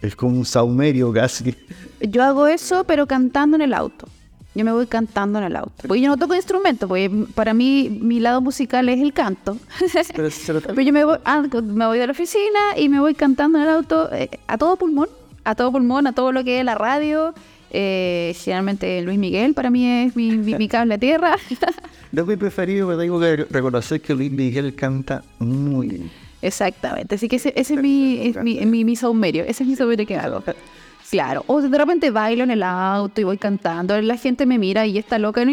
Es 0.00 0.14
como 0.14 0.36
un 0.38 0.44
saumerio 0.44 1.12
casi. 1.12 1.54
Yo 2.00 2.22
hago 2.22 2.46
eso, 2.46 2.84
pero 2.84 3.06
cantando 3.06 3.56
en 3.56 3.62
el 3.62 3.74
auto. 3.74 4.06
Yo 4.54 4.64
me 4.64 4.72
voy 4.72 4.86
cantando 4.86 5.38
en 5.38 5.46
el 5.46 5.56
auto. 5.56 5.72
Porque 5.86 6.00
yo 6.00 6.08
no 6.08 6.16
toco 6.16 6.34
instrumentos, 6.34 6.88
porque 6.88 7.10
para 7.34 7.52
mí 7.54 7.98
mi 8.00 8.20
lado 8.20 8.40
musical 8.40 8.88
es 8.88 9.00
el 9.00 9.12
canto. 9.12 9.56
Pero, 10.14 10.28
pero 10.46 10.60
Pero 10.66 10.80
yo 10.82 10.92
me 10.92 11.04
voy, 11.04 11.18
ah, 11.24 11.42
me 11.62 11.86
voy 11.86 11.98
de 11.98 12.06
la 12.06 12.12
oficina 12.12 12.58
y 12.76 12.88
me 12.88 13.00
voy 13.00 13.14
cantando 13.14 13.58
en 13.58 13.64
el 13.64 13.70
auto 13.70 14.08
eh, 14.12 14.28
a 14.46 14.56
todo 14.58 14.76
pulmón, 14.76 15.08
a 15.44 15.54
todo 15.54 15.72
pulmón, 15.72 16.06
a 16.06 16.12
todo 16.12 16.30
lo 16.32 16.44
que 16.44 16.58
es 16.60 16.64
la 16.64 16.74
radio. 16.76 17.34
Eh, 17.70 18.34
generalmente 18.38 19.02
Luis 19.02 19.18
Miguel 19.18 19.54
para 19.54 19.70
mí 19.70 19.86
es 19.86 20.16
mi, 20.16 20.30
mi- 20.32 20.54
mi 20.54 20.68
cable 20.68 20.94
a 20.94 20.98
tierra. 20.98 21.36
No 22.10 22.22
es 22.22 22.28
mi 22.28 22.36
preferido, 22.36 22.86
pero 22.86 22.98
tengo 22.98 23.20
que 23.20 23.36
reconocer 23.50 24.00
que 24.00 24.14
Luis 24.14 24.32
Miguel 24.32 24.74
canta 24.74 25.22
muy 25.40 25.88
bien. 25.88 26.10
Exactamente. 26.40 27.16
Así 27.16 27.28
que 27.28 27.36
ese, 27.36 27.52
ese 27.54 27.74
es, 27.74 27.82
mi, 27.82 28.18
es 28.28 28.36
mi, 28.42 28.64
mi, 28.64 28.82
mi 28.82 28.96
saumerio. 28.96 29.44
Ese 29.44 29.62
es 29.62 29.68
mi 29.68 29.76
saumerio 29.76 30.06
que 30.06 30.16
hago. 30.16 30.42
Claro. 31.10 31.42
O 31.46 31.62
de 31.62 31.78
repente 31.78 32.10
bailo 32.10 32.44
en 32.44 32.50
el 32.50 32.62
auto 32.62 33.18
y 33.22 33.24
voy 33.24 33.38
cantando. 33.38 33.98
La 34.02 34.18
gente 34.18 34.44
me 34.44 34.58
mira 34.58 34.84
y 34.86 34.98
está 34.98 35.18
loca. 35.18 35.40
Y 35.40 35.44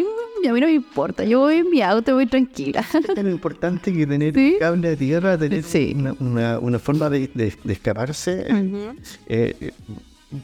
a 0.47 0.53
mí 0.53 0.59
no 0.59 0.67
me 0.67 0.73
importa. 0.73 1.23
Yo 1.23 1.39
voy 1.39 1.55
en 1.55 1.69
mi 1.69 1.81
auto 1.81 2.11
y 2.11 2.13
voy 2.13 2.25
tranquila. 2.25 2.81
Es 2.93 3.15
tan 3.15 3.31
importante 3.31 3.93
que 3.93 4.05
tener 4.05 4.33
Sí. 4.35 4.57
cable 4.59 4.89
de 4.89 4.97
tierra, 4.97 5.37
tener 5.37 5.63
Sí. 5.63 5.93
una, 5.97 6.13
una- 6.19 6.59
una 6.59 6.77
forma 6.79 7.09
de, 7.09 7.29
de- 7.33 7.53
de 7.63 7.71
escaparse. 7.73 8.45
Eh, 8.49 9.55
eh, 9.61 9.71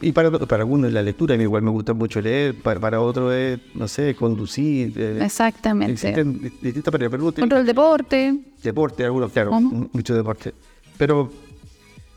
y 0.00 0.12
para, 0.12 0.30
para 0.30 0.62
algunos 0.62 0.88
es 0.88 0.94
la 0.94 1.02
lectura, 1.02 1.34
a 1.34 1.38
mí 1.38 1.44
igual 1.44 1.62
me 1.62 1.70
gusta 1.70 1.92
mucho 1.94 2.20
leer, 2.20 2.54
para, 2.54 2.80
para 2.80 3.00
otros 3.00 3.32
es, 3.32 3.58
no 3.74 3.86
sé, 3.88 4.14
conducir. 4.14 4.92
eh, 4.96 5.18
Exactamente. 5.24 5.92
Existen 5.92 6.40
di- 6.40 6.50
distintas 6.60 6.92
maneras, 6.92 7.10
pero 7.10 7.32
Contra 7.34 7.60
el 7.60 7.66
deporte. 7.66 8.38
deporte, 8.62 9.04
algunos, 9.04 9.32
claro, 9.32 9.60
mucho 9.60 10.14
deporte. 10.14 10.54
Pero 10.96 11.32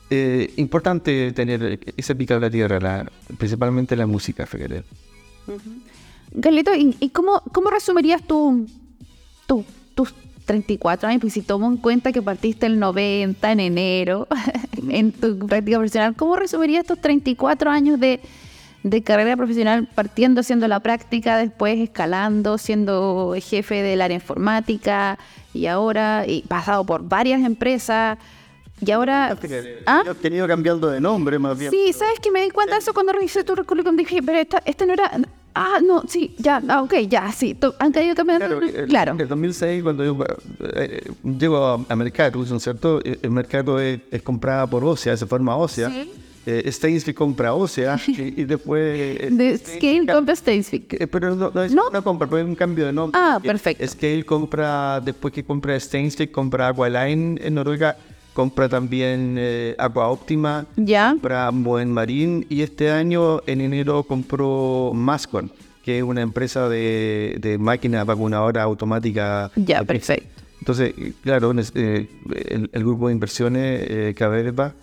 eh, 0.09 0.53
importante 0.57 1.31
tener 1.33 1.79
ese 1.97 2.15
pica 2.15 2.35
de 2.35 2.39
la 2.41 2.49
tierra, 2.49 2.79
la- 2.79 3.11
principalmente 3.37 3.95
la 3.95 4.05
música, 4.05 4.45
fíjate. 4.45 4.83
Carlito, 6.41 6.73
¿y, 6.75 6.95
y 6.99 7.09
cómo, 7.09 7.41
cómo 7.53 7.69
resumirías 7.69 8.21
tu, 8.23 8.67
tu- 9.47 9.63
tus 9.93 10.13
34 10.45 11.09
años? 11.09 11.21
Pues 11.21 11.33
si 11.33 11.41
tomo 11.41 11.67
en 11.67 11.77
cuenta 11.77 12.11
que 12.11 12.21
partiste 12.21 12.65
el 12.65 12.79
90 12.79 13.51
en 13.51 13.59
enero 13.59 14.27
en 14.89 15.11
tu 15.11 15.37
práctica 15.39 15.77
profesional, 15.77 16.15
¿cómo 16.15 16.35
resumirías 16.35 16.81
estos 16.81 17.01
34 17.01 17.69
años 17.69 17.99
de, 17.99 18.21
de 18.83 19.03
carrera 19.03 19.35
profesional 19.35 19.87
partiendo 19.93 20.41
haciendo 20.41 20.67
la 20.67 20.79
práctica, 20.79 21.37
después 21.37 21.79
escalando, 21.79 22.57
siendo 22.57 23.35
jefe 23.41 23.81
del 23.81 24.01
área 24.01 24.15
informática 24.15 25.17
y 25.53 25.65
ahora 25.67 26.25
y 26.27 26.43
pasado 26.43 26.85
por 26.85 27.07
varias 27.07 27.41
empresas 27.43 28.17
y 28.81 28.91
ahora... 28.91 29.37
¿Ah? 29.85 30.03
Yo 30.05 30.11
he 30.11 30.15
tenido 30.15 30.47
cambiando 30.47 30.89
de 30.89 30.99
nombre 30.99 31.39
más 31.39 31.57
bien. 31.57 31.71
Sí, 31.71 31.93
¿sabes 31.93 32.19
que 32.19 32.31
me 32.31 32.41
di 32.41 32.49
cuenta 32.49 32.75
de 32.75 32.79
eso 32.79 32.93
cuando 32.93 33.13
revisé 33.13 33.43
tu 33.43 33.55
currículum? 33.55 33.95
Dije, 33.95 34.21
pero 34.21 34.39
esta, 34.39 34.61
este 34.65 34.85
no 34.85 34.93
era... 34.93 35.11
Ah, 35.57 35.79
no, 35.81 36.03
sí, 36.07 36.35
ya, 36.37 36.61
ah, 36.67 36.81
ok, 36.81 36.93
ya, 37.07 37.31
sí. 37.31 37.55
Han 37.79 37.91
caído 37.93 38.13
cambiando. 38.13 38.45
Claro, 38.45 38.59
Claro. 38.59 38.79
el- 38.83 38.87
claro. 38.89 39.15
El 39.17 39.27
2006, 39.29 39.83
cuando 39.83 40.03
yo 40.03 40.17
eh, 40.75 41.09
llego 41.23 41.57
a, 41.65 41.79
a 41.87 41.95
Mercado, 41.95 42.43
¿no 42.45 42.57
es 42.57 42.63
cierto? 42.63 42.99
Eh, 43.05 43.19
El 43.21 43.31
mercado 43.31 43.79
es, 43.79 44.01
es 44.11 44.21
comprada 44.21 44.67
por 44.67 44.83
Ósea, 44.83 45.15
se 45.15 45.25
forma 45.25 45.55
Ósea. 45.55 45.89
Sí. 45.89 46.11
Eh, 46.47 47.13
compra 47.15 47.53
Ósea 47.55 47.99
y, 48.07 48.41
y 48.41 48.43
después... 48.45 48.81
eh, 48.99 49.29
De 49.31 49.57
Scale 49.57 50.05
compra 50.05 50.35
Stainsfield. 50.35 50.87
Que- 50.87 51.07
Pero 51.07 51.35
no, 51.35 51.51
no 51.53 51.63
es 51.63 51.73
¿No? 51.73 51.87
una 51.89 52.01
compra, 52.01 52.27
pero 52.27 52.39
es 52.41 52.45
un 52.45 52.55
cambio 52.55 52.85
de 52.85 52.93
nombre. 52.93 53.19
Ah, 53.19 53.39
Eh, 53.41 53.47
perfecto. 53.47 53.87
Scale 53.87 54.23
compra, 54.25 54.99
después 54.99 55.33
que 55.33 55.43
compra 55.43 55.79
Stainsfield, 55.79 56.31
compra 56.31 56.67
Aqualine 56.67 57.39
en 57.41 57.53
Noruega, 57.55 57.97
compra 58.35 58.67
también 58.67 59.37
eh, 59.39 59.75
Aqua 59.79 60.09
Optima, 60.09 60.65
Ya. 60.75 61.11
compra 61.11 61.49
Buen 61.51 61.89
Marín 61.89 62.45
y 62.49 62.61
este 62.61 62.91
año, 62.91 63.39
en 63.47 63.61
enero, 63.61 64.03
compró 64.03 64.91
Mascon, 64.93 65.49
que 65.83 65.97
es 65.99 66.03
una 66.03 66.21
empresa 66.21 66.67
de, 66.67 67.37
de 67.39 67.57
máquina 67.57 68.03
vacunadora 68.03 68.61
automática. 68.63 69.49
Ya, 69.55 69.77
Aquí. 69.79 69.87
perfecto. 69.87 70.41
Entonces, 70.59 70.93
eh, 70.97 71.13
claro, 71.23 71.53
eh, 71.75 72.07
el, 72.49 72.69
el 72.73 72.83
grupo 72.83 73.07
de 73.07 73.13
inversiones 73.13 73.85
eh, 73.89 74.13
Caberva, 74.17 74.73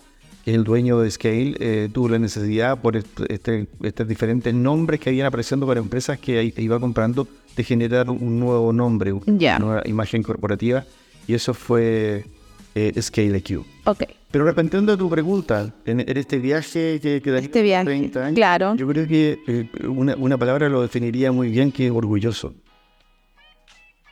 que 0.43 0.51
es 0.51 0.57
el 0.57 0.63
dueño 0.63 0.99
de 0.99 1.11
Scale, 1.11 1.55
eh, 1.59 1.89
tuvo 1.93 2.09
la 2.09 2.17
necesidad 2.19 2.81
por 2.81 2.97
est- 2.97 3.19
este- 3.29 3.67
estos 3.83 4.07
diferentes 4.07 4.51
nombres 4.53 4.99
que 4.99 5.09
habían 5.11 5.27
apareciendo 5.27 5.67
para 5.67 5.79
empresas 5.79 6.17
que 6.17 6.51
iba 6.57 6.79
comprando 6.79 7.27
de 7.55 7.63
generar 7.63 8.09
un 8.09 8.39
nuevo 8.39 8.73
nombre, 8.73 9.13
una 9.13 9.59
nueva 9.59 9.81
imagen 9.85 10.23
corporativa, 10.23 10.85
y 11.27 11.35
eso 11.35 11.53
fue 11.53 12.25
eh, 12.75 13.01
Scale 13.01 13.37
IQ. 13.37 13.63
Ok. 13.85 14.03
Pero 14.31 14.45
respondiendo 14.45 14.93
a 14.93 14.97
tu 14.97 15.09
pregunta, 15.09 15.73
en, 15.85 15.99
en 15.99 16.17
este 16.17 16.39
viaje 16.39 16.99
que, 16.99 17.21
que 17.21 17.37
Este 17.37 17.61
viaje, 17.61 17.85
30 17.85 18.25
años, 18.25 18.35
claro. 18.35 18.75
yo 18.75 18.87
creo 18.87 19.07
que 19.07 19.39
eh, 19.47 19.69
una, 19.87 20.15
una 20.15 20.37
palabra 20.37 20.69
lo 20.69 20.81
definiría 20.81 21.31
muy 21.31 21.49
bien, 21.49 21.71
que 21.71 21.85
es 21.85 21.91
orgulloso. 21.91 22.53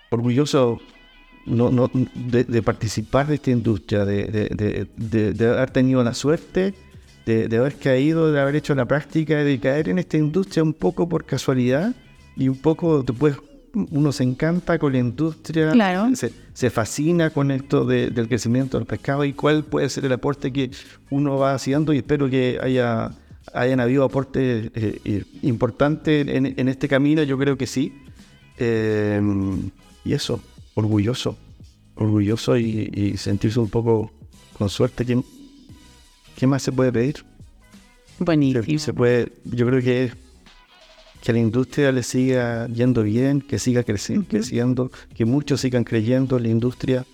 Orgulloso 0.09 0.79
no, 1.45 1.71
no, 1.71 1.89
de, 2.13 2.43
de 2.43 2.61
participar 2.61 3.27
de 3.27 3.35
esta 3.35 3.49
industria, 3.51 4.05
de, 4.05 4.25
de- 4.25 4.49
de- 4.49 4.87
de- 4.95 5.33
de 5.33 5.47
haber 5.49 5.71
tenido 5.71 6.03
la 6.03 6.13
suerte, 6.13 6.73
de, 7.25 7.47
de 7.47 7.57
haber 7.57 7.75
caído, 7.75 8.31
de 8.31 8.39
haber 8.39 8.55
hecho 8.57 8.75
la 8.75 8.85
práctica, 8.85 9.43
de 9.43 9.59
caer 9.59 9.89
en 9.89 9.99
esta 9.99 10.17
industria 10.17 10.61
un 10.63 10.73
poco 10.73 11.07
por 11.09 11.25
casualidad 11.25 11.95
y 12.35 12.47
un 12.47 12.57
poco 12.57 13.01
después 13.03 13.37
uno 13.73 14.11
se 14.11 14.23
encanta 14.23 14.77
con 14.79 14.91
la 14.93 14.99
industria, 14.99 15.71
Claro. 15.71 16.13
se, 16.15 16.33
se 16.53 16.69
fascina 16.69 17.29
con 17.29 17.51
esto 17.51 17.85
de- 17.85 18.09
del 18.09 18.27
crecimiento 18.27 18.77
del 18.77 18.85
pescado 18.85 19.23
y 19.25 19.33
cuál 19.33 19.63
puede 19.63 19.87
ser 19.89 20.05
el 20.05 20.11
aporte 20.13 20.51
que 20.51 20.71
uno 21.09 21.37
va 21.37 21.53
haciendo 21.53 21.93
y 21.93 21.97
espero 21.97 22.29
que 22.29 22.59
haya 22.61 23.11
hayan 23.53 23.79
habido 23.79 24.03
aportes 24.03 24.71
eh, 24.75 25.01
eh, 25.03 25.23
importantes 25.41 26.27
en, 26.27 26.45
en 26.57 26.67
este 26.69 26.87
camino, 26.87 27.23
yo 27.23 27.37
creo 27.39 27.57
que 27.57 27.65
sí. 27.65 27.91
Eh, 28.57 29.19
y 30.05 30.13
eso, 30.13 30.39
orgulloso, 30.75 31.37
orgulloso 31.95 32.55
y, 32.57 32.89
y 32.93 33.17
sentirse 33.17 33.59
un 33.59 33.69
poco 33.69 34.11
con 34.57 34.69
suerte. 34.69 35.05
¿Qué, 35.05 35.19
qué 36.35 36.45
más 36.47 36.61
se 36.61 36.71
puede 36.71 36.91
pedir? 36.91 37.25
Buenísimo. 38.19 38.79
Se 38.79 38.93
puede, 38.93 39.31
yo 39.45 39.65
creo 39.65 39.81
que 39.81 40.11
que 41.21 41.31
a 41.31 41.33
la 41.33 41.39
industria 41.39 41.91
le 41.91 42.03
siga 42.03 42.67
yendo 42.67 43.03
bien, 43.03 43.41
que 43.41 43.59
siga 43.59 43.83
creciendo, 43.83 44.27
creciendo 44.27 44.91
que 45.15 45.25
muchos 45.25 45.61
sigan 45.61 45.83
creyendo 45.83 46.37
en 46.37 46.43
la 46.43 46.49
industria, 46.49 47.05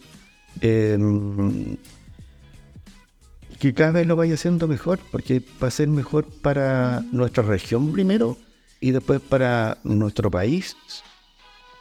em, 0.62 1.76
que 3.60 3.74
cada 3.74 3.92
vez 3.92 4.08
lo 4.08 4.16
vaya 4.16 4.36
haciendo 4.36 4.68
mejor, 4.68 5.00
porque 5.12 5.42
va 5.62 5.68
a 5.68 5.72
ser 5.72 5.90
mejor 5.90 6.26
para 6.42 7.02
nuestra 7.12 7.44
región 7.44 7.92
primero 7.92 8.38
y 8.80 8.92
después 8.92 9.20
para 9.20 9.78
nuestro 9.84 10.32
país, 10.32 10.78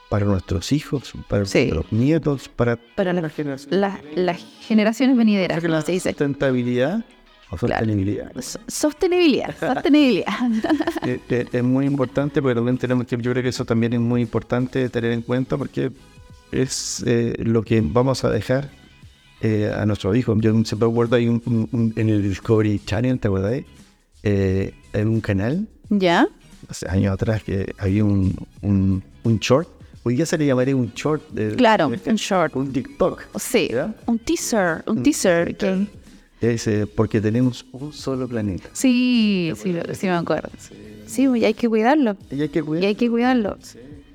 para 0.09 0.25
nuestros 0.25 0.71
hijos, 0.71 1.13
para 1.29 1.43
nuestros 1.43 1.91
nietos, 1.91 2.49
para, 2.49 2.77
para 2.95 3.13
la, 3.13 4.01
las 4.15 4.45
generaciones 4.61 5.15
venideras. 5.15 5.63
La 5.63 5.81
sustentabilidad 5.81 7.05
sostenibilidad. 7.49 8.31
Sostenibilidad, 8.67 9.55
sostenibilidad. 9.59 10.27
Eh, 11.03 11.19
eh, 11.29 11.45
es, 11.51 11.63
muy 11.63 11.85
importante, 11.85 12.41
pero 12.41 12.55
también 12.55 12.77
tenemos 12.77 13.05
que, 13.05 13.15
yo 13.17 13.31
creo 13.31 13.43
que 13.43 13.49
eso 13.49 13.63
también 13.63 13.93
es 13.93 13.99
muy 13.99 14.21
importante 14.21 14.89
tener 14.89 15.11
en 15.11 15.21
cuenta 15.21 15.57
porque 15.57 15.91
es 16.51 17.03
eh, 17.05 17.35
lo 17.39 17.63
que 17.63 17.81
vamos 17.81 18.23
a 18.23 18.29
dejar 18.29 18.69
a 19.41 19.85
nuestros 19.85 20.17
hijos. 20.17 20.35
Yo 20.41 20.51
siempre 20.65 20.87
recuerdo 20.87 21.15
ahí 21.15 21.27
un, 21.27 21.93
en 21.95 22.09
el 22.09 22.23
Discovery 22.23 22.81
Channel, 22.83 23.19
¿te 23.19 23.27
acuerdas? 23.27 23.61
en 24.23 25.07
un 25.07 25.21
canal. 25.21 25.67
¿Ya? 25.89 26.27
Hace 26.67 26.89
años 26.89 27.13
atrás 27.13 27.43
que 27.43 27.73
había 27.77 28.03
un, 28.03 28.35
un, 28.61 29.03
un 29.23 29.37
short 29.37 29.69
Hoy 30.07 30.15
día 30.15 30.25
se 30.25 30.37
le 30.37 30.45
llamaría 30.45 30.73
un 30.73 30.89
short. 30.95 31.21
De, 31.31 31.53
claro, 31.57 31.87
un 31.89 32.15
short. 32.15 32.55
Un 32.55 32.71
TikTok. 32.71 33.23
Sí, 33.37 33.69
un 34.05 34.17
teaser, 34.19 34.81
un, 34.87 35.03
teaser. 35.03 35.57
Que, 35.57 35.85
es 36.41 36.69
porque 36.95 37.19
tenemos 37.19 37.65
un 37.71 37.93
solo 37.93 38.27
planeta. 38.27 38.69
Sí, 38.73 39.51
sí, 39.55 39.75
sí 39.93 40.05
me 40.05 40.13
acuerdo. 40.13 40.49
Sí, 41.05 41.27
y 41.35 41.45
hay 41.45 41.53
que 41.53 41.67
cuidarlo. 41.67 42.15
Y 42.29 42.41
hay 42.41 42.49
que, 42.49 42.63
y 42.79 42.85
hay 42.85 42.95
que 42.95 43.09
cuidarlo. 43.09 43.57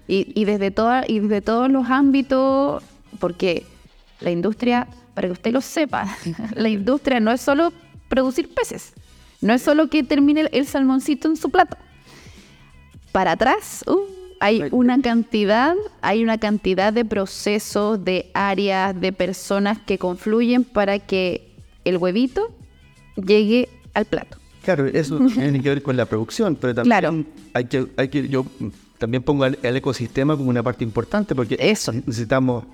Y, 0.07 0.33
y, 0.41 0.45
desde 0.45 0.71
toda, 0.71 1.05
y 1.07 1.21
desde 1.21 1.41
todos 1.41 1.71
los 1.71 1.89
ámbitos, 1.89 2.83
porque 3.19 3.65
la 4.21 4.31
industria, 4.31 4.87
para 5.15 5.29
que 5.29 5.33
usted 5.33 5.53
lo 5.53 5.61
sepa, 5.61 6.17
la 6.55 6.69
industria 6.69 7.21
no 7.21 7.33
es 7.33 7.41
solo 7.41 7.73
producir 8.09 8.53
peces, 8.55 8.93
no 9.41 9.53
es 9.53 9.63
solo 9.63 9.89
que 9.89 10.03
termine 10.03 10.49
el, 10.53 10.67
salmoncito 10.67 11.29
en 11.29 11.37
su 11.37 11.51
plato. 11.51 11.77
Para 13.11 13.33
atrás, 13.33 13.85
uh, 13.87 14.01
hay 14.41 14.65
una 14.71 15.01
cantidad, 15.01 15.75
hay 16.01 16.23
una 16.23 16.39
cantidad 16.39 16.93
de 16.93 17.05
procesos, 17.05 18.05
de 18.05 18.31
áreas, 18.35 18.99
de 18.99 19.13
personas 19.13 19.79
que 19.79 19.99
confluyen 19.99 20.65
para 20.65 20.99
que 20.99 21.52
el 21.85 21.97
huevito 21.97 22.51
llegue 23.17 23.69
al 23.95 24.05
plato. 24.05 24.39
Claro, 24.63 24.87
eso 24.87 25.19
tiene 25.35 25.61
que 25.61 25.69
ver 25.69 25.83
con 25.83 25.97
la 25.97 26.07
producción, 26.07 26.57
pero 26.57 26.75
también 26.75 27.27
hay, 27.53 27.65
que, 27.65 27.87
hay 27.97 28.09
que, 28.09 28.29
yo 28.29 28.47
también 28.99 29.23
pongo 29.23 29.45
el, 29.45 29.59
ecosistema 29.63 30.37
como 30.37 30.51
una 30.51 30.63
parte 30.63 30.85
importante 30.85 31.35
porque 31.35 31.57
eso. 31.59 31.93
necesitamos, 31.93 32.65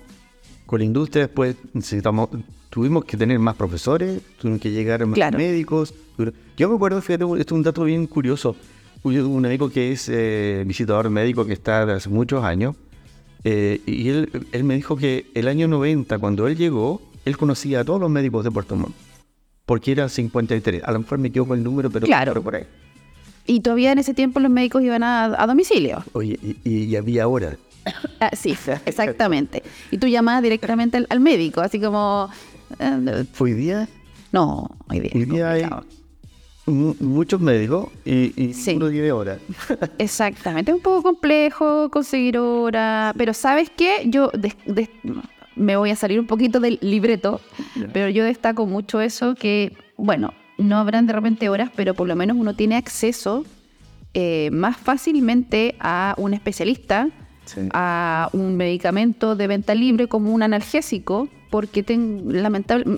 con 0.67 0.79
la 0.79 0.85
industria 0.85 1.25
después 1.25 1.55
necesitamos, 1.73 2.29
tuvimos 2.69 3.05
que 3.05 3.17
tener 3.17 3.39
más 3.39 3.55
profesores, 3.55 4.21
tuvimos 4.39 4.61
que 4.61 4.71
llegar 4.71 5.03
más 5.07 5.17
médicos. 5.33 5.95
Yo 6.57 6.69
me 6.69 6.75
acuerdo, 6.75 7.01
fíjate, 7.01 7.23
esto 7.23 7.37
es 7.37 7.51
un 7.51 7.63
dato 7.63 7.83
bien 7.83 8.05
curioso. 8.05 8.55
Un 9.01 9.45
amigo 9.45 9.69
que 9.69 9.93
es 9.93 10.09
eh, 10.09 10.63
visitador 10.67 11.09
médico 11.09 11.45
que 11.45 11.53
está 11.53 11.85
desde 11.85 11.93
hace 11.93 12.09
muchos 12.09 12.43
años, 12.43 12.75
eh, 13.45 13.81
y 13.85 14.09
él, 14.09 14.29
él 14.51 14.63
me 14.65 14.75
dijo 14.75 14.97
que 14.97 15.31
el 15.33 15.47
año 15.47 15.67
90, 15.69 16.19
cuando 16.19 16.47
él 16.47 16.57
llegó, 16.57 17.01
él 17.25 17.37
conocía 17.37 17.81
a 17.81 17.83
todos 17.83 17.99
los 17.99 18.09
médicos 18.09 18.43
de 18.43 18.51
Puerto 18.51 18.75
Montt, 18.75 18.95
porque 19.65 19.91
era 19.91 20.09
53. 20.09 20.83
A 20.83 20.91
lo 20.91 20.99
mejor 20.99 21.19
me 21.19 21.29
equivoco 21.29 21.53
el 21.53 21.63
número, 21.63 21.89
pero, 21.89 22.05
claro. 22.05 22.41
por 22.41 22.55
ahí. 22.55 22.65
Y 23.45 23.61
todavía 23.61 23.91
en 23.91 23.97
ese 23.99 24.13
tiempo 24.13 24.39
los 24.39 24.51
médicos 24.51 24.83
iban 24.83 25.03
a, 25.03 25.45
domicilio. 25.47 26.03
Oye, 26.13 26.37
y, 26.63 26.95
había 26.95 27.27
horas. 27.27 27.57
Ah, 28.19 28.31
sí, 28.33 28.55
exactamente. 28.85 29.63
Y 29.89 29.97
tú 29.97 30.07
llamabas 30.07 30.43
directamente 30.43 31.05
al, 31.09 31.19
médico, 31.21 31.61
así 31.61 31.79
como... 31.79 32.29
Eh, 32.77 33.25
¿Hoy 33.39 33.53
día? 33.53 33.87
No, 34.31 34.69
hoy 34.89 34.99
día. 34.99 35.11
Hoy 35.15 35.25
día 35.25 35.51
hay 35.51 35.65
muchos 36.69 37.39
médicos 37.41 37.89
y, 38.05 38.33
y 38.35 38.53
sí. 38.53 38.75
uno 38.75 38.89
tiene 38.89 39.11
horas. 39.11 39.39
Exactamente, 39.97 40.71
es 40.71 40.75
un 40.75 40.83
poco 40.83 41.01
complejo 41.01 41.89
conseguir 41.89 42.37
horas, 42.37 43.13
pero 43.17 43.33
¿sabes 43.33 43.71
qué? 43.75 44.03
Yo 44.05 44.29
me 45.59 45.75
voy 45.75 45.91
a 45.91 45.95
salir 45.95 46.19
un 46.19 46.25
poquito 46.25 46.59
del 46.59 46.79
libreto, 46.81 47.41
pero 47.93 48.09
yo 48.09 48.23
destaco 48.23 48.65
mucho 48.65 49.01
eso 49.01 49.35
que, 49.35 49.75
bueno, 49.97 50.33
no 50.57 50.77
habrán 50.77 51.05
de 51.05 51.13
repente 51.13 51.49
horas, 51.49 51.69
pero 51.75 51.93
por 51.93 52.07
lo 52.07 52.15
menos 52.15 52.37
uno 52.37 52.53
tiene 52.53 52.75
acceso 52.77 53.45
eh, 54.13 54.49
más 54.51 54.77
fácilmente 54.77 55.75
a 55.79 56.15
un 56.17 56.33
especialista, 56.33 57.09
a 57.73 58.29
un 58.33 58.57
medicamento 58.57 59.35
de 59.35 59.47
venta 59.47 59.75
libre 59.75 60.07
como 60.07 60.31
un 60.33 60.43
analgésico, 60.43 61.27
porque 61.49 61.83
tengo, 61.83 62.31
lamentable, 62.31 62.97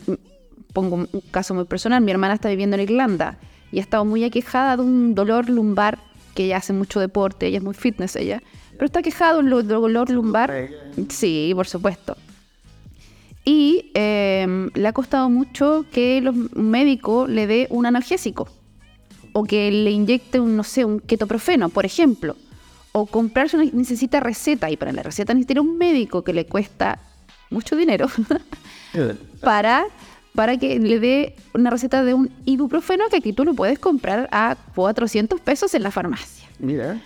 pongo 0.74 0.96
un 0.96 1.08
caso 1.32 1.54
muy 1.54 1.66
personal, 1.66 2.02
mi 2.02 2.12
hermana 2.12 2.36
está 2.36 2.50
viviendo 2.50 2.76
en 2.76 2.84
Irlanda 2.84 3.40
y 3.72 3.80
ha 3.80 3.82
estado 3.82 4.06
muy 4.06 4.24
aquejada 4.24 4.78
de 4.78 4.84
un 4.84 5.16
dolor 5.16 5.50
lumbar, 5.50 5.98
que 6.36 6.46
ella 6.46 6.58
hace 6.58 6.74
mucho 6.74 7.00
deporte, 7.00 7.48
ella 7.48 7.58
es 7.58 7.64
muy 7.64 7.74
fitness 7.74 8.16
ella, 8.16 8.42
pero 8.74 8.86
está 8.86 9.02
quejado 9.02 9.42
de 9.42 9.56
un 9.56 9.68
dolor 9.68 10.10
lumbar. 10.10 10.70
Sí, 11.10 11.52
por 11.56 11.68
supuesto. 11.68 12.16
Y 13.44 13.92
em, 13.94 14.70
le 14.74 14.88
ha 14.88 14.94
costado 14.94 15.30
mucho 15.30 15.86
que 15.92 16.22
los 16.22 16.36
médico 16.54 17.28
le 17.28 17.48
dé 17.48 17.68
un 17.70 17.86
analgésico 17.86 18.48
o 19.34 19.44
que 19.46 19.72
le 19.72 19.92
inyecte 19.92 20.40
un, 20.40 20.56
no 20.56 20.64
sé, 20.64 20.86
un 20.86 21.00
ketoprofeno, 21.00 21.70
por 21.70 21.86
ejemplo. 21.86 22.36
O 22.92 23.06
comprarse 23.06 23.56
una, 23.56 23.66
necesita 23.72 24.20
receta 24.20 24.70
y 24.70 24.78
para 24.78 24.92
la 24.92 25.02
receta 25.02 25.34
necesita 25.34 25.62
un 25.62 25.78
médico 25.78 26.24
que 26.24 26.34
le 26.34 26.46
cuesta 26.46 27.00
mucho 27.50 27.76
dinero 27.76 28.08
para, 29.42 29.86
para 30.36 30.58
que 30.58 30.80
le 30.80 31.00
dé 31.00 31.36
una 31.54 31.70
receta 31.70 32.04
de 32.04 32.14
un 32.14 32.30
ibuprofeno 32.46 33.06
que 33.10 33.18
aquí 33.18 33.34
tú 33.34 33.46
lo 33.46 33.54
puedes 33.54 33.80
comprar 33.80 34.28
a 34.32 34.58
400 34.76 35.40
pesos 35.40 35.74
en 35.74 35.84
la 35.84 35.92
farmacia. 35.92 36.48
Mira. 36.60 37.02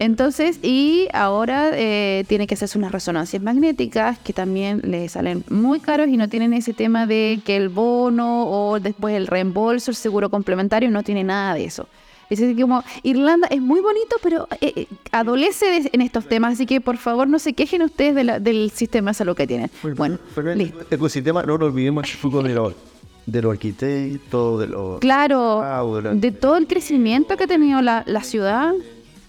Entonces, 0.00 0.58
y 0.62 1.08
ahora 1.12 1.70
eh, 1.74 2.24
tiene 2.28 2.46
que 2.46 2.54
hacerse 2.54 2.78
unas 2.78 2.92
resonancias 2.92 3.42
magnéticas 3.42 4.18
que 4.18 4.32
también 4.32 4.80
le 4.84 5.08
salen 5.08 5.44
muy 5.50 5.80
caros 5.80 6.08
y 6.08 6.16
no 6.16 6.28
tienen 6.28 6.54
ese 6.54 6.72
tema 6.72 7.06
de 7.06 7.40
que 7.44 7.56
el 7.56 7.68
bono 7.68 8.48
o 8.48 8.80
después 8.80 9.14
el 9.14 9.26
reembolso, 9.26 9.90
el 9.90 9.96
seguro 9.96 10.30
complementario, 10.30 10.90
no 10.90 11.02
tiene 11.02 11.24
nada 11.24 11.54
de 11.54 11.64
eso. 11.64 11.86
Es 12.30 12.40
decir, 12.40 12.58
como 12.58 12.82
Irlanda 13.02 13.48
es 13.48 13.60
muy 13.60 13.80
bonito, 13.80 14.16
pero 14.22 14.48
eh, 14.60 14.72
eh, 14.74 14.86
adolece 15.12 15.90
en 15.92 16.00
estos 16.00 16.26
temas, 16.26 16.54
así 16.54 16.64
que 16.64 16.80
por 16.80 16.96
favor 16.96 17.28
no 17.28 17.38
se 17.38 17.52
quejen 17.52 17.82
ustedes 17.82 18.42
del 18.42 18.70
sistema 18.70 19.10
de 19.10 19.14
salud 19.14 19.36
que 19.36 19.46
tienen. 19.46 19.70
Bueno, 19.96 20.18
el 20.36 20.72
ecosistema, 20.90 21.42
no 21.42 21.58
lo 21.58 21.66
olvidemos 21.66 22.06
de 22.22 22.54
los 22.54 22.74
de 23.26 23.40
los 23.40 23.52
arquitectos, 23.52 24.60
de 24.60 24.66
los... 24.66 25.00
Claro, 25.00 25.62
de 26.14 26.30
todo 26.30 26.56
el 26.56 26.66
crecimiento 26.66 27.36
que 27.36 27.44
ha 27.44 27.46
tenido 27.46 27.80
la, 27.80 28.02
la 28.06 28.22
ciudad 28.22 28.74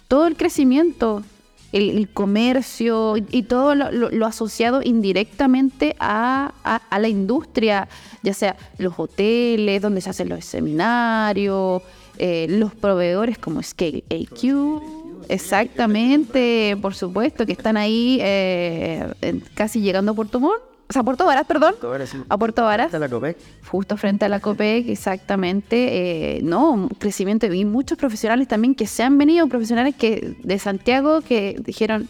todo 0.07 0.27
el 0.27 0.35
crecimiento, 0.35 1.23
el, 1.71 2.07
comercio 2.09 3.15
y, 3.17 3.43
todo 3.43 3.75
lo, 3.75 4.25
asociado 4.25 4.81
indirectamente 4.83 5.95
a, 5.99 6.53
la 6.97 7.07
industria, 7.07 7.87
ya 8.23 8.33
sea 8.33 8.55
los 8.77 8.93
hoteles, 8.97 9.81
donde 9.81 10.01
se 10.01 10.09
hacen 10.09 10.29
los 10.29 10.45
seminarios, 10.45 11.81
eh, 12.17 12.47
los 12.49 12.73
proveedores 12.73 13.37
como 13.37 13.61
Scale 13.61 14.03
AQ. 14.09 14.81
Exactamente, 15.27 16.77
por 16.81 16.93
supuesto, 16.93 17.45
que 17.45 17.53
están 17.53 17.77
ahí 17.77 18.19
eh, 18.21 19.11
casi 19.55 19.81
llegando 19.81 20.11
a 20.11 20.15
Puerto 20.15 20.39
Montt 20.39 20.74
o 20.87 20.93
sea, 20.93 21.01
a 21.01 21.05
Puerto 21.05 21.25
Varas, 21.25 21.45
perdón. 21.45 21.73
A 22.29 22.37
Puerto 22.37 22.63
Varas. 22.63 22.89
Frente 22.89 22.97
a 22.97 23.07
la 23.07 23.09
COPEC. 23.09 23.37
Justo 23.69 23.97
frente 23.97 24.25
a 24.25 24.29
la 24.29 24.39
COPEC, 24.39 24.89
exactamente. 24.89 26.37
Eh, 26.37 26.41
no, 26.43 26.89
crecimiento. 26.99 27.47
Y 27.47 27.65
muchos 27.65 27.97
profesionales 27.97 28.47
también 28.47 28.75
que 28.75 28.87
se 28.87 29.03
han 29.03 29.17
venido, 29.17 29.47
profesionales 29.47 29.95
que 29.95 30.37
de 30.43 30.59
Santiago 30.59 31.21
que 31.21 31.59
dijeron, 31.63 32.07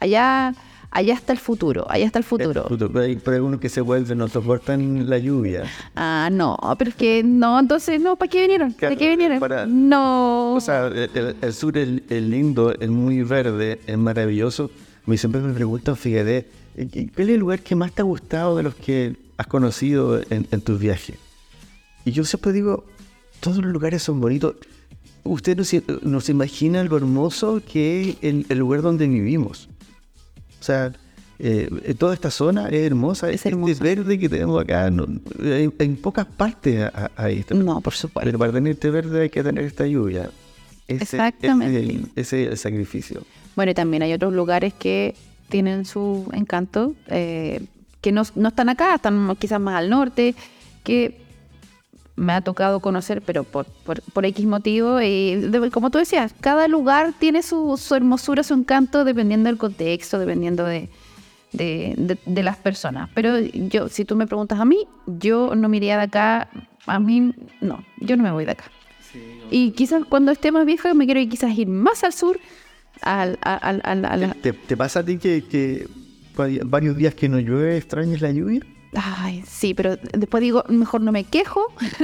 allá 0.00 0.54
allá 0.90 1.14
está 1.14 1.32
el 1.32 1.38
futuro, 1.38 1.84
allá 1.90 2.06
está 2.06 2.18
el 2.18 2.24
futuro. 2.24 2.66
Pero 2.68 3.00
hay, 3.00 3.20
algunos 3.26 3.60
que 3.60 3.68
se 3.68 3.80
vuelven, 3.80 4.18
no 4.18 4.28
soportan 4.28 5.08
la 5.08 5.18
lluvia. 5.18 5.64
Ah, 5.94 6.30
no, 6.32 6.56
pero 6.78 6.90
es 6.90 6.96
que 6.96 7.22
no, 7.22 7.58
entonces, 7.58 8.00
no, 8.00 8.16
¿para 8.16 8.30
qué 8.30 8.40
vinieron? 8.42 8.72
¿Para 8.72 8.96
qué 8.96 9.10
vinieron? 9.10 9.88
no. 9.88 10.54
O 10.54 10.60
sea, 10.60 10.86
el, 10.86 11.52
sur 11.52 11.76
es, 11.76 11.88
lindo, 12.10 12.72
es 12.72 12.88
muy 12.88 13.22
verde, 13.22 13.80
es 13.86 13.98
maravilloso. 13.98 14.70
Me 15.04 15.16
siempre 15.16 15.40
me 15.40 15.52
preguntan, 15.52 15.96
fíjate, 15.96 16.48
¿Cuál 16.76 17.30
es 17.30 17.34
el 17.34 17.40
lugar 17.40 17.60
que 17.60 17.74
más 17.74 17.92
te 17.92 18.02
ha 18.02 18.04
gustado 18.04 18.56
de 18.56 18.62
los 18.62 18.74
que 18.74 19.16
has 19.38 19.46
conocido 19.46 20.20
en, 20.28 20.44
tus 20.60 20.78
viajes? 20.78 21.16
Y 22.04 22.12
yo 22.12 22.24
siempre 22.24 22.52
digo, 22.52 22.84
todos 23.40 23.58
los 23.58 23.72
lugares 23.72 24.02
son 24.02 24.20
bonitos. 24.20 24.56
Usted 25.24 25.56
no 26.02 26.20
se, 26.20 26.32
imagina 26.32 26.84
lo 26.84 26.96
hermoso 26.98 27.62
que 27.66 28.10
es 28.10 28.16
el, 28.20 28.58
lugar 28.58 28.82
donde 28.82 29.08
vivimos. 29.08 29.70
O 30.60 30.64
sea, 30.64 30.92
eh, 31.38 31.94
toda 31.98 32.12
esta 32.12 32.30
zona 32.30 32.68
es 32.68 32.86
hermosa, 32.86 33.30
es, 33.30 33.44
este 33.46 33.74
verde 33.82 34.18
que 34.18 34.28
tenemos 34.28 34.62
acá, 34.62 34.86
en, 34.86 35.96
pocas 35.96 36.26
partes 36.26 36.90
hay 37.16 37.38
esto. 37.38 37.54
No, 37.54 37.80
por 37.80 37.94
supuesto. 37.94 38.26
Pero 38.28 38.38
para 38.38 38.52
tener 38.52 38.74
este 38.74 38.90
verde 38.90 39.22
hay 39.22 39.30
que 39.30 39.42
tener 39.42 39.64
esta 39.64 39.86
lluvia. 39.86 40.30
Exactamente. 40.88 42.02
Ese, 42.16 42.44
es 42.44 42.50
el 42.50 42.58
sacrificio. 42.58 43.22
Bueno, 43.56 43.72
y 43.72 43.74
también 43.74 44.02
hay 44.02 44.12
otros 44.12 44.34
lugares 44.34 44.74
que 44.74 45.14
tienen 45.48 45.84
su 45.84 46.28
encanto, 46.32 46.94
eh, 47.08 47.64
que 48.00 48.12
no, 48.12 48.22
no, 48.34 48.48
están 48.48 48.68
acá, 48.68 48.94
están 48.94 49.34
quizás 49.36 49.60
más 49.60 49.76
al 49.76 49.90
norte, 49.90 50.34
que 50.84 51.26
me 52.16 52.32
ha 52.32 52.40
tocado 52.40 52.80
conocer, 52.80 53.22
pero 53.22 53.44
por, 53.44 53.66
por, 53.66 54.24
X 54.24 54.46
motivo. 54.46 55.00
Y 55.02 55.50
como 55.70 55.90
tú 55.90 55.98
decías, 55.98 56.34
cada 56.40 56.66
lugar 56.66 57.12
tiene 57.18 57.42
su, 57.42 57.76
su, 57.76 57.94
hermosura, 57.94 58.42
su 58.42 58.54
encanto, 58.54 59.04
dependiendo 59.04 59.48
del 59.48 59.58
contexto, 59.58 60.18
dependiendo 60.18 60.64
de, 60.64 60.88
de, 61.52 62.18
de, 62.24 62.42
las 62.42 62.56
personas. 62.56 63.10
Pero 63.14 63.38
yo, 63.38 63.88
si 63.88 64.04
tú 64.04 64.16
me 64.16 64.26
preguntas 64.26 64.58
a 64.58 64.64
mí, 64.64 64.86
yo 65.06 65.54
no 65.54 65.68
me 65.68 65.76
iría 65.76 65.98
de 65.98 66.04
acá. 66.04 66.48
A 66.86 66.98
mí, 66.98 67.34
no, 67.60 67.84
yo 68.00 68.16
no 68.16 68.22
me 68.22 68.32
voy 68.32 68.46
de 68.46 68.52
acá. 68.52 68.64
y 69.50 69.72
quizás 69.72 70.04
cuando 70.08 70.32
esté 70.32 70.52
más 70.52 70.64
vieja 70.64 70.94
me 70.94 71.04
quiero 71.04 71.20
ir, 71.20 71.28
quizás 71.28 71.56
ir 71.56 71.68
más 71.68 72.02
al 72.02 72.12
sur. 72.12 72.40
Al, 73.02 73.38
al, 73.42 73.80
al, 73.84 74.34
¿Te, 74.40 74.52
¿Te, 74.52 74.76
pasa 74.76 75.00
a 75.00 75.04
ti 75.04 75.18
que, 75.18 75.44
que 75.44 75.86
varios 76.64 76.96
días 76.96 77.14
que 77.14 77.28
no 77.28 77.38
llueve 77.38 77.76
extrañas 77.76 78.20
la 78.20 78.30
lluvia? 78.32 78.60
Ay, 78.94 79.42
sí, 79.46 79.74
pero 79.74 79.96
después 79.96 80.40
digo, 80.40 80.64
mejor 80.68 81.02
no 81.02 81.12
me 81.12 81.24
quejo, 81.24 81.60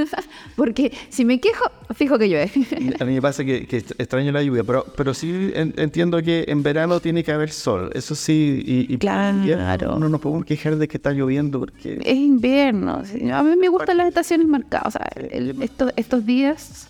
porque 0.55 0.91
si 1.09 1.25
me 1.25 1.39
quejo, 1.39 1.65
fijo 1.95 2.19
que 2.19 2.29
llueve. 2.29 2.51
A 2.99 3.05
mí 3.05 3.13
me 3.13 3.21
pasa 3.21 3.43
que, 3.43 3.65
extraño 3.97 4.31
la 4.31 4.43
lluvia, 4.43 4.63
pero, 4.63 4.85
pero 4.95 5.13
sí 5.13 5.51
entiendo 5.55 6.21
que 6.21 6.45
en 6.47 6.61
verano 6.61 6.99
tiene 6.99 7.23
que 7.23 7.31
haber 7.31 7.51
sol, 7.51 7.89
eso 7.95 8.13
sí, 8.15 8.61
y, 8.65 8.97
claro. 8.97 9.97
no 9.97 10.09
nos 10.09 10.21
podemos 10.21 10.45
quejar 10.45 10.75
de 10.75 10.87
que 10.87 10.97
está 10.97 11.11
lloviendo 11.11 11.59
porque... 11.59 11.99
Es 12.03 12.15
invierno, 12.15 13.01
a 13.33 13.43
mí 13.43 13.55
me 13.55 13.69
gustan 13.69 13.97
las 13.97 14.07
estaciones 14.07 14.47
marcadas, 14.47 14.97
estos, 15.17 15.93
estos 15.95 16.25
días, 16.25 16.89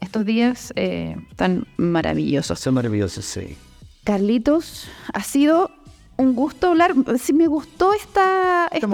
estos 0.00 0.24
días 0.24 0.72
eh, 0.76 1.16
están 1.30 1.66
maravillosos. 1.76 2.58
Son 2.58 2.74
maravillosos, 2.74 3.24
sí. 3.24 3.56
Carlitos, 4.04 4.88
ha 5.12 5.22
sido 5.22 5.70
un 6.16 6.34
gusto 6.34 6.68
hablar. 6.68 6.94
Sí, 7.18 7.32
me 7.32 7.46
gustó 7.46 7.92
esta, 7.94 8.68
esta, 8.72 8.86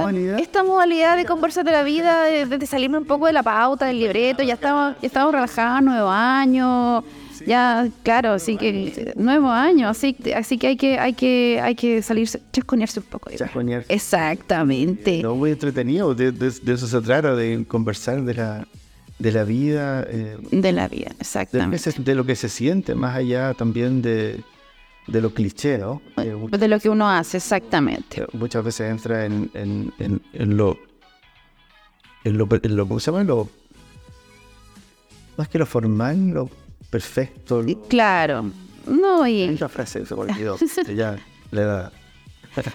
modalidad? 0.63 1.17
de 1.17 1.25
conversar 1.25 1.65
de 1.65 1.73
la 1.73 1.83
vida, 1.83 2.25
de, 2.25 2.67
salirme 2.67 2.99
un 2.99 3.05
poco 3.05 3.27
de 3.27 3.33
la 3.33 3.43
pauta, 3.43 3.87
del 3.87 3.99
libreto. 3.99 4.43
Ya 4.43 4.55
estamos, 4.55 4.97
ya 5.01 5.07
estamos 5.07 5.33
relajados, 5.33 5.83
nuevo 5.83 6.09
año. 6.09 7.05
Ya, 7.47 7.89
claro, 8.03 8.33
así 8.33 8.57
que 8.57 9.13
nuevo 9.17 9.51
año, 9.51 9.89
así, 9.89 10.17
así 10.35 10.57
que 10.59 10.69
hay 10.69 10.77
que, 10.77 10.99
hay 10.99 11.13
que, 11.13 11.61
hay 11.63 11.75
que 11.75 12.01
salirse, 12.03 12.41
chasconearse 12.53 13.01
un 13.01 13.07
poco. 13.07 13.31
Chasconearse. 13.31 13.93
Exactamente. 13.93 15.23
No, 15.23 15.35
muy 15.37 15.51
entretenido, 15.51 16.15
de, 16.15 16.33
eso 16.49 16.87
se 16.87 17.01
trata, 17.03 17.37
de 17.37 17.65
conversar 17.69 18.23
de 18.23 18.35
la, 18.35 18.67
de 19.19 19.33
la 19.33 19.45
vida. 19.45 20.05
Eh, 20.09 20.37
de 20.51 20.73
la 20.73 20.89
vida, 20.89 21.13
exactamente. 21.19 21.91
de, 21.99 22.15
lo 22.15 22.25
que 22.25 22.37
se 22.37 22.49
siente, 22.49 22.95
más 22.95 23.17
allá 23.17 23.55
también 23.55 24.03
de, 24.03 24.43
de 25.07 25.21
lo 25.21 25.31
cliché, 25.31 25.79
¿no? 25.79 26.03
Eh, 26.19 26.37
de 26.59 26.69
lo 26.69 26.81
que 26.81 26.89
uno 26.89 27.09
hace, 27.09 27.39
exactamente. 27.39 28.27
Muchas 28.33 28.65
veces 28.65 28.91
entra 28.91 29.25
en, 29.25 29.51
en, 29.55 29.93
en, 30.33 30.57
lo, 30.57 30.79
en 32.25 32.39
lo, 32.39 32.49
¿Cómo 32.49 33.01
se 33.01 33.11
llama? 33.11 33.25
Lo, 33.25 33.49
más 35.37 35.49
que 35.49 35.59
lo 35.59 35.67
formal, 35.67 36.31
lo 36.31 36.51
perfecto. 36.91 37.65
Claro. 37.89 38.51
No, 38.87 39.27
y... 39.27 39.49
Mucha 39.49 39.69
frase 39.69 40.05
se 40.07 40.15
me 40.15 40.23
olvidó. 40.23 40.57
ya 40.95 41.17
le 41.51 41.63
da... 41.63 41.93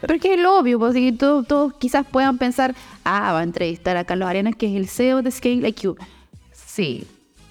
Pero 0.01 0.13
es 0.13 0.21
que 0.21 0.35
es 0.35 0.39
lo 0.39 0.59
obvio, 0.59 0.77
porque 0.77 1.11
todos, 1.11 1.47
todos 1.47 1.73
quizás 1.73 2.05
puedan 2.05 2.37
pensar, 2.37 2.75
ah, 3.03 3.33
va 3.33 3.39
a 3.39 3.43
entrevistar 3.43 3.97
a 3.97 4.03
Carlos 4.03 4.29
Arenas, 4.29 4.55
que 4.55 4.67
es 4.67 4.75
el 4.75 4.87
CEO 4.87 5.23
de 5.23 5.31
Scale 5.31 5.67
IQ. 5.69 5.97
Sí, 6.71 7.03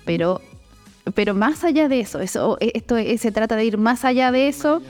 pero 0.06 0.40
pero 1.14 1.34
más 1.34 1.64
allá 1.64 1.88
de 1.88 2.00
eso, 2.00 2.20
eso 2.20 2.56
e, 2.60 2.72
esto 2.74 2.96
se 2.96 3.32
trata 3.32 3.56
de 3.56 3.64
ir 3.64 3.76
más 3.76 4.04
allá 4.04 4.32
de 4.32 4.48
eso, 4.48 4.80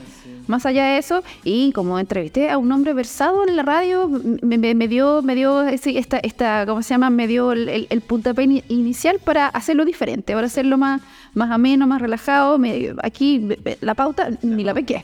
más 0.47 0.65
allá 0.65 0.85
de 0.85 0.97
eso, 0.99 1.23
y 1.43 1.71
como 1.73 1.99
entrevisté 1.99 2.49
a 2.49 2.57
un 2.57 2.71
hombre 2.71 2.93
versado 2.93 3.45
en 3.45 3.55
la 3.55 3.63
radio, 3.63 4.07
me, 4.07 4.87
dio, 4.87 5.21
me 5.21 5.35
dio 5.35 5.63
esta, 5.63 6.17
esta, 6.19 6.65
¿cómo 6.65 6.81
se 6.81 6.93
llama? 6.93 7.09
Me 7.09 7.27
dio 7.27 7.51
el, 7.51 7.87
el, 7.89 8.01
puntapié 8.01 8.63
inicial 8.69 9.19
para 9.19 9.47
hacerlo 9.47 9.83
diferente, 9.83 10.33
para 10.33 10.47
hacerlo 10.47 10.77
más, 10.77 11.01
más 11.33 11.51
ameno, 11.51 11.87
más 11.87 12.01
relajado. 12.01 12.57
aquí 13.03 13.49
la 13.81 13.95
pauta 13.95 14.29
ni 14.43 14.63
la 14.63 14.73
pesqué. 14.73 15.03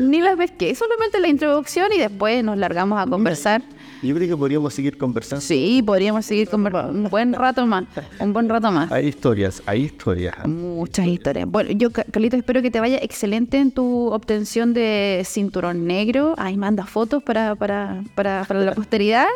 ni 0.00 0.20
la 0.20 0.36
pesqué, 0.36 0.74
solamente 0.74 1.20
la 1.20 1.28
introducción 1.28 1.92
y 1.94 1.98
después 1.98 2.42
nos 2.44 2.58
largamos 2.58 3.00
a 3.00 3.06
conversar. 3.06 3.62
Yo 4.02 4.14
creo 4.14 4.28
que 4.28 4.36
podríamos 4.36 4.74
seguir 4.74 4.98
conversando. 4.98 5.40
Sí, 5.40 5.82
podríamos 5.84 6.24
seguir 6.24 6.48
conversando 6.48 6.92
un 6.92 7.10
buen 7.10 7.32
rato 7.32 7.66
más. 7.66 7.84
Un 8.20 8.32
buen 8.32 8.48
rato 8.48 8.70
más. 8.70 8.90
Hay 8.92 9.06
historias, 9.08 9.62
hay 9.66 9.84
historias. 9.84 10.34
Muchas 10.46 11.06
historias. 11.06 11.48
Bueno, 11.48 11.70
yo, 11.72 11.90
Carlito, 11.90 12.36
espero 12.36 12.62
que 12.62 12.70
te 12.70 12.80
vaya 12.80 12.98
excelente 12.98 13.58
en 13.58 13.70
tu 13.70 14.12
obtención 14.12 14.74
de 14.74 15.22
cinturón 15.24 15.86
negro. 15.86 16.34
Ahí 16.38 16.56
manda 16.56 16.86
fotos 16.86 17.22
para, 17.22 17.54
para, 17.54 18.02
para, 18.14 18.44
para 18.44 18.60
la 18.60 18.74
posteridad. 18.74 19.26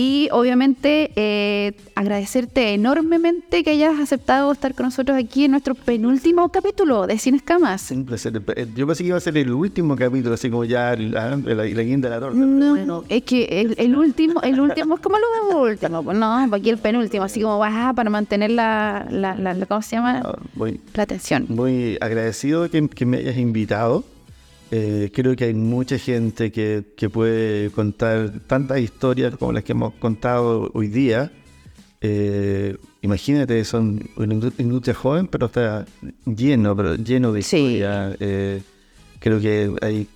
Y 0.00 0.28
obviamente 0.30 1.10
eh, 1.16 1.72
agradecerte 1.96 2.72
enormemente 2.72 3.64
que 3.64 3.70
hayas 3.70 3.98
aceptado 3.98 4.52
estar 4.52 4.72
con 4.72 4.86
nosotros 4.86 5.18
aquí 5.18 5.46
en 5.46 5.50
nuestro 5.50 5.74
penúltimo 5.74 6.48
capítulo 6.50 7.08
de 7.08 7.18
Sin 7.18 7.34
Escamas. 7.34 7.90
Eh, 7.90 8.66
yo 8.76 8.86
pensé 8.86 9.02
que 9.02 9.08
iba 9.08 9.16
a 9.16 9.20
ser 9.20 9.36
el 9.36 9.50
último 9.50 9.96
capítulo, 9.96 10.36
así 10.36 10.50
como 10.50 10.62
ya 10.62 10.94
la, 10.94 11.34
guinda 11.34 12.08
de 12.08 12.14
la 12.14 12.20
torta. 12.20 12.38
No, 12.38 13.02
es 13.08 13.24
que 13.24 13.74
el, 13.76 13.96
último, 13.96 14.40
el 14.42 14.60
último 14.60 14.94
es 14.94 15.00
como 15.00 15.16
lo 15.18 15.62
último. 15.62 16.04
Pues 16.04 16.16
no, 16.16 16.54
aquí 16.54 16.70
el 16.70 16.78
penúltimo, 16.78 17.24
así 17.24 17.40
como 17.40 17.58
baja 17.58 17.92
para 17.92 18.08
mantener 18.08 18.52
la, 18.52 19.04
la, 19.10 19.34
la, 19.34 19.66
¿cómo 19.66 19.82
se 19.82 19.96
llama? 19.96 20.22
Ah, 20.24 20.38
la 20.94 21.02
atención. 21.02 21.46
Muy 21.48 21.98
agradecido 22.00 22.70
que, 22.70 22.88
que 22.88 23.04
me 23.04 23.16
hayas 23.16 23.36
invitado. 23.36 24.04
Eh, 24.70 25.10
creo 25.14 25.34
que 25.34 25.44
hay 25.44 25.54
mucha 25.54 25.98
gente 25.98 26.52
que, 26.52 26.84
puede 27.10 27.70
contar 27.70 28.40
tantas 28.46 28.80
historias 28.80 29.36
como 29.36 29.52
las 29.52 29.64
que 29.64 29.72
hemos 29.72 29.94
contado 29.94 30.70
hoy 30.74 30.88
día. 30.88 31.32
Eh, 32.00 32.76
imagínate, 33.02 33.64
son 33.64 34.08
una 34.16 34.34
industria 34.34 34.94
joven, 34.94 35.26
pero 35.26 35.46
está 35.46 35.86
lleno, 36.26 36.76
pero 36.76 36.96
lleno 36.96 37.32
de 37.32 37.40
historias. 37.40 38.16
Eh, 38.20 38.62
creo 39.20 39.40
que 39.40 39.74
hay 39.80 40.06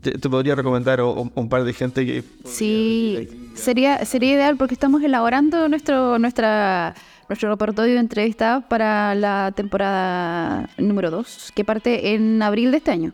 te, 0.00 0.18
podría 0.28 0.54
recomendar 0.54 1.02
un, 1.02 1.48
par 1.48 1.64
de 1.64 1.72
gente 1.72 2.06
que... 2.06 2.24
Sí, 2.44 3.28
sería, 3.54 4.04
sería 4.04 4.32
ideal 4.32 4.56
porque 4.56 4.74
estamos 4.74 5.02
elaborando 5.02 5.68
nuestro, 5.68 6.18
nuestra 6.18 6.94
nuestro 7.28 7.50
repertorio 7.50 7.94
de 7.94 8.00
entrevistas 8.00 8.64
para 8.64 9.14
la 9.14 9.52
temporada 9.54 10.68
número 10.78 11.10
2, 11.10 11.52
que 11.54 11.64
parte 11.64 12.14
en 12.14 12.42
abril 12.42 12.70
de 12.70 12.78
este 12.78 12.90
año. 12.90 13.12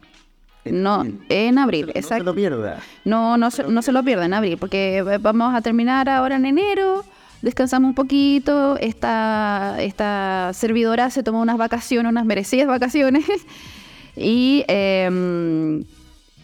No, 0.64 1.06
en 1.28 1.58
abril, 1.58 1.90
exacto. 1.94 2.16
No 2.16 2.18
se 2.18 2.24
lo 2.24 2.34
pierda. 2.34 2.80
No, 3.04 3.36
no 3.36 3.50
se, 3.50 3.64
no 3.64 3.82
se 3.82 3.92
lo 3.92 4.02
pierda 4.02 4.26
en 4.26 4.34
abril, 4.34 4.58
porque 4.58 5.02
vamos 5.20 5.54
a 5.54 5.62
terminar 5.62 6.08
ahora 6.08 6.36
en 6.36 6.46
enero, 6.46 7.04
descansamos 7.42 7.88
un 7.88 7.94
poquito, 7.94 8.76
esta, 8.78 9.76
esta 9.78 10.50
servidora 10.52 11.10
se 11.10 11.22
tomó 11.22 11.40
unas 11.40 11.56
vacaciones, 11.56 12.10
unas 12.10 12.26
merecidas 12.26 12.66
vacaciones, 12.66 13.24
y 14.16 14.64
em, 14.68 15.84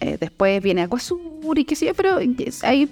eh, 0.00 0.16
después 0.18 0.62
viene 0.62 0.82
Acuasur 0.82 1.58
y 1.58 1.64
qué 1.64 1.76
sé 1.76 1.86
yo, 1.86 1.94
pero 1.94 2.18
hay 2.62 2.88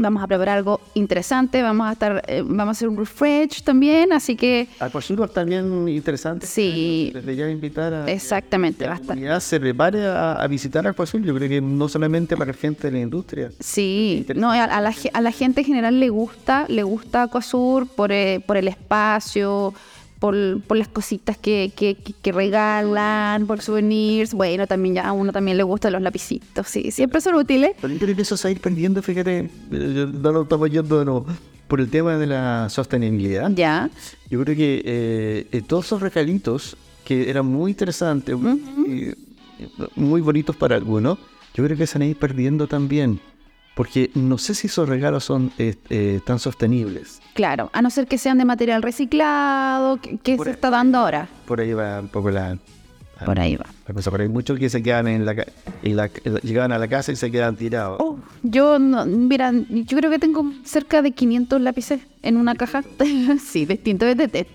Vamos 0.00 0.22
a 0.22 0.26
preparar 0.26 0.58
algo 0.58 0.80
interesante, 0.94 1.62
vamos 1.62 1.88
a 1.88 1.92
estar, 1.92 2.22
eh, 2.26 2.42
vamos 2.42 2.68
a 2.68 2.70
hacer 2.70 2.88
un 2.88 2.96
refresh 2.96 3.62
también, 3.62 4.12
así 4.12 4.34
que... 4.34 4.68
Aquasur 4.78 5.28
también 5.28 5.86
interesante. 5.88 6.46
Sí. 6.46 7.10
Desde 7.12 7.36
ya 7.36 7.50
invitar 7.50 7.92
a... 7.92 8.10
Exactamente. 8.10 8.86
La 8.86 8.98
comunidad 8.98 9.40
se 9.40 9.60
prepare 9.60 10.06
a, 10.06 10.32
a 10.32 10.46
visitar 10.46 10.86
Aquasur, 10.86 11.20
yo 11.22 11.34
creo 11.34 11.48
que 11.48 11.60
no 11.60 11.88
solamente 11.88 12.36
para 12.36 12.52
gente 12.52 12.90
de 12.90 12.92
la 12.92 13.00
industria. 13.00 13.50
Sí, 13.60 14.26
no, 14.34 14.50
a, 14.50 14.80
la, 14.80 14.94
a 15.12 15.20
la 15.20 15.32
gente 15.32 15.60
en 15.60 15.66
general 15.66 16.00
le 16.00 16.08
gusta, 16.08 16.64
le 16.68 16.82
gusta 16.82 17.24
Aquasur 17.24 17.86
por, 17.86 18.10
eh, 18.12 18.42
por 18.46 18.56
el 18.56 18.68
espacio, 18.68 19.74
por, 20.20 20.60
por 20.62 20.76
las 20.76 20.86
cositas 20.86 21.36
que, 21.36 21.72
que, 21.74 21.96
que, 21.96 22.32
regalan, 22.32 23.46
por 23.46 23.62
souvenirs. 23.62 24.34
Bueno, 24.34 24.66
también 24.66 24.94
ya 24.94 25.08
a 25.08 25.12
uno 25.12 25.32
también 25.32 25.56
le 25.56 25.62
gustan 25.64 25.94
los 25.94 26.02
lapicitos, 26.02 26.68
sí, 26.68 26.92
siempre 26.92 27.20
son 27.20 27.34
útiles. 27.34 27.72
Pero 27.80 28.24
se 28.24 28.34
va 28.34 28.48
a 28.48 28.50
ir 28.52 28.60
perdiendo, 28.60 29.02
fíjate, 29.02 29.50
no 29.70 30.32
lo 30.32 30.42
estamos 30.42 30.70
yendo 30.70 31.04
no, 31.04 31.26
por 31.66 31.80
el 31.80 31.88
tema 31.88 32.16
de 32.16 32.26
la 32.26 32.68
sostenibilidad. 32.68 33.50
Ya. 33.50 33.90
Yo 34.28 34.42
creo 34.44 34.54
que 34.54 34.82
eh, 34.84 35.46
eh, 35.50 35.62
todos 35.66 35.86
esos 35.86 36.02
regalitos 36.02 36.76
que 37.04 37.30
eran 37.30 37.46
muy 37.46 37.72
interesantes, 37.72 38.36
muy 39.96 40.20
bonitos 40.20 40.54
para 40.54 40.76
algunos, 40.76 41.18
yo 41.54 41.64
creo 41.64 41.76
que 41.76 41.86
se 41.86 41.98
a 41.98 42.04
ir 42.04 42.16
perdiendo 42.16 42.68
también 42.68 43.20
porque 43.80 44.10
no 44.14 44.36
sé 44.36 44.54
si 44.54 44.66
esos 44.66 44.90
regalos 44.90 45.24
son 45.24 45.52
eh, 45.56 45.74
eh, 45.88 46.20
tan 46.26 46.38
sostenibles. 46.38 47.22
Claro, 47.32 47.70
a 47.72 47.80
no 47.80 47.88
ser 47.88 48.06
que 48.06 48.18
sean 48.18 48.36
de 48.36 48.44
material 48.44 48.82
reciclado, 48.82 49.98
que, 50.22 50.36
se 50.36 50.50
está 50.50 50.68
dando 50.68 50.98
ahora. 50.98 51.28
Por 51.46 51.62
ahí 51.62 51.72
va 51.72 51.98
un 52.00 52.08
poco 52.08 52.30
la, 52.30 52.58
Por 53.24 53.40
ahí 53.40 53.56
va. 53.56 53.64
Pero 53.86 54.22
hay 54.22 54.28
muchos 54.28 54.58
que 54.58 54.68
se 54.68 54.82
quedan 54.82 55.08
en 55.08 55.24
la, 55.24 55.46
en 55.82 55.96
la, 55.96 56.08
llegan 56.42 56.72
a 56.72 56.78
la 56.78 56.88
casa 56.88 57.10
y 57.12 57.16
se 57.16 57.30
quedan 57.30 57.56
tirados. 57.56 57.96
Oh, 58.00 58.18
yo, 58.42 58.78
no, 58.78 59.06
mira, 59.06 59.50
yo 59.50 59.96
creo 59.96 60.10
que 60.10 60.18
tengo 60.18 60.44
cerca 60.62 61.00
de 61.00 61.12
500 61.12 61.58
lápices 61.62 62.02
en 62.20 62.36
una 62.36 62.56
caja. 62.56 62.84
sí, 63.42 63.64
distinto. 63.64 64.04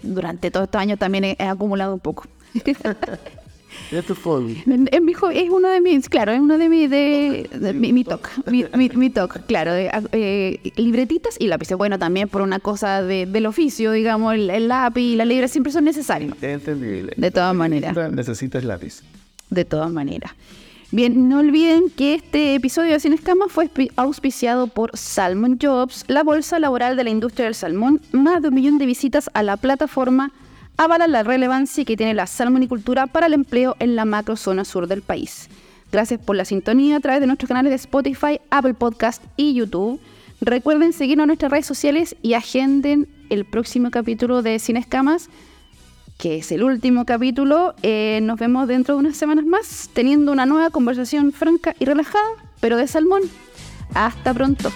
Durante 0.04 0.52
todos 0.52 0.66
estos 0.66 0.80
años 0.80 1.00
también 1.00 1.24
he 1.24 1.36
acumulado 1.40 1.96
un 1.96 2.00
poco. 2.00 2.28
Es 3.92 4.06
tu 4.06 4.16
hobby. 4.16 4.64
Es, 4.92 5.02
mi 5.02 5.14
es 5.14 5.50
uno 5.50 5.70
de 5.70 5.82
mis, 5.82 6.10
claro, 6.10 6.32
es 6.32 6.40
uno 6.40 6.58
de 6.58 6.70
mis, 6.70 6.90
de, 6.90 7.48
mi, 7.74 7.94
mi 7.94 8.06
mi, 8.48 8.90
mi, 8.90 9.12
claro, 9.48 9.74
de, 9.74 9.90
eh, 10.12 10.72
libretitas 10.76 11.36
y 11.40 11.48
lápices. 11.48 11.78
Bueno, 11.78 12.00
también 12.00 12.28
por 12.28 12.42
una 12.42 12.60
cosa 12.60 13.02
de, 13.02 13.26
del 13.26 13.46
oficio, 13.46 13.92
digamos, 13.92 14.34
el, 14.34 14.68
lápiz 14.68 15.02
y 15.02 15.16
la 15.16 15.26
libreta 15.26 15.48
siempre 15.48 15.72
son 15.72 15.86
necesarios. 15.86 16.36
Entendible. 16.42 17.14
De 17.16 17.32
todas 17.32 17.56
maneras. 17.56 17.96
Necesitas 18.12 18.64
lápiz. 18.64 19.02
De 19.50 19.66
todas 19.66 19.92
maneras. 19.92 20.32
Bien, 20.92 21.28
no 21.30 21.40
olviden 21.40 21.90
que 21.90 22.14
este 22.14 22.56
episodio 22.56 22.94
de 22.94 23.00
Sin 23.00 23.14
Escamas 23.14 23.52
fue 23.52 23.70
auspiciado 23.96 24.68
por 24.68 24.96
Salmon 24.98 25.58
Jobs, 25.62 26.06
la 26.08 26.24
bolsa 26.24 26.60
laboral 26.60 26.96
de 26.96 27.04
la 27.04 27.10
industria 27.10 27.46
del 27.46 27.56
salmón, 27.56 28.02
más 28.12 28.42
de 28.42 28.50
un 28.50 28.54
millón 28.54 28.78
de 28.78 28.86
visitas 28.86 29.30
a 29.34 29.44
la 29.44 29.58
plataforma 29.58 30.32
avala 30.78 31.08
la 31.08 31.24
relevancia 31.24 31.86
que 31.86 31.98
tiene 31.98 32.14
la 32.14 32.28
salmonicultura 32.28 33.08
para 33.08 33.28
el 33.28 33.34
empleo 33.34 33.76
en 33.80 33.96
la 33.96 34.06
macrozona 34.06 34.66
sur 34.66 34.88
del 34.88 35.02
país. 35.02 35.50
Gracias 35.92 36.20
por 36.20 36.36
la 36.36 36.46
sintonía 36.46 36.98
a 36.98 37.00
través 37.00 37.22
de 37.22 37.28
nuestros 37.28 37.48
canales 37.48 37.70
de 37.70 37.76
Spotify, 37.76 38.40
Apple 38.50 38.74
Podcast 38.74 39.24
y 39.38 39.54
YouTube. 39.54 40.00
Recuerden 40.42 40.94
seguirnos 40.94 41.24
en 41.24 41.28
nuestras 41.28 41.52
redes 41.52 41.66
sociales 41.66 42.16
y 42.22 42.34
agenden 42.34 43.08
el 43.30 43.46
próximo 43.46 43.92
capítulo 43.92 44.42
de 44.42 44.60
Sin 44.60 44.78
Escamas, 44.78 45.30
que 46.18 46.38
es 46.38 46.52
el 46.52 46.64
último 46.64 47.06
capítulo. 47.06 47.76
Eh, 47.82 48.20
nos 48.24 48.40
vemos 48.40 48.68
dentro 48.68 48.96
de 48.96 49.00
unas 49.00 49.18
semanas 49.18 49.46
más, 49.46 49.90
teniendo 49.94 50.32
una 50.32 50.46
nueva 50.46 50.70
conversación 50.70 51.32
franca 51.32 51.76
y 51.80 51.86
relajada, 51.86 52.28
pero 52.60 52.78
de 52.78 52.88
salmón. 52.88 53.22
Hasta 53.94 54.34
pronto. 54.34 54.72